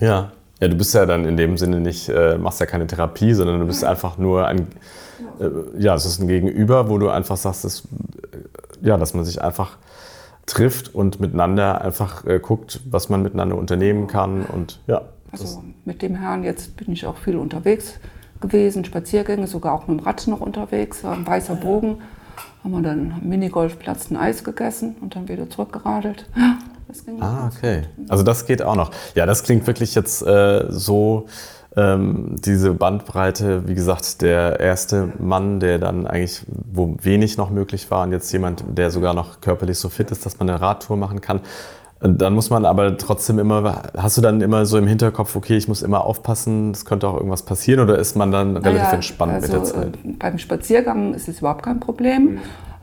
Ja. 0.00 0.32
Ja, 0.60 0.66
du 0.66 0.74
bist 0.74 0.92
ja 0.92 1.06
dann 1.06 1.24
in 1.24 1.36
dem 1.36 1.56
Sinne 1.56 1.78
nicht, 1.78 2.08
äh, 2.08 2.36
machst 2.36 2.58
ja 2.58 2.66
keine 2.66 2.86
Therapie, 2.86 3.32
sondern 3.32 3.60
du 3.60 3.66
bist 3.66 3.84
einfach 3.84 4.18
nur 4.18 4.44
ein, 4.48 4.66
äh, 5.38 5.48
ja, 5.78 5.94
es 5.94 6.04
ist 6.04 6.20
ein 6.20 6.26
Gegenüber, 6.26 6.90
wo 6.90 6.98
du 6.98 7.10
einfach 7.10 7.36
sagst, 7.36 7.64
dass, 7.64 7.84
ja, 8.82 8.96
dass 8.96 9.14
man 9.14 9.24
sich 9.24 9.40
einfach 9.40 9.76
trifft 10.48 10.94
und 10.94 11.20
miteinander 11.20 11.82
einfach 11.82 12.24
äh, 12.24 12.40
guckt, 12.40 12.80
was 12.90 13.08
man 13.08 13.22
miteinander 13.22 13.56
unternehmen 13.56 14.06
kann. 14.06 14.44
Und 14.44 14.80
ja. 14.86 15.02
Also 15.30 15.62
mit 15.84 16.02
dem 16.02 16.16
Herrn 16.16 16.42
jetzt 16.42 16.76
bin 16.76 16.92
ich 16.92 17.06
auch 17.06 17.18
viel 17.18 17.36
unterwegs 17.36 18.00
gewesen, 18.40 18.84
Spaziergänge, 18.84 19.46
sogar 19.46 19.74
auch 19.74 19.86
mit 19.88 20.00
dem 20.00 20.04
Rad 20.04 20.26
noch 20.26 20.40
unterwegs, 20.40 21.04
ein 21.04 21.26
weißer 21.26 21.56
Bogen. 21.56 21.98
Haben 22.64 22.70
wir 22.72 22.82
dann 22.82 23.12
am 23.12 23.28
Minigolfplatz 23.28 24.10
ein 24.10 24.16
Eis 24.16 24.42
gegessen 24.42 24.96
und 25.00 25.16
dann 25.16 25.28
wieder 25.28 25.48
zurückgeradelt. 25.50 26.26
Ah, 27.20 27.50
okay. 27.54 27.82
Also 28.08 28.24
das 28.24 28.46
geht 28.46 28.62
auch 28.62 28.76
noch. 28.76 28.90
Ja, 29.14 29.26
das 29.26 29.42
klingt 29.42 29.66
wirklich 29.66 29.94
jetzt 29.94 30.22
äh, 30.22 30.66
so 30.68 31.26
ähm, 31.76 32.36
diese 32.44 32.72
Bandbreite, 32.72 33.68
wie 33.68 33.74
gesagt, 33.74 34.22
der 34.22 34.58
erste 34.58 35.12
Mann, 35.18 35.60
der 35.60 35.78
dann 35.78 36.06
eigentlich, 36.06 36.42
wo 36.48 36.96
wenig 37.02 37.36
noch 37.36 37.50
möglich 37.50 37.90
war 37.90 38.04
und 38.04 38.12
jetzt 38.12 38.32
jemand, 38.32 38.64
der 38.66 38.90
sogar 38.90 39.14
noch 39.14 39.40
körperlich 39.40 39.78
so 39.78 39.88
fit 39.88 40.10
ist, 40.10 40.26
dass 40.26 40.38
man 40.38 40.48
eine 40.50 40.60
Radtour 40.60 40.96
machen 40.96 41.20
kann. 41.20 41.40
Dann 42.00 42.32
muss 42.32 42.48
man 42.48 42.64
aber 42.64 42.96
trotzdem 42.96 43.40
immer, 43.40 43.82
hast 43.96 44.16
du 44.16 44.20
dann 44.20 44.40
immer 44.40 44.66
so 44.66 44.78
im 44.78 44.86
Hinterkopf, 44.86 45.34
okay, 45.34 45.56
ich 45.56 45.66
muss 45.66 45.82
immer 45.82 46.04
aufpassen, 46.04 46.70
es 46.70 46.84
könnte 46.84 47.08
auch 47.08 47.14
irgendwas 47.14 47.42
passieren 47.42 47.80
oder 47.80 47.98
ist 47.98 48.14
man 48.14 48.30
dann 48.30 48.56
relativ 48.56 48.82
naja, 48.82 48.92
entspannt 48.92 49.32
also, 49.32 49.46
mit 49.46 49.52
der 49.52 49.60
also, 49.60 49.72
Zeit? 49.72 49.96
Äh, 50.04 50.12
beim 50.12 50.38
Spaziergang 50.38 51.14
ist 51.14 51.28
es 51.28 51.40
überhaupt 51.40 51.64
kein 51.64 51.80
Problem. 51.80 52.22
Mhm. 52.22 52.40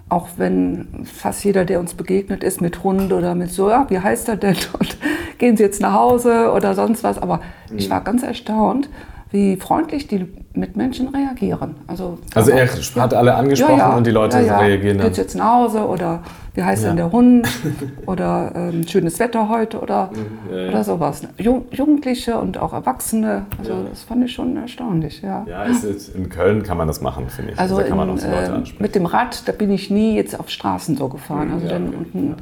Auch 0.07 0.27
wenn 0.37 0.87
fast 1.03 1.43
jeder, 1.43 1.65
der 1.65 1.79
uns 1.79 1.95
begegnet 1.95 2.43
ist, 2.43 2.61
mit 2.61 2.83
Hund 2.83 3.11
oder 3.11 3.33
mit 3.33 3.49
so, 3.51 3.69
ja, 3.69 3.85
wie 3.89 3.99
heißt 3.99 4.29
er 4.29 4.35
denn? 4.35 4.57
Und 4.79 4.97
gehen 5.39 5.57
Sie 5.57 5.63
jetzt 5.63 5.81
nach 5.81 5.93
Hause 5.93 6.51
oder 6.51 6.75
sonst 6.75 7.03
was. 7.03 7.17
Aber 7.17 7.41
mhm. 7.69 7.77
ich 7.77 7.89
war 7.89 8.01
ganz 8.01 8.21
erstaunt, 8.21 8.89
wie 9.31 9.57
freundlich 9.57 10.07
die 10.07 10.27
Mitmenschen 10.53 11.09
reagieren. 11.09 11.75
Also, 11.87 12.19
also 12.33 12.51
er 12.51 12.67
hat 12.67 13.13
alle 13.13 13.35
angesprochen 13.35 13.79
ja, 13.79 13.89
ja, 13.89 13.97
und 13.97 14.07
die 14.07 14.11
Leute 14.11 14.41
ja, 14.41 14.59
reagieren 14.59 14.97
dann. 14.97 15.07
Geht's 15.07 15.17
jetzt 15.17 15.35
nach 15.35 15.53
Hause 15.55 15.87
oder 15.87 16.23
wie 16.55 16.63
heißt 16.63 16.85
denn 16.85 16.95
der 16.95 17.11
Hund 17.11 17.47
oder 18.05 18.51
ähm, 18.55 18.87
schönes 18.87 19.19
Wetter 19.19 19.49
heute 19.49 19.79
oder, 19.79 20.09
mhm, 20.13 20.69
oder 20.69 20.83
sowas. 20.83 21.21
Jugendliche 21.37 22.39
und 22.39 22.57
auch 22.57 22.73
Erwachsene, 22.73 23.45
also 23.59 23.85
das 23.89 24.03
fand 24.03 24.25
ich 24.25 24.33
schon 24.33 24.55
erstaunlich. 24.57 25.21
Ja, 25.21 25.45
ja 25.47 25.65
in 25.65 26.29
Köln 26.29 26.63
kann 26.63 26.77
man 26.77 26.87
das 26.87 27.01
machen, 27.01 27.29
finde 27.29 27.53
ich. 27.53 27.59
Also, 27.59 27.77
also 27.77 27.93
in, 27.93 28.19
äh, 28.19 28.63
mit 28.79 28.95
dem 28.95 29.05
Rad, 29.05 29.47
da 29.47 29.51
bin 29.51 29.69
ich 29.69 29.91
nie 29.91 30.15
jetzt 30.15 30.39
auf 30.39 30.49
Straßen 30.49 30.95
so 30.95 31.09
gefahren. 31.09 31.49
Mhm, 31.49 31.53
also 31.53 31.67
dann 31.67 31.87
okay. 31.89 31.97
unten 31.97 32.35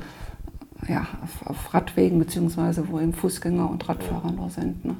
ja, 0.88 1.08
auf, 1.23 1.49
auf, 1.49 1.73
Radwegen 1.73 2.19
beziehungsweise 2.19 2.88
wo 2.89 2.99
eben 2.99 3.13
Fußgänger 3.13 3.69
und 3.69 3.88
Radfahrer 3.88 4.32
nur 4.32 4.49
sind. 4.49 4.84
Ne? 4.86 4.95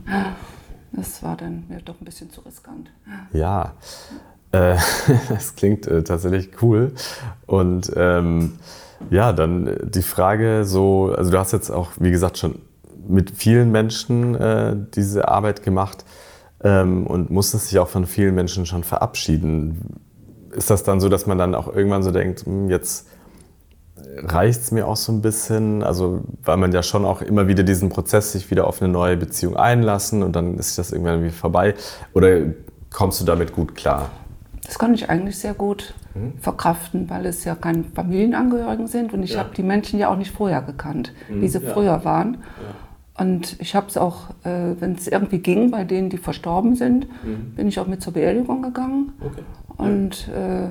Das 0.94 1.24
war 1.24 1.36
dann 1.36 1.64
mir 1.70 1.82
doch 1.82 2.00
ein 2.00 2.06
bisschen 2.06 2.30
zu 2.30 2.42
riskant. 2.42 2.90
Ja, 3.34 3.74
äh, 4.54 4.78
das 5.30 5.56
klingt 5.56 5.88
äh, 5.88 6.04
tatsächlich 6.04 6.62
cool. 6.62 6.94
Und 7.46 7.92
ähm, 7.96 8.54
ja, 9.10 9.34
dann 9.34 9.68
äh, 9.68 9.78
die 9.84 10.02
Frage 10.02 10.64
so, 10.64 11.14
also 11.16 11.32
du 11.32 11.38
hast 11.38 11.52
jetzt 11.52 11.70
auch, 11.70 11.92
wie 12.00 12.12
gesagt, 12.12 12.38
schon 12.38 12.60
mit 13.06 13.32
vielen 13.32 13.72
Menschen 13.72 14.36
äh, 14.36 14.76
diese 14.96 15.28
Arbeit 15.28 15.64
gemacht 15.64 16.06
ähm, 16.64 17.06
und 17.06 17.30
musstest 17.30 17.70
dich 17.72 17.80
auch 17.80 17.90
von 17.90 18.06
vielen 18.06 18.34
Menschen 18.34 18.66
schon 18.66 18.84
verabschieden. 18.84 20.00
Ist 20.56 20.70
das 20.70 20.84
dann 20.84 21.02
so, 21.02 21.10
dass 21.10 21.26
man 21.26 21.38
dann 21.38 21.56
auch 21.56 21.68
irgendwann 21.74 22.04
so 22.04 22.12
denkt, 22.12 22.46
hm, 22.46 22.70
jetzt 22.70 23.08
reicht 24.18 24.62
es 24.62 24.72
mir 24.72 24.88
auch 24.88 24.96
so 24.96 25.12
ein 25.12 25.22
bisschen, 25.22 25.84
also 25.84 26.22
weil 26.44 26.58
man 26.58 26.72
ja 26.72 26.84
schon 26.84 27.04
auch 27.04 27.22
immer 27.22 27.48
wieder 27.48 27.64
diesen 27.64 27.90
Prozess 27.90 28.32
sich 28.32 28.52
wieder 28.52 28.68
auf 28.68 28.82
eine 28.82 28.92
neue 28.92 29.18
Beziehung 29.18 29.58
einlassen 29.58 30.22
und 30.22 30.36
dann 30.36 30.58
ist 30.58 30.78
das 30.78 30.92
irgendwann 30.92 31.24
wieder 31.24 31.34
vorbei 31.34 31.74
oder 32.14 32.42
kommst 32.92 33.20
du 33.20 33.26
damit 33.26 33.54
gut 33.54 33.76
klar? 33.76 34.12
Das 34.74 34.80
kann 34.80 34.96
ich 34.96 35.08
eigentlich 35.08 35.38
sehr 35.38 35.54
gut 35.54 35.94
mhm. 36.16 36.34
verkraften, 36.40 37.08
weil 37.08 37.28
es 37.28 37.44
ja 37.44 37.54
keine 37.54 37.84
Familienangehörigen 37.84 38.88
sind 38.88 39.14
und 39.14 39.22
ich 39.22 39.34
ja. 39.34 39.42
habe 39.42 39.54
die 39.56 39.62
Menschen 39.62 40.00
ja 40.00 40.10
auch 40.10 40.18
nicht 40.18 40.32
vorher 40.32 40.64
gekannt, 40.64 41.14
mhm. 41.30 41.44
wie 41.44 41.48
sie 41.48 41.60
ja. 41.60 41.72
früher 41.72 42.04
waren. 42.06 42.40
Ja. 43.16 43.24
Und 43.24 43.56
ich 43.62 43.76
habe 43.76 43.86
es 43.86 43.98
auch, 43.98 44.32
äh, 44.44 44.74
wenn 44.80 44.94
es 44.94 45.08
irgendwie 45.08 45.38
ging, 45.38 45.70
bei 45.70 45.84
denen, 45.84 46.10
die 46.10 46.18
verstorben 46.18 46.76
sind, 46.76 47.06
mhm. 47.24 47.54
bin 47.56 47.68
ich 47.68 47.80
auch 47.80 47.86
mit 47.86 48.02
zur 48.02 48.14
Beerdigung 48.14 48.64
gegangen. 48.64 49.14
Okay. 49.24 49.44
Und 49.78 50.28
äh, 50.30 50.70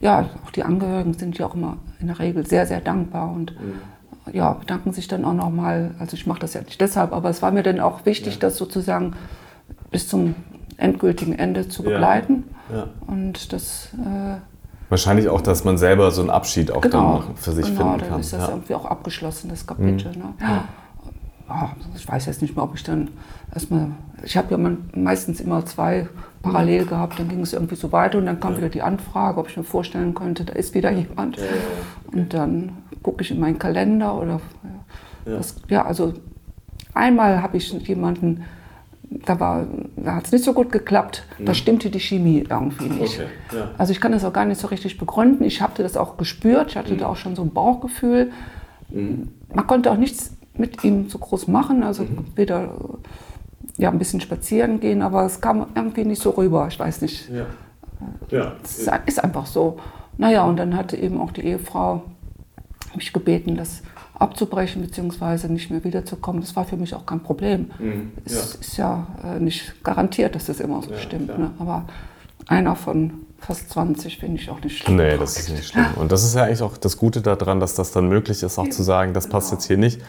ja, 0.00 0.28
auch 0.44 0.50
die 0.50 0.64
Angehörigen 0.64 1.14
sind 1.14 1.38
ja 1.38 1.46
auch 1.46 1.54
immer 1.54 1.76
in 2.00 2.08
der 2.08 2.18
Regel 2.18 2.44
sehr, 2.44 2.66
sehr 2.66 2.80
dankbar 2.80 3.30
und 3.30 3.52
mhm. 3.52 4.34
ja, 4.34 4.54
bedanken 4.54 4.92
sich 4.92 5.06
dann 5.06 5.24
auch 5.24 5.34
nochmal. 5.34 5.94
Also 6.00 6.16
ich 6.16 6.26
mache 6.26 6.40
das 6.40 6.54
ja 6.54 6.62
nicht 6.62 6.80
deshalb, 6.80 7.12
aber 7.12 7.30
es 7.30 7.42
war 7.42 7.52
mir 7.52 7.62
dann 7.62 7.78
auch 7.78 8.06
wichtig, 8.06 8.40
das 8.40 8.56
sozusagen 8.56 9.14
bis 9.92 10.08
zum 10.08 10.34
endgültigen 10.78 11.38
Ende 11.38 11.68
zu 11.68 11.82
begleiten. 11.82 12.44
Ja. 12.70 12.76
Ja. 12.76 12.86
Und 13.06 13.52
das. 13.52 13.90
Äh, 13.94 14.38
Wahrscheinlich 14.88 15.28
auch, 15.28 15.40
dass 15.40 15.64
man 15.64 15.78
selber 15.78 16.10
so 16.12 16.20
einen 16.20 16.30
Abschied 16.30 16.70
auch 16.70 16.80
genau, 16.80 17.22
dann 17.26 17.36
für 17.36 17.52
sich 17.52 17.66
genau, 17.66 17.76
finden 17.76 17.98
kann. 17.98 18.08
Genau, 18.08 18.18
ist 18.18 18.32
das 18.32 18.42
ja. 18.42 18.48
irgendwie 18.50 18.74
auch 18.74 18.84
abgeschlossen, 18.84 19.48
das 19.48 19.66
Kapitel. 19.66 20.12
Mhm. 20.12 20.18
Ne? 20.18 20.34
Ja. 21.48 21.76
ich 21.96 22.06
weiß 22.06 22.26
jetzt 22.26 22.40
nicht 22.40 22.54
mehr, 22.54 22.64
ob 22.64 22.74
ich 22.74 22.84
dann 22.84 23.08
erstmal. 23.52 23.88
Ich 24.22 24.36
habe 24.36 24.54
ja 24.54 24.70
meistens 24.94 25.40
immer 25.40 25.66
zwei 25.66 26.08
parallel 26.42 26.84
mhm. 26.84 26.88
gehabt, 26.88 27.18
dann 27.18 27.28
ging 27.28 27.40
es 27.40 27.52
irgendwie 27.52 27.74
so 27.74 27.90
weiter 27.92 28.18
und 28.18 28.26
dann 28.26 28.38
kam 28.38 28.56
wieder 28.56 28.68
die 28.68 28.82
Anfrage, 28.82 29.38
ob 29.40 29.48
ich 29.48 29.56
mir 29.56 29.64
vorstellen 29.64 30.14
könnte, 30.14 30.44
da 30.44 30.52
ist 30.52 30.74
wieder 30.74 30.90
jemand. 30.90 31.38
Und 32.12 32.32
dann 32.32 32.78
gucke 33.02 33.22
ich 33.22 33.30
in 33.30 33.40
meinen 33.40 33.58
Kalender 33.58 34.14
oder. 34.14 34.40
Das, 35.24 35.56
ja, 35.68 35.84
also 35.84 36.14
einmal 36.94 37.42
habe 37.42 37.56
ich 37.56 37.72
jemanden 37.72 38.44
da, 39.10 39.66
da 39.96 40.14
hat 40.14 40.26
es 40.26 40.32
nicht 40.32 40.44
so 40.44 40.52
gut 40.52 40.72
geklappt. 40.72 41.24
Da 41.38 41.52
mhm. 41.52 41.54
stimmte 41.54 41.90
die 41.90 42.00
Chemie 42.00 42.44
irgendwie 42.48 42.88
nicht. 42.88 43.20
Okay, 43.20 43.56
ja. 43.56 43.70
Also 43.78 43.92
ich 43.92 44.00
kann 44.00 44.12
das 44.12 44.24
auch 44.24 44.32
gar 44.32 44.44
nicht 44.44 44.60
so 44.60 44.66
richtig 44.68 44.98
begründen. 44.98 45.44
Ich 45.44 45.60
hatte 45.60 45.82
das 45.82 45.96
auch 45.96 46.16
gespürt. 46.16 46.70
Ich 46.70 46.76
hatte 46.76 46.94
mhm. 46.94 46.98
da 46.98 47.06
auch 47.06 47.16
schon 47.16 47.36
so 47.36 47.42
ein 47.42 47.50
Bauchgefühl. 47.50 48.32
Mhm. 48.90 49.28
Man 49.52 49.66
konnte 49.66 49.90
auch 49.90 49.96
nichts 49.96 50.32
mit 50.54 50.82
ihm 50.84 51.08
so 51.08 51.18
groß 51.18 51.48
machen. 51.48 51.82
Also 51.82 52.04
mhm. 52.04 52.26
weder 52.34 52.74
ja, 53.76 53.90
ein 53.90 53.98
bisschen 53.98 54.20
spazieren 54.20 54.80
gehen, 54.80 55.02
aber 55.02 55.24
es 55.24 55.40
kam 55.40 55.66
irgendwie 55.74 56.04
nicht 56.04 56.22
so 56.22 56.30
rüber. 56.30 56.66
Ich 56.68 56.78
weiß 56.78 57.02
nicht. 57.02 57.28
Ja. 57.30 57.46
Ja. 58.30 58.52
Es 58.62 58.88
ist 59.06 59.22
einfach 59.22 59.46
so. 59.46 59.78
Naja, 60.18 60.44
und 60.44 60.56
dann 60.56 60.76
hatte 60.76 60.96
eben 60.96 61.20
auch 61.20 61.30
die 61.30 61.42
Ehefrau 61.42 62.02
mich 62.94 63.12
gebeten, 63.12 63.56
dass 63.56 63.82
abzubrechen 64.18 64.82
bzw. 64.82 65.48
nicht 65.48 65.70
mehr 65.70 65.84
wiederzukommen, 65.84 66.40
das 66.40 66.56
war 66.56 66.64
für 66.64 66.76
mich 66.76 66.94
auch 66.94 67.06
kein 67.06 67.20
Problem. 67.20 67.70
Mhm, 67.78 68.12
es 68.24 68.34
ja. 68.34 68.60
ist 68.60 68.76
ja 68.76 69.06
äh, 69.24 69.40
nicht 69.40 69.84
garantiert, 69.84 70.34
dass 70.34 70.46
das 70.46 70.60
immer 70.60 70.82
so 70.82 70.90
ja, 70.90 70.98
stimmt. 70.98 71.38
Ne? 71.38 71.50
Aber 71.58 71.84
einer 72.46 72.76
von 72.76 73.26
fast 73.38 73.70
20 73.70 74.18
finde 74.18 74.40
ich 74.40 74.50
auch 74.50 74.60
nicht 74.62 74.78
schlimm. 74.78 74.96
Nee, 74.96 75.18
das 75.18 75.38
ist 75.38 75.50
nicht 75.50 75.66
schlimm. 75.66 75.86
Und 75.96 76.10
das 76.12 76.24
ist 76.24 76.34
ja 76.34 76.44
eigentlich 76.44 76.62
auch 76.62 76.76
das 76.76 76.96
Gute 76.96 77.20
daran, 77.20 77.60
dass 77.60 77.74
das 77.74 77.92
dann 77.92 78.08
möglich 78.08 78.42
ist, 78.42 78.58
auch 78.58 78.68
zu 78.68 78.82
sagen, 78.82 79.12
das 79.12 79.28
passt 79.28 79.50
genau. 79.50 79.58
jetzt 79.58 79.66
hier 79.66 79.76
nicht. 79.76 80.00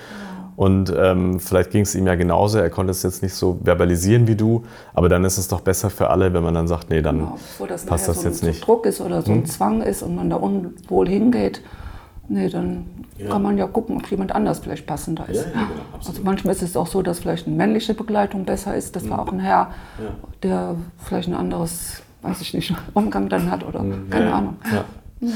Und 0.55 0.91
ähm, 0.97 1.39
vielleicht 1.39 1.69
ging 1.69 1.81
es 1.83 1.93
ihm 1.93 2.07
ja 2.07 2.15
genauso, 2.15 2.57
er 2.57 2.71
konnte 2.71 2.89
es 2.89 3.03
jetzt 3.03 3.21
nicht 3.21 3.35
so 3.35 3.59
verbalisieren 3.63 4.27
wie 4.27 4.35
du, 4.35 4.63
aber 4.95 5.07
dann 5.07 5.23
ist 5.23 5.37
es 5.37 5.47
doch 5.47 5.61
besser 5.61 5.91
für 5.91 6.09
alle, 6.09 6.33
wenn 6.33 6.41
man 6.41 6.55
dann 6.55 6.67
sagt, 6.67 6.89
nee, 6.89 7.03
dann 7.03 7.19
genau, 7.19 7.37
das 7.67 7.85
passt 7.85 8.07
das 8.07 8.21
so 8.21 8.27
jetzt 8.27 8.41
nicht. 8.43 8.61
So 8.61 8.65
Druck 8.65 8.87
ist 8.87 8.99
oder 8.99 9.21
so 9.21 9.31
ein 9.31 9.41
hm? 9.41 9.45
Zwang 9.45 9.81
ist 9.83 10.01
und 10.01 10.15
man 10.15 10.31
da 10.31 10.37
unwohl 10.37 11.07
hingeht, 11.07 11.61
nee, 12.29 12.49
dann 12.49 12.85
ja. 13.17 13.29
kann 13.29 13.41
man 13.41 13.57
ja 13.57 13.67
gucken, 13.67 13.97
ob 13.97 14.09
jemand 14.09 14.33
anders 14.33 14.59
vielleicht 14.59 14.85
passender 14.85 15.27
ist. 15.29 15.45
Ja, 15.45 15.61
ja, 15.61 15.67
genau, 15.67 15.97
also 15.97 16.13
manchmal 16.23 16.53
ist 16.55 16.61
es 16.61 16.77
auch 16.77 16.87
so, 16.87 17.01
dass 17.01 17.19
vielleicht 17.19 17.47
eine 17.47 17.55
männliche 17.55 17.93
Begleitung 17.93 18.45
besser 18.45 18.75
ist. 18.75 18.95
Das 18.95 19.09
war 19.09 19.21
mhm. 19.21 19.27
auch 19.27 19.33
ein 19.33 19.39
Herr, 19.39 19.71
der 20.43 20.75
vielleicht 21.03 21.29
ein 21.29 21.35
anderes, 21.35 22.01
weiß 22.21 22.41
ich 22.41 22.53
nicht, 22.53 22.73
Umgang 22.93 23.29
dann 23.29 23.51
hat 23.51 23.63
oder 23.63 23.81
mhm. 23.81 24.09
keine 24.09 24.33
Ahnung. 24.33 24.57
Mhm. 25.19 25.31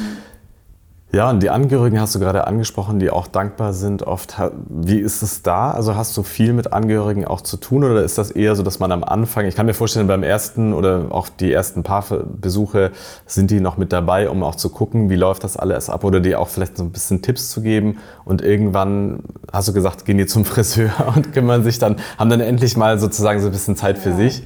Ja, 1.14 1.30
und 1.30 1.44
die 1.44 1.50
Angehörigen 1.50 2.00
hast 2.00 2.16
du 2.16 2.20
gerade 2.20 2.48
angesprochen, 2.48 3.00
die 3.00 3.10
auch 3.10 3.28
dankbar 3.28 3.74
sind 3.74 4.04
oft. 4.04 4.38
Wie 4.70 4.98
ist 4.98 5.22
es 5.22 5.42
da? 5.42 5.72
Also 5.72 5.98
hast 5.98 6.16
du 6.16 6.24
viel 6.24 6.54
mit 6.54 6.72
Angehörigen 6.72 7.26
auch 7.26 7.42
zu 7.42 7.58
tun 7.58 7.84
oder 7.84 8.02
ist 8.02 8.18
das 8.18 8.32
eher 8.32 8.56
so, 8.56 8.64
dass 8.64 8.80
man 8.80 8.94
am 8.94 9.04
Anfang, 9.04 9.46
ich 9.46 9.56
kann 9.56 9.66
mir 9.66 9.74
vorstellen, 9.74 10.08
beim 10.08 10.24
ersten 10.24 10.72
oder 10.74 11.08
auch 11.10 11.28
die 11.28 11.52
ersten 11.52 11.84
paar 11.84 12.06
Besuche 12.40 12.92
sind 13.26 13.52
die 13.52 13.60
noch 13.60 13.76
mit 13.76 13.92
dabei, 13.92 14.30
um 14.30 14.42
auch 14.42 14.56
zu 14.56 14.70
gucken, 14.70 15.10
wie 15.10 15.18
läuft 15.18 15.44
das 15.44 15.58
alles 15.58 15.90
ab 15.90 16.06
oder 16.06 16.22
dir 16.22 16.40
auch 16.40 16.48
vielleicht 16.48 16.78
so 16.78 16.84
ein 16.86 16.92
bisschen 16.92 17.22
Tipps 17.22 17.50
zu 17.50 17.62
geben 17.62 17.98
und 18.24 18.42
irgendwann 18.42 19.24
hast 19.52 19.68
du 19.68 19.74
gesagt, 19.74 20.06
gehen 20.06 20.18
die 20.18 20.28
zum 20.28 20.46
Friseur 20.52 20.92
und 21.14 21.34
kümmern 21.34 21.64
sich 21.64 21.78
dann, 21.78 21.98
haben 22.18 22.30
dann 22.30 22.40
endlich 22.40 22.78
mal 22.78 23.00
sozusagen 23.00 23.42
so 23.42 23.48
ein 23.48 23.52
bisschen 23.52 23.76
Zeit 23.76 23.98
für 23.98 24.12
ja. 24.12 24.16
sich. 24.16 24.44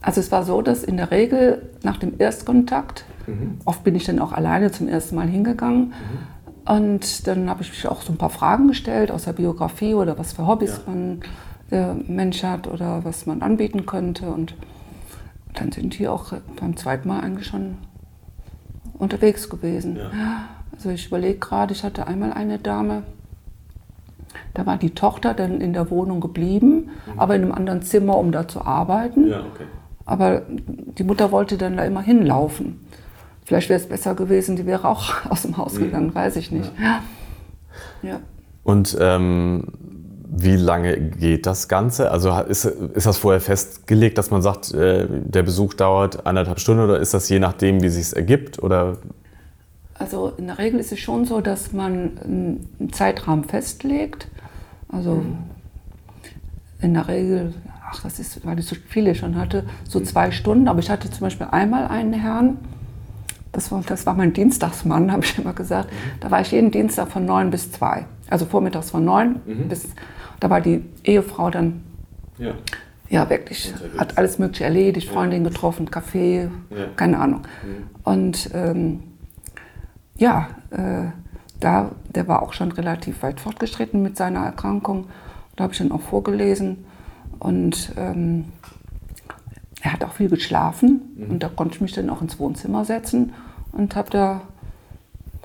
Also 0.00 0.20
es 0.20 0.30
war 0.30 0.44
so, 0.44 0.62
dass 0.62 0.84
in 0.84 0.96
der 0.96 1.10
Regel 1.10 1.70
nach 1.82 1.96
dem 1.96 2.14
Erstkontakt 2.18 3.04
Mhm. 3.28 3.58
Oft 3.64 3.84
bin 3.84 3.94
ich 3.94 4.04
dann 4.04 4.18
auch 4.18 4.32
alleine 4.32 4.72
zum 4.72 4.88
ersten 4.88 5.14
Mal 5.14 5.28
hingegangen. 5.28 5.92
Mhm. 5.92 6.72
Und 6.72 7.26
dann 7.26 7.48
habe 7.48 7.62
ich 7.62 7.70
mich 7.70 7.86
auch 7.86 8.02
so 8.02 8.12
ein 8.12 8.18
paar 8.18 8.30
Fragen 8.30 8.68
gestellt 8.68 9.10
aus 9.10 9.24
der 9.24 9.32
Biografie 9.32 9.94
oder 9.94 10.18
was 10.18 10.32
für 10.32 10.46
Hobbys 10.46 10.80
ja. 10.86 10.92
man 10.92 11.20
der 11.70 11.96
Mensch 12.06 12.42
hat 12.42 12.66
oder 12.66 13.04
was 13.04 13.26
man 13.26 13.42
anbieten 13.42 13.86
könnte. 13.86 14.30
Und 14.30 14.54
dann 15.54 15.72
sind 15.72 15.98
die 15.98 16.08
auch 16.08 16.32
beim 16.58 16.76
zweiten 16.76 17.08
Mal 17.08 17.20
eigentlich 17.20 17.46
schon 17.46 17.78
unterwegs 18.98 19.48
gewesen. 19.48 19.96
Ja. 19.96 20.10
Also 20.72 20.90
ich 20.90 21.06
überlege 21.06 21.38
gerade, 21.38 21.72
ich 21.72 21.84
hatte 21.84 22.06
einmal 22.06 22.32
eine 22.32 22.58
Dame, 22.58 23.02
da 24.54 24.66
war 24.66 24.76
die 24.76 24.90
Tochter 24.90 25.34
dann 25.34 25.60
in 25.60 25.72
der 25.72 25.90
Wohnung 25.90 26.20
geblieben, 26.20 26.90
mhm. 27.06 27.18
aber 27.18 27.34
in 27.34 27.42
einem 27.42 27.52
anderen 27.52 27.82
Zimmer, 27.82 28.18
um 28.18 28.32
da 28.32 28.46
zu 28.46 28.62
arbeiten. 28.62 29.28
Ja, 29.28 29.40
okay. 29.40 29.64
Aber 30.08 30.40
die 30.48 31.04
Mutter 31.04 31.30
wollte 31.32 31.58
dann 31.58 31.76
da 31.76 31.84
immer 31.84 32.00
hinlaufen. 32.00 32.80
Vielleicht 33.44 33.68
wäre 33.68 33.78
es 33.78 33.86
besser 33.86 34.14
gewesen, 34.14 34.56
die 34.56 34.64
wäre 34.64 34.88
auch 34.88 35.26
aus 35.30 35.42
dem 35.42 35.58
Haus 35.58 35.76
gegangen, 35.76 36.14
weiß 36.14 36.36
ich 36.36 36.50
nicht. 36.50 36.72
Ja. 36.82 37.02
ja. 38.02 38.20
Und 38.64 38.96
ähm, 38.98 39.64
wie 40.30 40.56
lange 40.56 40.98
geht 40.98 41.44
das 41.44 41.68
Ganze? 41.68 42.10
Also 42.10 42.32
ist, 42.40 42.64
ist 42.64 43.06
das 43.06 43.18
vorher 43.18 43.42
festgelegt, 43.42 44.16
dass 44.16 44.30
man 44.30 44.40
sagt, 44.40 44.72
äh, 44.72 45.06
der 45.08 45.42
Besuch 45.42 45.74
dauert 45.74 46.26
anderthalb 46.26 46.58
Stunden 46.58 46.82
oder 46.82 46.98
ist 47.00 47.12
das 47.12 47.28
je 47.28 47.38
nachdem, 47.38 47.82
wie 47.82 47.86
es 47.86 47.96
sich 47.96 48.16
ergibt? 48.16 48.62
Oder? 48.62 48.96
Also 49.98 50.32
in 50.38 50.46
der 50.46 50.56
Regel 50.56 50.80
ist 50.80 50.90
es 50.90 51.00
schon 51.00 51.26
so, 51.26 51.42
dass 51.42 51.74
man 51.74 52.18
einen 52.24 52.92
Zeitrahmen 52.92 53.44
festlegt. 53.44 54.28
Also 54.88 55.16
mhm. 55.16 55.36
in 56.80 56.94
der 56.94 57.08
Regel, 57.08 57.52
ach, 57.90 58.02
das 58.02 58.18
ist, 58.18 58.44
weil 58.46 58.58
ich 58.58 58.66
so 58.66 58.76
viele 58.88 59.14
schon 59.14 59.36
hatte, 59.36 59.64
so 59.84 60.00
zwei 60.00 60.30
Stunden. 60.30 60.68
Aber 60.68 60.80
ich 60.80 60.90
hatte 60.90 61.10
zum 61.10 61.20
Beispiel 61.20 61.46
einmal 61.50 61.88
einen 61.88 62.12
Herrn, 62.12 62.58
das 63.52 63.72
war, 63.72 63.82
das 63.86 64.06
war 64.06 64.14
mein 64.14 64.32
Dienstagsmann, 64.32 65.12
habe 65.12 65.24
ich 65.24 65.38
immer 65.38 65.52
gesagt. 65.52 65.90
Mhm. 65.90 66.20
Da 66.20 66.30
war 66.30 66.40
ich 66.40 66.52
jeden 66.52 66.70
Dienstag 66.70 67.08
von 67.08 67.24
neun 67.24 67.50
bis 67.50 67.72
zwei. 67.72 68.06
Also 68.28 68.46
vormittags 68.46 68.90
von 68.90 69.04
neun 69.04 69.40
mhm. 69.46 69.68
bis. 69.68 69.88
Da 70.40 70.50
war 70.50 70.60
die 70.60 70.84
Ehefrau 71.04 71.50
dann. 71.50 71.82
Ja. 72.38 72.52
Ja, 73.10 73.30
wirklich. 73.30 73.72
Hat 73.96 74.18
alles 74.18 74.38
Mögliche 74.38 74.64
erledigt, 74.64 75.08
Freundin 75.08 75.42
getroffen, 75.42 75.90
Kaffee, 75.90 76.50
ja. 76.68 76.86
keine 76.94 77.18
Ahnung. 77.18 77.40
Mhm. 77.40 78.02
Und 78.04 78.50
ähm, 78.52 79.02
ja, 80.16 80.48
äh, 80.70 81.06
da, 81.58 81.92
der 82.14 82.28
war 82.28 82.42
auch 82.42 82.52
schon 82.52 82.70
relativ 82.70 83.22
weit 83.22 83.40
fortgeschritten 83.40 84.02
mit 84.02 84.18
seiner 84.18 84.40
Erkrankung. 84.40 85.06
Da 85.56 85.64
habe 85.64 85.72
ich 85.72 85.78
dann 85.78 85.90
auch 85.90 86.02
vorgelesen. 86.02 86.84
Und 87.38 87.92
ähm, 87.96 88.46
er 89.80 89.92
hat 89.92 90.04
auch 90.04 90.12
viel 90.12 90.28
geschlafen 90.28 91.14
mhm. 91.16 91.30
und 91.30 91.42
da 91.42 91.48
konnte 91.48 91.76
ich 91.76 91.80
mich 91.80 91.92
dann 91.92 92.10
auch 92.10 92.20
ins 92.20 92.38
Wohnzimmer 92.38 92.84
setzen 92.84 93.32
und 93.72 93.94
habe 93.94 94.10
da 94.10 94.40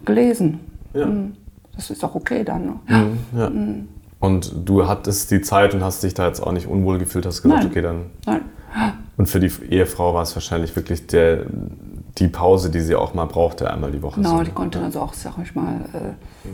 gelesen. 0.05 0.59
Ja. 0.93 1.05
Mhm. 1.05 1.35
Das 1.75 1.89
ist 1.89 2.03
auch 2.03 2.15
okay 2.15 2.43
dann. 2.43 2.65
Ne? 2.65 2.79
Mhm, 2.87 3.39
ja. 3.39 3.49
Mhm. 3.49 3.87
Und 4.19 4.53
du 4.65 4.87
hattest 4.87 5.31
die 5.31 5.41
Zeit 5.41 5.73
und 5.73 5.83
hast 5.83 6.03
dich 6.03 6.13
da 6.13 6.27
jetzt 6.27 6.39
auch 6.39 6.53
nicht 6.53 6.67
unwohl 6.67 6.97
gefühlt, 6.97 7.25
hast 7.25 7.41
gesagt, 7.41 7.63
Nein. 7.63 7.71
okay, 7.71 7.81
dann. 7.81 8.05
Nein. 8.25 8.41
Und 9.17 9.27
für 9.27 9.39
die 9.39 9.51
Ehefrau 9.69 10.13
war 10.13 10.23
es 10.23 10.35
wahrscheinlich 10.35 10.75
wirklich 10.75 11.07
der, 11.07 11.45
die 12.17 12.27
Pause, 12.27 12.71
die 12.71 12.79
sie 12.79 12.95
auch 12.95 13.13
mal 13.13 13.25
brauchte, 13.25 13.69
einmal 13.71 13.91
die 13.91 14.01
Woche. 14.01 14.15
Genau, 14.15 14.37
so. 14.37 14.43
die 14.43 14.51
konnte 14.51 14.81
also 14.81 15.01
auch, 15.01 15.13
sag 15.13 15.37
ich 15.43 15.53
mal, 15.53 15.81
äh, 15.93 16.49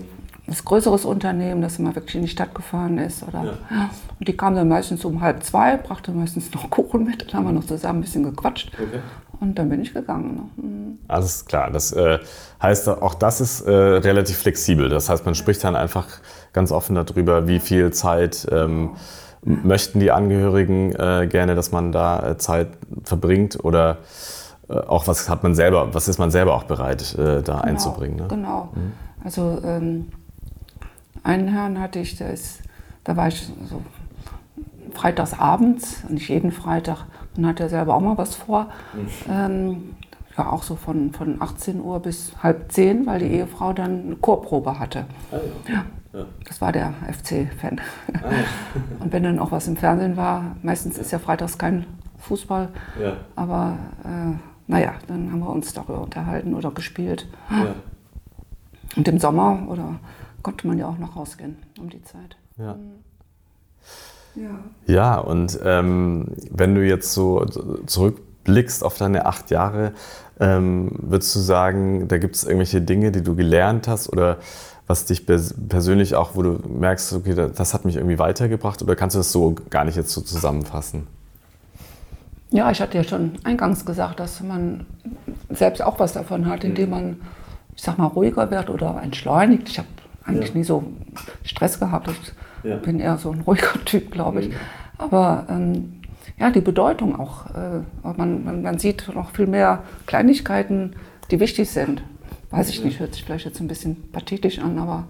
das 0.50 0.66
größeres 0.66 1.06
Unternehmen, 1.06 1.62
das 1.62 1.80
immer 1.80 1.96
wirklich 1.96 2.16
in 2.16 2.22
die 2.24 2.28
Stadt 2.28 2.54
gefahren 2.54 2.98
ist. 2.98 3.24
Oder, 3.24 3.44
ja. 3.44 3.90
Und 4.20 4.28
die 4.28 4.36
kam 4.36 4.56
dann 4.56 4.68
meistens 4.68 5.06
um 5.06 5.22
halb 5.22 5.44
zwei, 5.44 5.78
brachte 5.78 6.12
meistens 6.12 6.52
noch 6.54 6.70
Kuchen 6.70 7.06
mit, 7.06 7.22
dann 7.22 7.40
haben 7.40 7.46
wir 7.46 7.54
noch 7.54 7.66
zusammen 7.66 8.00
ein 8.00 8.02
bisschen 8.02 8.24
gequatscht. 8.24 8.72
Okay. 8.74 9.00
Und 9.40 9.58
dann 9.58 9.70
bin 9.70 9.82
ich 9.82 9.94
gegangen. 9.94 10.52
Mhm. 10.58 10.98
Alles 11.08 11.46
klar. 11.46 11.72
Das 11.72 11.94
äh, 11.94 12.20
heißt, 12.62 12.90
auch 12.90 13.16
das 13.16 13.40
ist 13.40 13.62
äh, 13.62 13.72
relativ 13.72 14.38
flexibel. 14.38 14.90
Das 14.90 15.10
heißt, 15.10 15.26
man 15.26 15.34
spricht 15.36 15.64
dann 15.64 15.76
einfach 15.76 16.08
ganz 16.52 16.72
offen 16.72 16.96
darüber, 16.96 17.48
wie 17.48 17.60
viel 17.60 17.92
Zeit 17.92 18.48
ähm, 18.52 18.92
möchten 19.44 20.00
die 20.00 20.12
Angehörigen 20.12 20.94
äh, 20.94 21.28
gerne, 21.30 21.56
dass 21.56 21.72
man 21.72 21.92
da 21.92 22.32
äh, 22.32 22.38
Zeit 22.38 22.68
verbringt 23.04 23.64
oder 23.64 24.00
äh, 24.70 24.74
auch 24.74 25.08
was 25.08 25.30
hat 25.30 25.44
man 25.44 25.56
selber, 25.56 25.94
was 25.94 26.08
ist 26.08 26.20
man 26.20 26.32
selber 26.32 26.54
auch 26.56 26.64
bereit, 26.64 27.16
äh, 27.16 27.42
da 27.42 27.42
genau, 27.42 27.62
einzubringen. 27.62 28.18
Ne? 28.18 28.26
Genau. 28.28 28.70
Mhm. 28.76 28.92
Also 29.24 29.62
ähm, 29.64 30.08
einen 31.30 31.48
Herrn 31.50 31.80
hatte 31.80 32.00
ich, 32.00 32.18
der 32.18 32.34
ist, 32.34 32.64
da 33.04 33.16
war 33.16 33.28
ich 33.28 33.52
so 33.70 33.82
freitags 34.94 35.40
abends, 35.40 36.04
nicht 36.10 36.30
jeden 36.30 36.52
Freitag, 36.52 37.06
dann 37.36 37.46
hat 37.46 37.60
er 37.60 37.70
selber 37.70 37.94
auch 37.94 38.02
mal 38.02 38.18
was 38.18 38.36
vor. 38.36 38.70
Mhm. 38.94 39.08
Ähm, 39.32 39.96
war 40.36 40.52
auch 40.54 40.64
so 40.64 40.76
von, 40.76 41.12
von 41.12 41.42
18 41.42 41.82
Uhr 41.82 42.00
bis 42.00 42.32
halb 42.42 42.72
zehn, 42.72 43.06
weil 43.06 43.20
die 43.20 43.28
Ehefrau 43.28 43.74
dann 43.74 44.06
eine 44.06 44.16
Chorprobe 44.16 44.80
hatte. 44.80 45.06
Ah, 45.32 45.36
ja. 45.68 45.74
Ja. 45.74 46.20
ja. 46.20 46.26
Das 46.48 46.62
war 46.62 46.72
der 46.72 46.94
FC-Fan. 47.12 47.80
Ah, 48.14 48.32
ja. 48.32 48.46
Und 49.00 49.14
wenn 49.14 49.24
dann 49.24 49.38
auch 49.38 49.52
was 49.52 49.68
im 49.68 49.78
Fernsehen 49.78 50.18
war, 50.18 50.56
meistens 50.64 50.98
ist 50.98 51.12
ja 51.12 51.20
freitags 51.20 51.58
kein 51.58 51.86
Fußball, 52.18 52.70
aber 53.36 53.78
äh, 54.04 54.36
naja, 54.68 54.94
dann 55.08 55.32
haben 55.32 55.40
wir 55.40 55.50
uns 55.50 55.74
darüber 55.74 56.02
unterhalten 56.02 56.54
oder 56.54 56.72
gespielt. 56.72 57.28
Und 58.96 59.08
im 59.08 59.20
Sommer 59.20 59.68
oder 59.68 59.96
konnte 60.44 60.68
man 60.68 60.78
ja 60.78 60.88
auch 60.88 60.98
noch 60.98 61.16
rausgehen 61.16 61.58
um 61.80 61.90
die 61.90 62.04
Zeit. 62.04 62.38
Ja. 62.58 62.76
Ja. 64.36 64.60
ja, 64.86 65.18
und 65.18 65.60
ähm, 65.64 66.28
wenn 66.52 66.76
du 66.76 66.86
jetzt 66.86 67.14
so 67.14 67.46
zurückblickst 67.86 68.84
auf 68.84 68.98
deine 68.98 69.26
acht 69.26 69.50
Jahre, 69.50 69.94
ähm, 70.40 70.92
würdest 70.98 71.36
du 71.36 71.40
sagen, 71.40 72.08
da 72.08 72.18
gibt 72.18 72.36
es 72.36 72.44
irgendwelche 72.44 72.82
Dinge, 72.82 73.12
die 73.12 73.24
du 73.24 73.36
gelernt 73.36 73.88
hast 73.88 74.08
oder 74.10 74.38
was 74.88 75.06
dich 75.06 75.26
persönlich 75.26 76.16
auch, 76.16 76.36
wo 76.36 76.42
du 76.42 76.60
merkst, 76.68 77.14
okay, 77.14 77.36
das 77.36 77.74
hat 77.74 77.86
mich 77.86 77.98
irgendwie 77.98 78.18
weitergebracht 78.18 78.82
oder 78.82 78.96
kannst 78.96 79.16
du 79.16 79.20
das 79.20 79.32
so 79.32 79.56
gar 79.70 79.84
nicht 79.86 79.96
jetzt 79.96 80.12
so 80.12 80.22
zusammenfassen? 80.22 81.06
Ja, 82.52 82.72
ich 82.72 82.82
hatte 82.82 82.98
ja 82.98 83.04
schon 83.04 83.34
eingangs 83.44 83.86
gesagt, 83.86 84.20
dass 84.20 84.42
man 84.42 84.88
selbst 85.50 85.84
auch 85.84 86.00
was 86.00 86.14
davon 86.14 86.48
hat, 86.48 86.64
indem 86.64 86.90
man, 86.90 87.22
ich 87.76 87.84
sag 87.84 88.00
mal, 88.00 88.08
ruhiger 88.08 88.50
wird 88.50 88.72
oder 88.72 89.00
entschleunigt. 89.04 89.70
Ich 89.70 89.78
habe 89.78 89.88
eigentlich 90.30 90.50
ja. 90.50 90.56
nie 90.56 90.64
so 90.64 90.84
Stress 91.44 91.80
gehabt. 91.80 92.10
Ich 92.10 92.70
ja. 92.70 92.78
bin 92.78 93.00
eher 93.00 93.18
so 93.18 93.32
ein 93.32 93.42
ruhiger 93.42 93.74
Typ, 93.86 94.12
glaube 94.12 94.42
ich. 94.42 94.50
Mhm. 94.50 94.56
Aber 94.98 95.46
ähm, 95.50 96.02
ja, 96.38 96.50
die 96.52 96.62
Bedeutung 96.62 97.20
auch. 97.20 97.48
Äh, 97.48 97.82
man, 98.04 98.44
man, 98.44 98.62
man, 98.62 98.80
sieht 98.80 99.14
noch 99.14 99.32
viel 99.32 99.48
mehr 99.48 99.84
Kleinigkeiten, 100.06 100.96
die 101.32 101.40
wichtig 101.40 101.70
sind. 101.70 102.02
Weiß 102.50 102.70
ich 102.70 102.84
nicht, 102.84 103.00
hört 103.00 103.14
sich 103.14 103.24
vielleicht 103.24 103.46
jetzt 103.46 103.60
ein 103.60 103.68
bisschen 103.68 104.12
pathetisch 104.12 104.60
an, 104.60 104.80
aber 104.80 105.06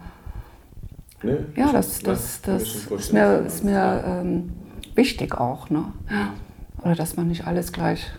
nee, 1.23 1.37
ja, 1.55 1.71
das, 1.71 1.99
das, 1.99 2.41
das, 2.41 2.85
das 2.89 2.99
ist 2.99 3.13
mir, 3.13 3.39
ist 3.45 3.63
mir 3.63 4.03
ähm, 4.05 4.51
wichtig 4.95 5.35
auch. 5.39 5.69
Ne? 5.69 5.85
Oder 6.81 6.95
dass 6.95 7.15
man 7.15 7.27
nicht 7.27 7.47
alles 7.47 7.71
gleich. 7.71 8.11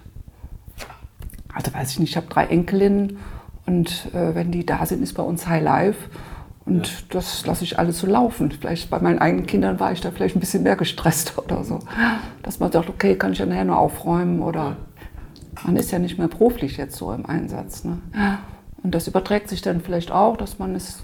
Also 1.52 1.74
weiß 1.74 1.90
ich 1.90 1.98
nicht, 1.98 2.10
ich 2.10 2.16
habe 2.16 2.28
drei 2.28 2.46
Enkelinnen 2.46 3.18
und 3.66 4.06
äh, 4.14 4.34
wenn 4.34 4.52
die 4.52 4.64
da 4.64 4.86
sind, 4.86 5.02
ist 5.02 5.14
bei 5.14 5.22
uns 5.22 5.46
High 5.46 5.62
Life. 5.62 6.08
Und 6.70 6.86
ja. 6.86 6.94
das 7.10 7.44
lasse 7.46 7.64
ich 7.64 7.80
alles 7.80 7.98
so 7.98 8.06
laufen. 8.06 8.52
Vielleicht 8.52 8.90
bei 8.90 9.00
meinen 9.00 9.18
eigenen 9.18 9.46
Kindern 9.46 9.80
war 9.80 9.90
ich 9.90 10.00
da 10.00 10.12
vielleicht 10.12 10.36
ein 10.36 10.40
bisschen 10.40 10.62
mehr 10.62 10.76
gestresst 10.76 11.36
oder 11.44 11.64
so. 11.64 11.80
Dass 12.44 12.60
man 12.60 12.70
sagt, 12.70 12.88
okay, 12.88 13.16
kann 13.16 13.32
ich 13.32 13.38
ja 13.38 13.46
nachher 13.46 13.64
nur 13.64 13.76
aufräumen 13.78 14.40
oder 14.40 14.76
man 15.64 15.76
ist 15.76 15.90
ja 15.90 15.98
nicht 15.98 16.16
mehr 16.16 16.28
beruflich 16.28 16.76
jetzt 16.76 16.96
so 16.96 17.12
im 17.12 17.26
Einsatz. 17.26 17.82
Ne? 17.82 17.98
Und 18.84 18.94
das 18.94 19.08
überträgt 19.08 19.48
sich 19.48 19.62
dann 19.62 19.80
vielleicht 19.80 20.12
auch, 20.12 20.36
dass 20.36 20.60
man 20.60 20.76
es 20.76 21.02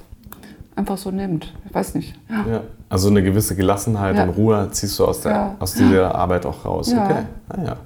einfach 0.77 0.99
so 0.99 1.11
nimmt. 1.11 1.53
Ich 1.67 1.75
weiß 1.75 1.97
nicht. 1.97 2.15
Ja. 2.31 2.47
ja 2.49 2.61
also 2.89 3.09
eine 3.09 3.25
gewisse 3.25 3.57
Gelassenheit 3.57 4.15
ja. 4.15 4.23
und 4.23 4.31
Ruhe 4.31 4.69
ziehst 4.71 4.97
du 5.01 5.05
aus, 5.05 5.23
der, 5.23 5.33
ja. 5.33 5.57
aus 5.59 5.75
dieser 5.75 6.15
Arbeit 6.15 6.47
auch 6.47 6.65
raus. 6.65 6.93
Okay. 6.93 7.25
Ah, 7.49 7.63
ja. 7.65 7.77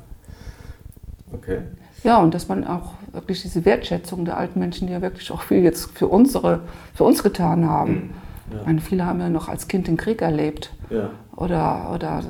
Okay. 1.33 1.59
Ja, 2.05 2.19
und 2.19 2.35
dass 2.35 2.47
man 2.47 2.67
auch 2.67 2.93
wirklich 3.13 3.43
diese 3.43 3.65
Wertschätzung 3.65 4.25
der 4.25 4.37
alten 4.37 4.59
Menschen, 4.59 4.87
die 4.87 4.93
ja 4.93 5.03
wirklich 5.03 5.31
auch 5.31 5.43
viel 5.43 5.63
jetzt 5.63 5.97
für, 5.97 6.09
unsere, 6.09 6.61
für 6.95 7.05
uns 7.05 7.23
getan 7.23 7.69
haben. 7.69 7.93
Mhm. 7.93 8.11
Ja. 8.57 8.63
Meine, 8.67 8.81
viele 8.81 9.07
haben 9.07 9.21
ja 9.21 9.29
noch 9.29 9.49
als 9.49 9.69
Kind 9.69 9.87
den 9.87 9.97
Krieg 9.97 10.23
erlebt. 10.23 10.73
Ja. 10.91 11.11
Oder, 11.37 11.93
oder, 11.95 12.23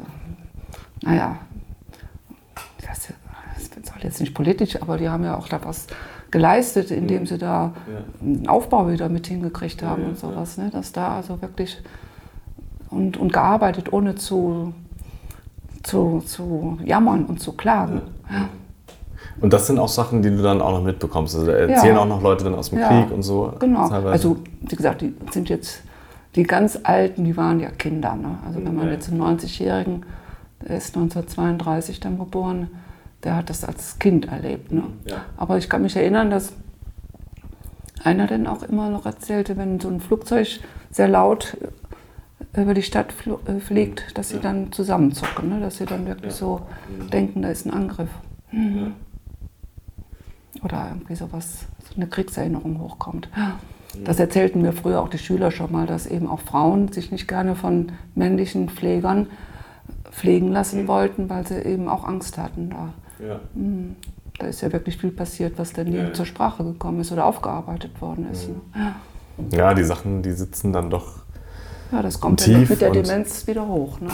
naja, 1.03 1.38
das, 2.87 3.09
das 3.75 3.87
soll 3.87 4.03
jetzt 4.03 4.21
nicht 4.21 4.35
politisch, 4.35 4.81
aber 4.81 4.99
die 4.99 5.09
haben 5.09 5.25
ja 5.25 5.37
auch 5.37 5.49
da 5.49 5.61
was 5.64 5.87
geleistet, 6.31 6.90
indem 6.90 7.27
sie 7.27 7.38
da 7.38 7.73
einen 8.21 8.47
Aufbau 8.49 8.88
wieder 8.90 9.09
mit 9.09 9.27
hingekriegt 9.27 9.83
haben 9.83 10.05
und 10.05 10.19
sowas. 10.19 10.59
Ne? 10.59 10.71
Dass 10.71 10.93
da 10.93 11.16
also 11.16 11.40
wirklich 11.43 11.83
und, 12.90 13.16
und 13.16 13.33
gearbeitet, 13.33 13.93
ohne 13.93 14.14
zu, 14.14 14.75
zu, 15.83 16.21
zu 16.21 16.79
jammern 16.85 17.25
und 17.25 17.40
zu 17.40 17.53
klagen. 17.53 18.03
Ja. 18.31 18.49
Und 19.40 19.53
das 19.53 19.66
sind 19.66 19.79
auch 19.79 19.88
Sachen, 19.88 20.23
die 20.23 20.31
du 20.31 20.43
dann 20.43 20.61
auch 20.61 20.73
noch 20.73 20.83
mitbekommst. 20.83 21.37
Also 21.37 21.51
erzählen 21.51 21.95
ja. 21.95 22.01
auch 22.01 22.07
noch 22.07 22.23
Leute 22.23 22.45
dann 22.45 22.55
aus 22.55 22.71
dem 22.71 22.79
ja. 22.79 22.88
Krieg 22.88 23.12
und 23.12 23.23
so. 23.23 23.53
Genau. 23.59 23.88
Teilweise. 23.88 24.12
Also 24.12 24.37
wie 24.61 24.77
gesagt, 24.77 25.01
die 25.01 25.14
sind 25.31 25.49
jetzt 25.49 25.83
die 26.35 26.43
ganz 26.45 26.79
Alten, 26.83 27.25
die 27.25 27.37
waren 27.37 27.61
ja 27.61 27.71
Kinder. 27.71 28.14
Ne? 28.16 28.38
Also 28.47 28.64
wenn 28.64 28.75
man 28.75 28.87
ja. 28.87 28.93
jetzt 28.93 29.11
einen 29.11 29.23
90-Jährigen, 29.23 30.05
der 30.62 30.77
ist 30.77 30.97
1932 30.97 32.01
dann 32.01 32.19
geboren, 32.19 32.69
der 33.25 33.37
hat 33.37 33.51
das 33.51 33.64
als 33.64 33.99
Kind 33.99 34.29
erlebt. 34.29 34.73
Ne? 34.73 34.85
Aber 35.37 35.59
ich 35.59 35.69
kann 35.69 35.83
mich 35.83 35.97
erinnern, 35.97 36.31
dass 36.31 36.53
einer 38.03 38.27
dann 38.27 38.47
auch 38.47 38.62
immer 38.62 38.90
noch 38.90 39.07
erzählte, 39.07 39.57
wenn 39.57 39.81
so 39.81 39.88
ein 39.88 40.01
Flugzeug 40.01 40.61
sehr 40.90 41.09
laut 41.09 41.57
über 42.57 42.75
die 42.75 42.83
Stadt 42.83 43.14
äh, 43.47 43.61
fliegt, 43.61 44.16
dass 44.16 44.31
sie 44.31 44.40
dann 44.40 44.73
zusammenzucken, 44.73 45.49
ne? 45.49 45.61
dass 45.61 45.77
sie 45.77 45.87
dann 45.87 46.07
wirklich 46.07 46.33
so 46.33 46.62
mhm. 46.88 47.11
denken, 47.11 47.43
da 47.43 47.49
ist 47.49 47.66
ein 47.66 47.73
Angriff. 47.73 48.09
Mhm. 48.51 48.95
Oder 50.62 50.88
irgendwie 50.90 51.14
sowas, 51.14 51.66
so 51.88 51.96
eine 51.96 52.07
Kriegserinnerung 52.07 52.81
hochkommt. 52.81 53.29
Das 54.05 54.20
erzählten 54.20 54.62
mir 54.62 54.73
früher 54.73 55.01
auch 55.01 55.09
die 55.09 55.18
Schüler 55.18 55.51
schon 55.51 55.73
mal, 55.73 55.87
dass 55.87 56.07
eben 56.07 56.29
auch 56.29 56.40
Frauen 56.40 56.92
sich 56.92 57.11
nicht 57.11 57.27
gerne 57.27 57.57
von 57.57 57.92
männlichen 58.14 58.68
Pflegern 58.68 59.27
pflegen 60.11 60.53
lassen 60.53 60.87
wollten, 60.87 61.29
weil 61.29 61.46
sie 61.46 61.61
eben 61.61 61.88
auch 61.88 62.05
Angst 62.05 62.38
hatten. 62.38 62.70
Da, 62.70 62.92
ja. 63.27 63.40
Hm. 63.55 63.96
da 64.38 64.46
ist 64.46 64.61
ja 64.61 64.73
wirklich 64.73 64.96
viel 64.96 65.11
passiert, 65.11 65.59
was 65.59 65.73
dann 65.73 65.88
nie 65.88 66.12
zur 66.12 66.27
Sprache 66.27 66.64
gekommen 66.64 67.01
ist 67.01 67.11
oder 67.11 67.27
aufgearbeitet 67.27 68.01
worden 68.01 68.29
ist. 68.31 68.49
Ne? 68.49 68.61
Ja. 69.51 69.59
ja, 69.59 69.75
die 69.75 69.85
Sachen, 69.85 70.23
die 70.23 70.33
sitzen 70.33 70.73
dann 70.73 70.90
doch. 70.90 71.20
Ja, 71.90 72.03
das 72.03 72.20
kommt 72.20 72.46
dann 72.46 72.68
mit 72.68 72.81
der 72.81 72.90
Demenz 72.90 73.46
wieder 73.46 73.66
hoch. 73.66 74.01
Ne? 74.01 74.11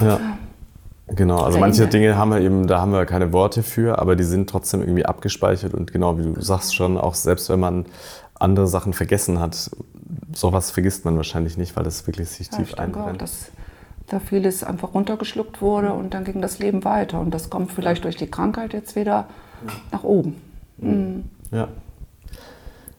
Genau, 1.09 1.39
also 1.39 1.59
manche 1.59 1.87
Dinge 1.87 2.17
haben 2.17 2.31
wir 2.31 2.41
eben, 2.41 2.67
da 2.67 2.81
haben 2.81 2.93
wir 2.93 3.07
keine 3.07 3.33
Worte 3.33 3.63
für, 3.63 3.99
aber 4.01 4.17
die 4.17 4.25
sind 4.25 4.51
trotzdem 4.51 4.81
irgendwie 4.81 5.07
abgespeichert 5.07 5.73
und 5.73 5.93
genau 5.93 6.19
wie 6.19 6.25
du 6.25 6.41
sagst 6.41 6.75
schon, 6.75 6.99
auch 6.99 7.15
selbst 7.15 7.49
wenn 7.49 7.61
man 7.61 7.87
andere 8.35 8.67
Sachen 8.67 8.93
vergessen 8.93 9.39
hat, 9.39 9.71
sowas 10.35 10.73
vergisst 10.73 11.05
man 11.05 11.17
wahrscheinlich 11.17 11.57
nicht, 11.57 11.77
weil 11.77 11.85
das 11.85 12.07
wirklich 12.09 12.29
sich 12.29 12.51
ja, 12.51 12.59
tief 12.59 12.71
ich 12.71 12.79
einbrennt. 12.79 13.17
Auch, 13.17 13.19
dass 13.19 13.53
da 14.09 14.19
vieles 14.19 14.65
einfach 14.65 14.95
runtergeschluckt 14.95 15.61
wurde 15.61 15.93
und 15.93 16.13
dann 16.13 16.25
ging 16.25 16.43
das 16.43 16.59
Leben 16.59 16.85
weiter 16.85 17.21
und 17.21 17.33
das 17.33 17.51
kommt 17.51 17.73
vielleicht 17.73 18.05
durch 18.05 18.17
die 18.17 18.29
Krankheit 18.29 18.73
jetzt 18.73 18.97
wieder 18.97 19.27
ja. 19.67 19.73
nach 19.93 20.03
oben. 20.03 20.41
Mhm. 20.79 21.25
Ja. 21.53 21.69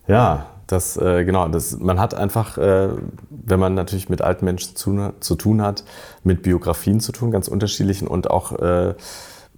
Ja, 0.07 0.45
das, 0.67 0.97
äh, 0.97 1.23
genau, 1.23 1.47
das, 1.47 1.79
man 1.79 1.99
hat 1.99 2.13
einfach, 2.13 2.57
äh, 2.57 2.89
wenn 3.29 3.59
man 3.59 3.73
natürlich 3.73 4.09
mit 4.09 4.21
alten 4.21 4.45
Menschen 4.45 4.75
zu, 4.75 5.13
zu, 5.19 5.35
tun 5.35 5.61
hat, 5.61 5.83
mit 6.23 6.43
Biografien 6.43 6.99
zu 6.99 7.11
tun, 7.11 7.31
ganz 7.31 7.47
unterschiedlichen 7.47 8.07
und 8.07 8.29
auch 8.29 8.51
äh, 8.59 8.93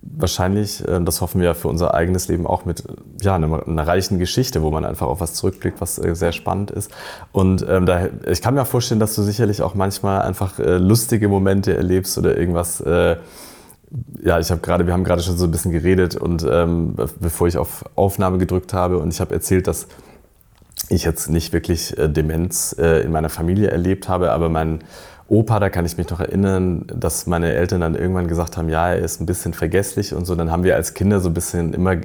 wahrscheinlich, 0.02 0.88
äh, 0.88 1.02
das 1.02 1.22
hoffen 1.22 1.41
wir 1.41 1.56
für 1.56 1.67
unser 1.67 1.93
eigenes 1.93 2.28
Leben 2.28 2.45
auch 2.45 2.65
mit 2.65 2.84
ja, 3.22 3.36
einer, 3.36 3.67
einer, 3.67 3.88
reichen 3.88 4.19
Geschichte, 4.19 4.62
wo 4.62 4.72
man 4.72 4.86
einfach 4.86 5.08
auf 5.08 5.19
was 5.19 5.34
zurückblickt, 5.34 5.82
was 5.82 5.98
äh, 5.98 6.15
sehr 6.15 6.32
spannend 6.32 6.72
ist. 6.72 6.91
Und 7.32 7.65
ähm, 7.67 7.86
da, 7.86 8.08
ich 8.28 8.41
kann 8.41 8.54
mir 8.54 8.65
vorstellen, 8.65 9.00
dass 9.00 9.15
du 9.15 9.24
sicherlich 9.24 9.62
auch 9.62 9.74
manchmal 9.74 10.22
einfach 10.22 10.60
äh, 10.60 10.78
lustige 10.78 11.28
Momente 11.28 11.76
erlebst 11.76 12.17
oder 12.17 12.38
irgendwas. 12.38 12.82
Äh, 12.82 13.17
ja, 14.24 14.39
ich 14.39 14.52
habe 14.52 14.62
gerade, 14.62 14.86
wir 14.86 14.93
haben 14.93 15.04
gerade 15.04 15.24
schon 15.24 15.38
so 15.38 15.45
ein 15.45 15.52
bisschen 15.52 15.72
geredet 15.72 16.15
und 16.15 16.45
ähm, 16.48 16.93
bevor 17.19 17.48
ich 17.48 17.58
auf 17.58 17.84
Aufnahme 17.95 18.38
gedrückt 18.38 18.72
habe 18.74 19.00
und 19.00 19.12
ich 19.12 19.19
habe 19.19 19.34
erzählt, 19.34 19.65
dass 19.65 19.88
ich 20.88 21.04
jetzt 21.04 21.30
nicht 21.30 21.54
wirklich 21.54 21.98
äh, 21.98 22.08
Demenz 22.10 22.76
äh, 22.80 23.02
in 23.02 23.12
meiner 23.12 23.30
Familie 23.30 23.70
erlebt 23.70 24.08
habe, 24.08 24.32
aber 24.32 24.50
mein 24.50 24.80
Opa, 25.30 25.60
da 25.60 25.70
kann 25.70 25.86
ich 25.86 25.96
mich 25.96 26.10
noch 26.10 26.20
erinnern, 26.20 26.88
dass 26.88 27.28
meine 27.28 27.54
Eltern 27.54 27.82
dann 27.82 27.94
irgendwann 27.94 28.28
gesagt 28.28 28.58
haben, 28.58 28.68
ja, 28.68 28.89
er 28.89 28.98
ist 28.98 29.22
ein 29.22 29.28
bisschen 29.28 29.54
vergesslich 29.54 30.15
und 30.15 30.26
so. 30.26 30.34
Dann 30.34 30.50
haben 30.50 30.63
wir 30.63 30.76
als 30.76 30.96
Kinder 30.96 31.20
so 31.20 31.30
ein 31.30 31.36
bisschen 31.36 31.74
immer 31.76 31.98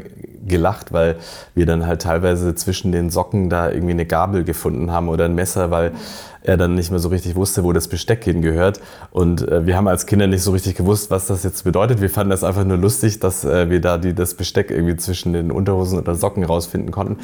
gelacht, 0.47 0.93
weil 0.93 1.17
wir 1.55 1.65
dann 1.65 1.87
halt 1.87 2.03
teilweise 2.03 2.55
zwischen 2.55 2.93
den 2.93 3.09
Socken 3.09 3.49
da 3.49 3.71
irgendwie 3.71 3.93
eine 3.93 4.05
Gabel 4.05 4.45
gefunden 4.45 4.91
haben 4.91 5.09
oder 5.09 5.25
ein 5.25 5.35
Messer, 5.35 5.71
weil 5.71 5.93
er 6.43 6.59
dann 6.59 6.75
nicht 6.75 6.91
mehr 6.91 7.01
so 7.01 7.09
richtig 7.09 7.35
wusste, 7.35 7.65
wo 7.65 7.73
das 7.73 7.89
Besteck 7.89 8.25
hingehört. 8.25 8.81
Und 9.11 9.49
äh, 9.49 9.65
wir 9.65 9.75
haben 9.75 9.89
als 9.89 10.05
Kinder 10.05 10.27
nicht 10.27 10.43
so 10.43 10.53
richtig 10.53 10.75
gewusst, 10.75 11.11
was 11.11 11.27
das 11.27 11.45
jetzt 11.45 11.65
bedeutet. 11.65 12.03
Wir 12.03 12.11
fanden 12.11 12.31
das 12.31 12.45
einfach 12.45 12.65
nur 12.65 12.77
lustig, 12.77 13.21
dass 13.21 13.47
äh, 13.47 13.71
wir 13.71 13.81
da 13.81 13.97
die, 13.97 14.13
das 14.13 14.35
Besteck 14.35 14.71
irgendwie 14.71 14.97
zwischen 14.97 15.33
den 15.33 15.51
Unterhosen 15.51 15.99
oder 15.99 16.15
Socken 16.15 16.45
rausfinden 16.45 16.91
konnten. 16.91 17.17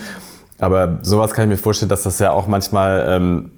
Aber 0.61 0.99
sowas 1.03 1.33
kann 1.33 1.45
ich 1.45 1.51
mir 1.51 1.63
vorstellen, 1.63 1.89
dass 1.89 2.03
das 2.03 2.19
ja 2.19 2.33
auch 2.33 2.47
manchmal, 2.47 3.07
ähm, 3.09 3.51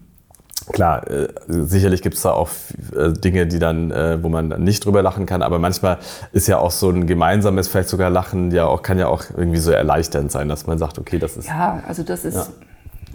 klar, 0.73 1.09
äh, 1.11 1.29
sicherlich 1.49 2.03
gibt 2.03 2.15
es 2.15 2.23
da 2.23 2.33
auch 2.33 2.49
äh, 2.97 3.13
Dinge, 3.13 3.47
die 3.47 3.59
dann, 3.59 3.91
äh, 3.91 4.23
wo 4.23 4.29
man 4.29 4.51
dann 4.51 4.63
nicht 4.63 4.85
drüber 4.85 5.03
lachen 5.03 5.27
kann, 5.27 5.43
aber 5.43 5.59
manchmal 5.59 5.99
ist 6.33 6.47
ja 6.47 6.59
auch 6.59 6.71
so 6.71 6.91
ein 6.91 7.07
gemeinsames, 7.07 7.69
vielleicht 7.69 7.89
sogar 7.89 8.11
Lachen, 8.11 8.51
ja 8.53 8.67
auch, 8.67 8.83
kann 8.83 8.99
ja 8.99 9.09
auch 9.09 9.25
irgendwie 9.37 9.59
so 9.59 9.73
erleichternd 9.73 10.31
sein, 10.31 10.49
dass 10.49 10.67
man 10.67 10.79
sagt, 10.79 10.99
okay, 10.99 11.19
das 11.19 11.37
ist. 11.37 11.49
Ja, 11.49 11.83
also 11.87 12.03
das 12.03 12.25
ist. 12.25 12.35
Ja 12.35 12.47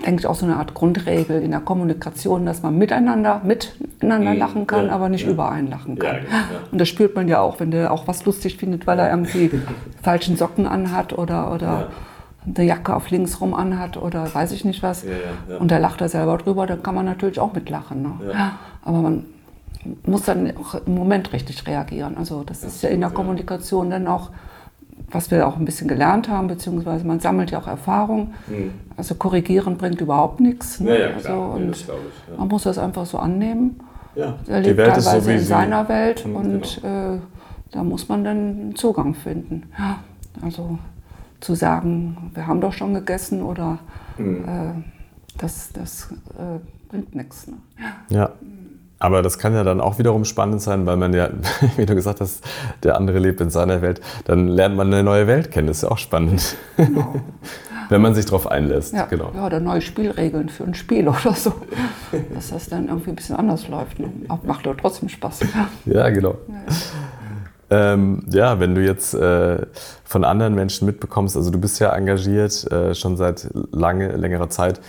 denke 0.05 0.21
ich, 0.21 0.27
auch 0.27 0.35
so 0.35 0.45
eine 0.45 0.57
Art 0.57 0.73
Grundregel 0.73 1.41
in 1.41 1.51
der 1.51 1.59
Kommunikation, 1.59 2.45
dass 2.45 2.61
man 2.61 2.77
miteinander, 2.77 3.41
miteinander 3.43 4.33
mhm. 4.33 4.37
lachen 4.37 4.67
kann, 4.67 4.87
ja, 4.87 4.91
aber 4.91 5.09
nicht 5.09 5.25
ja. 5.25 5.31
über 5.31 5.49
einen 5.51 5.69
lachen 5.69 5.97
kann. 5.97 6.15
Ja, 6.15 6.21
genau, 6.21 6.59
und 6.71 6.79
das 6.79 6.87
spürt 6.87 7.15
man 7.15 7.27
ja 7.27 7.39
auch, 7.39 7.59
wenn 7.59 7.71
der 7.71 7.91
auch 7.91 8.07
was 8.07 8.25
lustig 8.25 8.57
findet, 8.57 8.85
weil 8.85 8.99
er 8.99 9.09
irgendwie 9.09 9.51
falschen 10.01 10.37
Socken 10.37 10.67
anhat 10.67 11.17
oder, 11.17 11.51
oder 11.51 11.89
eine 12.55 12.65
Jacke 12.65 12.95
auf 12.95 13.09
links 13.09 13.41
rum 13.41 13.53
anhat 13.53 13.97
oder 13.97 14.33
weiß 14.33 14.51
ich 14.51 14.63
nicht 14.65 14.83
was. 14.83 15.03
Ja, 15.03 15.11
ja, 15.11 15.17
ja. 15.49 15.57
Und 15.57 15.71
da 15.71 15.77
lacht 15.77 16.01
er 16.01 16.09
selber 16.09 16.37
drüber, 16.37 16.65
dann 16.65 16.81
kann 16.81 16.95
man 16.95 17.05
natürlich 17.05 17.39
auch 17.39 17.53
mitlachen. 17.53 18.03
Ne? 18.03 18.11
Aber 18.83 18.97
man 18.99 19.25
muss 20.03 20.23
dann 20.23 20.53
auch 20.57 20.75
im 20.85 20.95
Moment 20.95 21.33
richtig 21.33 21.67
reagieren. 21.67 22.17
Also 22.17 22.43
das 22.43 22.63
ist 22.63 22.81
ja 22.83 22.89
in 22.89 23.01
der 23.01 23.09
Kommunikation 23.09 23.89
dann 23.89 24.07
auch, 24.07 24.29
was 25.11 25.31
wir 25.31 25.47
auch 25.47 25.57
ein 25.57 25.65
bisschen 25.65 25.87
gelernt 25.87 26.29
haben, 26.29 26.47
beziehungsweise 26.47 27.05
man 27.05 27.19
sammelt 27.19 27.51
ja 27.51 27.59
auch 27.59 27.67
Erfahrung. 27.67 28.33
Mhm. 28.47 28.71
Also 28.95 29.15
korrigieren 29.15 29.77
bringt 29.77 30.01
überhaupt 30.01 30.39
nichts. 30.39 30.79
Ne? 30.79 31.11
Also, 31.15 31.33
und 31.33 31.75
ich, 31.75 31.87
man 32.37 32.47
muss 32.47 32.63
das 32.63 32.77
einfach 32.77 33.05
so 33.05 33.17
annehmen. 33.17 33.79
Er 34.15 34.61
lebt 34.61 34.79
teilweise 34.79 35.21
so, 35.21 35.29
in 35.29 35.39
seiner 35.39 35.87
Welt 35.89 36.25
mhm, 36.25 36.35
und 36.35 36.81
genau. 36.81 37.15
äh, 37.15 37.19
da 37.71 37.83
muss 37.83 38.09
man 38.09 38.23
dann 38.23 38.73
Zugang 38.75 39.13
finden. 39.13 39.63
Ja, 39.77 39.99
also 40.41 40.79
zu 41.39 41.55
sagen, 41.55 42.31
wir 42.33 42.47
haben 42.47 42.61
doch 42.61 42.73
schon 42.73 42.93
gegessen 42.93 43.41
oder 43.43 43.79
mhm. 44.17 44.45
äh, 44.47 45.37
das, 45.37 45.71
das 45.73 46.11
äh, 46.37 46.59
bringt 46.89 47.15
nichts. 47.15 47.47
Ne? 47.47 47.57
Ja. 48.09 48.31
Aber 48.99 49.21
das 49.21 49.37
kann 49.37 49.53
ja 49.53 49.63
dann 49.63 49.79
auch 49.79 49.99
wiederum 49.99 50.25
spannend 50.25 50.59
sein, 50.59 50.87
weil 50.87 50.97
man 50.97 51.13
ja, 51.13 51.29
wie 51.77 51.85
du 51.85 51.93
gesagt 51.93 52.19
hast, 52.19 52.43
der 52.81 52.97
andere 52.97 53.19
lebt 53.19 53.39
in 53.41 53.51
seiner 53.51 53.81
Welt, 53.81 54.01
dann 54.25 54.47
lernt 54.47 54.75
man 54.75 54.87
eine 54.87 55.03
neue 55.03 55.27
Welt 55.27 55.51
kennen. 55.51 55.67
Das 55.67 55.77
ist 55.77 55.83
ja 55.83 55.91
auch 55.91 55.99
spannend. 55.99 56.55
Genau. 56.77 57.15
Wenn 57.89 58.01
man 58.01 58.15
sich 58.15 58.25
darauf 58.25 58.47
einlässt. 58.47 58.93
Ja, 58.93 59.05
genau. 59.05 59.31
ja, 59.33 59.45
oder 59.45 59.61
neue 59.61 59.79
Spielregeln 59.79 60.49
für 60.49 60.65
ein 60.65 60.73
Spiel 60.73 61.07
oder 61.07 61.33
so. 61.33 61.53
Dass 62.33 62.49
das 62.49 62.67
dann 62.67 62.87
irgendwie 62.87 63.11
ein 63.11 63.15
bisschen 63.15 63.35
anders 63.37 63.67
läuft. 63.69 63.99
Ne? 63.99 64.11
Macht 64.43 64.65
doch 64.65 64.75
trotzdem 64.75 65.07
Spaß. 65.07 65.41
Ja, 65.85 66.09
genau. 66.09 66.35
Ja, 66.47 66.55
ja. 66.55 66.75
Ähm, 67.69 68.23
ja, 68.29 68.59
wenn 68.59 68.75
du 68.75 68.81
jetzt 68.83 69.13
äh, 69.13 69.65
von 70.05 70.23
anderen 70.23 70.55
Menschen 70.55 70.85
mitbekommst, 70.85 71.35
also 71.35 71.51
du 71.51 71.59
bist 71.59 71.79
ja 71.79 71.93
engagiert 71.93 72.71
äh, 72.71 72.95
schon 72.95 73.17
seit 73.17 73.49
lange, 73.71 74.15
längerer 74.15 74.49
Zeit 74.49 74.79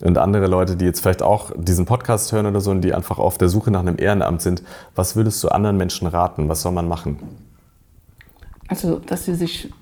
und 0.00 0.18
andere 0.18 0.46
Leute, 0.46 0.76
die 0.76 0.84
jetzt 0.84 1.00
vielleicht 1.00 1.22
auch 1.22 1.50
diesen 1.56 1.84
Podcast 1.84 2.32
hören 2.32 2.46
oder 2.46 2.60
so 2.60 2.70
und 2.70 2.82
die 2.82 2.94
einfach 2.94 3.18
auf 3.18 3.38
der 3.38 3.48
Suche 3.48 3.72
nach 3.72 3.80
einem 3.80 3.98
Ehrenamt 3.98 4.40
sind, 4.42 4.62
was 4.94 5.16
würdest 5.16 5.42
du 5.42 5.48
anderen 5.48 5.76
Menschen 5.76 6.06
raten? 6.06 6.48
Was 6.48 6.62
soll 6.62 6.72
man 6.72 6.86
machen? 6.86 7.18
Also, 8.68 9.00
dass 9.00 9.24
sie 9.24 9.34
sich 9.34 9.72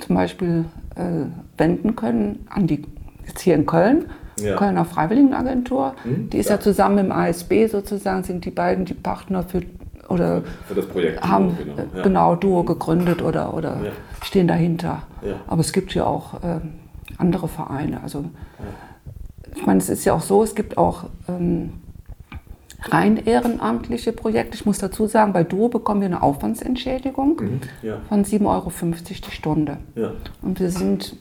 zum 0.00 0.16
Beispiel 0.16 0.64
äh, 0.94 1.26
wenden 1.58 1.96
können 1.96 2.46
an 2.48 2.66
die, 2.66 2.86
jetzt 3.26 3.40
hier 3.40 3.54
in 3.54 3.66
Köln, 3.66 4.06
ja. 4.40 4.56
Kölner 4.56 4.86
Freiwilligenagentur. 4.86 5.94
Hm, 6.02 6.30
die 6.30 6.38
ist 6.38 6.48
ja. 6.48 6.56
ja 6.56 6.60
zusammen 6.60 6.98
im 6.98 7.12
ASB 7.12 7.66
sozusagen, 7.66 8.22
sind 8.22 8.44
die 8.46 8.50
beiden 8.50 8.86
die 8.86 8.94
Partner 8.94 9.42
für 9.42 9.62
oder 10.10 10.42
für 10.66 10.74
das 10.74 10.86
Projekt 10.86 11.22
haben 11.22 11.56
Duo, 11.56 11.64
genau. 11.64 11.96
Ja. 11.96 12.02
genau. 12.02 12.34
Duo 12.36 12.64
gegründet 12.64 13.22
oder, 13.22 13.54
oder 13.54 13.80
ja. 13.82 13.90
stehen 14.22 14.48
dahinter. 14.48 15.02
Ja. 15.22 15.34
Aber 15.46 15.60
es 15.60 15.72
gibt 15.72 15.94
ja 15.94 16.04
auch 16.04 16.34
äh, 16.42 16.60
andere 17.16 17.48
Vereine. 17.48 18.02
Also 18.02 18.24
ich 19.54 19.64
meine, 19.64 19.78
es 19.78 19.88
ist 19.88 20.04
ja 20.04 20.12
auch 20.14 20.22
so, 20.22 20.42
es 20.42 20.54
gibt 20.54 20.76
auch 20.76 21.04
ähm, 21.28 21.72
rein 22.82 23.16
ehrenamtliche 23.16 24.12
Projekte. 24.12 24.56
Ich 24.56 24.66
muss 24.66 24.78
dazu 24.78 25.06
sagen, 25.06 25.32
bei 25.32 25.44
Duo 25.44 25.68
bekommen 25.68 26.00
wir 26.00 26.06
eine 26.06 26.22
Aufwandsentschädigung 26.22 27.40
mhm. 27.40 27.60
von 28.08 28.24
7,50 28.24 28.46
Euro 28.46 28.72
die 29.08 29.14
Stunde. 29.30 29.78
Und 30.42 30.60
wir 30.60 30.70
sind 30.70 31.16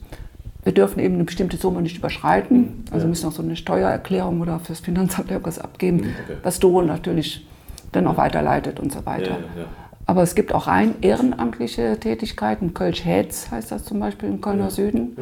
wir 0.63 0.73
dürfen 0.73 0.99
eben 0.99 1.15
eine 1.15 1.23
bestimmte 1.23 1.57
Summe 1.57 1.81
nicht 1.81 1.97
überschreiten. 1.97 2.57
Mhm. 2.57 2.83
Also 2.91 3.07
müssen 3.07 3.27
auch 3.27 3.31
so 3.31 3.41
eine 3.41 3.55
Steuererklärung 3.55 4.41
oder 4.41 4.59
fürs 4.59 4.79
Finanzamt 4.81 5.31
irgendwas 5.31 5.59
abgeben, 5.59 5.97
mhm, 5.97 6.13
okay. 6.23 6.37
was 6.43 6.59
Duo 6.59 6.81
natürlich 6.81 7.47
dann 7.91 8.07
auch 8.07 8.17
weiterleitet 8.17 8.79
und 8.79 8.91
so 8.91 9.05
weiter. 9.05 9.31
Ja, 9.31 9.61
ja, 9.61 9.65
Aber 10.05 10.23
es 10.23 10.35
gibt 10.35 10.53
auch 10.53 10.67
rein 10.67 10.95
ehrenamtliche 11.01 11.99
Tätigkeiten. 11.99 12.73
Kölsch-Hetz 12.73 13.51
heißt 13.51 13.71
das 13.71 13.85
zum 13.85 13.99
Beispiel 13.99 14.29
im 14.29 14.41
Kölner 14.41 14.69
Süden, 14.69 15.17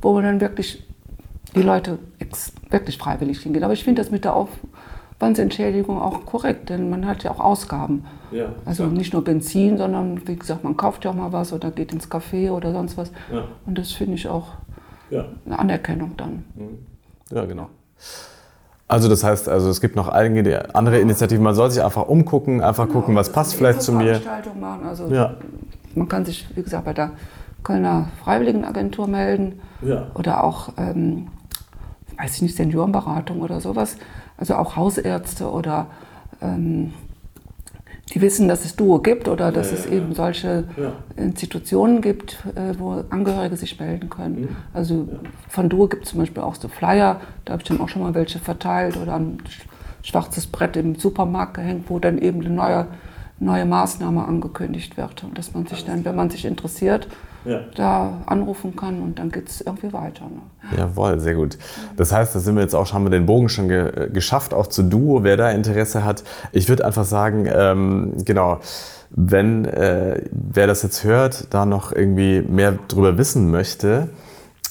wo 0.00 0.12
man 0.14 0.24
dann 0.24 0.40
wirklich 0.40 0.84
die 1.54 1.62
Leute 1.62 1.98
wirklich 2.70 2.98
freiwillig 2.98 3.40
hingehen. 3.40 3.64
Aber 3.64 3.72
ich 3.72 3.84
finde 3.84 4.02
das 4.02 4.10
mit 4.10 4.24
der 4.24 4.34
Aufwandsentschädigung 4.34 6.00
auch 6.00 6.24
korrekt, 6.24 6.70
denn 6.70 6.90
man 6.90 7.06
hat 7.06 7.24
ja 7.24 7.30
auch 7.30 7.40
Ausgaben. 7.40 8.04
Ja, 8.30 8.46
also 8.64 8.84
klar. 8.84 8.96
nicht 8.96 9.12
nur 9.12 9.22
Benzin, 9.22 9.76
sondern 9.76 10.26
wie 10.26 10.36
gesagt, 10.36 10.64
man 10.64 10.76
kauft 10.76 11.04
ja 11.04 11.10
auch 11.10 11.14
mal 11.14 11.32
was 11.32 11.52
oder 11.52 11.70
geht 11.70 11.92
ins 11.92 12.10
Café 12.10 12.50
oder 12.50 12.72
sonst 12.72 12.96
was. 12.96 13.12
Ja. 13.30 13.44
Und 13.66 13.76
das 13.76 13.92
finde 13.92 14.14
ich 14.14 14.26
auch 14.28 14.48
ja. 15.10 15.26
eine 15.44 15.58
Anerkennung 15.58 16.16
dann. 16.16 16.44
Mhm. 16.54 16.78
Ja, 17.30 17.44
genau. 17.44 17.68
Also 18.92 19.08
das 19.08 19.24
heißt, 19.24 19.48
also 19.48 19.70
es 19.70 19.80
gibt 19.80 19.96
noch 19.96 20.08
einige 20.08 20.74
andere 20.74 20.98
Initiativen. 20.98 21.42
Man 21.42 21.54
soll 21.54 21.70
sich 21.70 21.82
einfach 21.82 22.08
umgucken, 22.08 22.60
einfach 22.60 22.86
genau, 22.86 23.00
gucken, 23.00 23.14
was 23.14 23.32
passt 23.32 23.54
vielleicht 23.54 23.80
zu 23.80 23.90
mir. 23.90 24.20
Machen. 24.60 24.86
Also 24.86 25.08
ja. 25.08 25.36
Man 25.94 26.08
kann 26.08 26.26
sich, 26.26 26.46
wie 26.54 26.62
gesagt, 26.62 26.84
bei 26.84 26.92
der 26.92 27.12
Kölner 27.62 28.08
Freiwilligenagentur 28.22 29.08
melden 29.08 29.62
ja. 29.80 30.08
oder 30.12 30.44
auch, 30.44 30.74
ähm, 30.76 31.28
weiß 32.18 32.36
ich 32.36 32.42
nicht, 32.42 32.54
Seniorenberatung 32.54 33.40
oder 33.40 33.62
sowas. 33.62 33.96
Also 34.36 34.56
auch 34.56 34.76
Hausärzte 34.76 35.50
oder 35.50 35.86
ähm, 36.42 36.92
die 38.10 38.20
wissen, 38.20 38.48
dass 38.48 38.64
es 38.64 38.76
Duo 38.76 38.98
gibt 38.98 39.28
oder 39.28 39.52
dass 39.52 39.70
ja, 39.70 39.78
es 39.78 39.86
eben 39.86 40.14
solche 40.14 40.64
Institutionen 41.16 42.02
gibt, 42.02 42.38
äh, 42.54 42.78
wo 42.78 43.04
Angehörige 43.10 43.56
sich 43.56 43.78
melden 43.78 44.10
können. 44.10 44.42
Mhm. 44.42 44.56
Also 44.74 45.08
von 45.48 45.68
Duo 45.68 45.86
gibt 45.86 46.04
es 46.04 46.10
zum 46.10 46.20
Beispiel 46.20 46.42
auch 46.42 46.54
so 46.54 46.68
Flyer, 46.68 47.20
da 47.44 47.52
habe 47.52 47.62
ich 47.62 47.68
dann 47.68 47.80
auch 47.80 47.88
schon 47.88 48.02
mal 48.02 48.14
welche 48.14 48.38
verteilt 48.38 48.96
oder 48.96 49.14
ein 49.14 49.38
schwarzes 50.02 50.46
Brett 50.46 50.76
im 50.76 50.96
Supermarkt 50.96 51.54
gehängt, 51.54 51.84
wo 51.88 51.98
dann 51.98 52.18
eben 52.18 52.40
eine 52.40 52.50
neue, 52.50 52.86
neue 53.38 53.64
Maßnahme 53.64 54.24
angekündigt 54.24 54.96
wird. 54.96 55.24
Und 55.24 55.38
dass 55.38 55.54
man 55.54 55.66
sich 55.66 55.84
dann, 55.84 56.04
wenn 56.04 56.16
man 56.16 56.28
sich 56.28 56.44
interessiert, 56.44 57.06
ja. 57.44 57.60
da 57.74 58.22
anrufen 58.26 58.76
kann 58.76 59.00
und 59.02 59.18
dann 59.18 59.30
geht 59.30 59.48
es 59.48 59.60
irgendwie 59.60 59.92
weiter. 59.92 60.24
Ne? 60.24 60.78
Jawohl, 60.78 61.18
sehr 61.20 61.34
gut. 61.34 61.58
Das 61.96 62.12
heißt, 62.12 62.34
da 62.34 62.40
sind 62.40 62.54
wir 62.54 62.62
jetzt 62.62 62.74
auch, 62.74 62.92
haben 62.92 63.04
wir 63.04 63.10
den 63.10 63.26
Bogen 63.26 63.48
schon 63.48 63.68
ge 63.68 64.10
geschafft, 64.12 64.54
auch 64.54 64.66
zu 64.66 64.82
Duo, 64.82 65.24
wer 65.24 65.36
da 65.36 65.50
Interesse 65.50 66.04
hat. 66.04 66.24
Ich 66.52 66.68
würde 66.68 66.84
einfach 66.84 67.04
sagen, 67.04 67.48
ähm, 67.52 68.12
genau, 68.24 68.60
wenn 69.10 69.64
äh, 69.66 70.22
wer 70.30 70.66
das 70.66 70.82
jetzt 70.82 71.04
hört, 71.04 71.52
da 71.52 71.66
noch 71.66 71.92
irgendwie 71.92 72.42
mehr 72.42 72.78
drüber 72.88 73.18
wissen 73.18 73.50
möchte, 73.50 74.08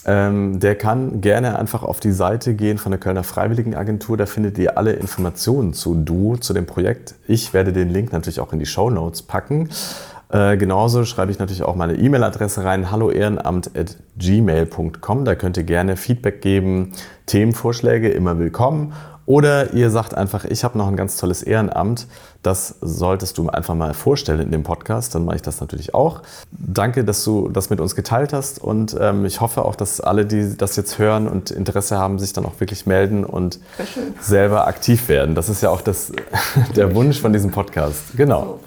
ähm, 0.03 0.59
der 0.59 0.75
kann 0.75 1.21
gerne 1.21 1.59
einfach 1.59 1.83
auf 1.83 1.99
die 1.99 2.11
Seite 2.11 2.55
gehen 2.55 2.79
von 2.79 2.91
der 2.91 2.99
Kölner 2.99 3.23
Freiwilligenagentur. 3.23 4.17
Da 4.17 4.25
findet 4.25 4.57
ihr 4.57 4.77
alle 4.77 4.93
Informationen 4.93 5.73
zu 5.73 5.95
Duo, 5.95 6.37
zu 6.37 6.53
dem 6.53 6.65
Projekt. 6.65 7.15
Ich 7.27 7.53
werde 7.53 7.71
den 7.71 7.89
Link 7.89 8.11
natürlich 8.11 8.39
auch 8.39 8.51
in 8.51 8.59
die 8.59 8.65
Show 8.65 8.89
Notes 8.89 9.21
packen. 9.21 9.69
Äh, 10.31 10.57
genauso 10.57 11.05
schreibe 11.05 11.31
ich 11.31 11.39
natürlich 11.39 11.63
auch 11.63 11.75
meine 11.75 11.95
E-Mail-Adresse 11.95 12.63
rein, 12.63 12.91
halloehrenamt.gmail.com. 12.91 15.25
Da 15.25 15.33
könnt 15.35 15.57
ihr 15.57 15.63
gerne 15.63 15.97
Feedback 15.97 16.41
geben, 16.41 16.91
Themenvorschläge, 17.25 18.09
immer 18.09 18.37
willkommen. 18.39 18.93
Oder 19.25 19.73
ihr 19.73 19.91
sagt 19.91 20.15
einfach, 20.15 20.45
ich 20.45 20.63
habe 20.63 20.77
noch 20.77 20.87
ein 20.87 20.95
ganz 20.95 21.17
tolles 21.17 21.43
Ehrenamt. 21.43 22.07
Das 22.43 22.75
solltest 22.81 23.37
du 23.37 23.49
einfach 23.49 23.75
mal 23.75 23.93
vorstellen 23.93 24.39
in 24.39 24.51
dem 24.51 24.63
Podcast. 24.63 25.13
Dann 25.13 25.25
mache 25.25 25.35
ich 25.35 25.41
das 25.41 25.61
natürlich 25.61 25.93
auch. 25.93 26.21
Danke, 26.51 27.03
dass 27.03 27.23
du 27.23 27.49
das 27.49 27.69
mit 27.69 27.79
uns 27.79 27.95
geteilt 27.95 28.33
hast. 28.33 28.59
Und 28.59 28.97
ähm, 28.99 29.25
ich 29.25 29.39
hoffe 29.39 29.63
auch, 29.63 29.75
dass 29.75 30.01
alle, 30.01 30.25
die 30.25 30.57
das 30.57 30.75
jetzt 30.75 30.97
hören 30.97 31.27
und 31.27 31.51
Interesse 31.51 31.97
haben, 31.97 32.19
sich 32.19 32.33
dann 32.33 32.45
auch 32.45 32.59
wirklich 32.59 32.85
melden 32.85 33.23
und 33.23 33.59
selber 34.19 34.67
aktiv 34.67 35.07
werden. 35.07 35.35
Das 35.35 35.49
ist 35.49 35.61
ja 35.61 35.69
auch 35.69 35.81
das, 35.81 36.11
der 36.75 36.95
Wunsch 36.95 37.21
von 37.21 37.31
diesem 37.31 37.51
Podcast. 37.51 38.17
Genau. 38.17 38.59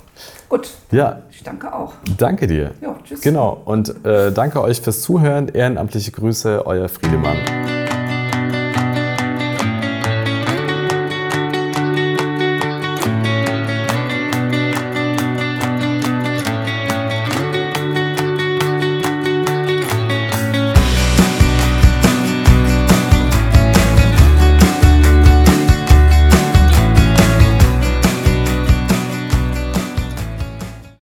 Gut. 0.49 0.71
Ja. 0.91 1.23
Ich 1.31 1.43
danke 1.43 1.73
auch. 1.73 1.95
Danke 2.19 2.47
dir. 2.47 2.73
Ja, 2.81 2.97
tschüss. 3.05 3.21
Genau. 3.21 3.61
Und 3.65 4.05
äh, 4.05 4.33
danke 4.33 4.61
euch 4.63 4.81
fürs 4.81 5.03
Zuhören. 5.03 5.49
Ehrenamtliche 5.49 6.13
Grüße, 6.13 6.67
euer 6.67 6.89
Friedemann. 6.89 7.84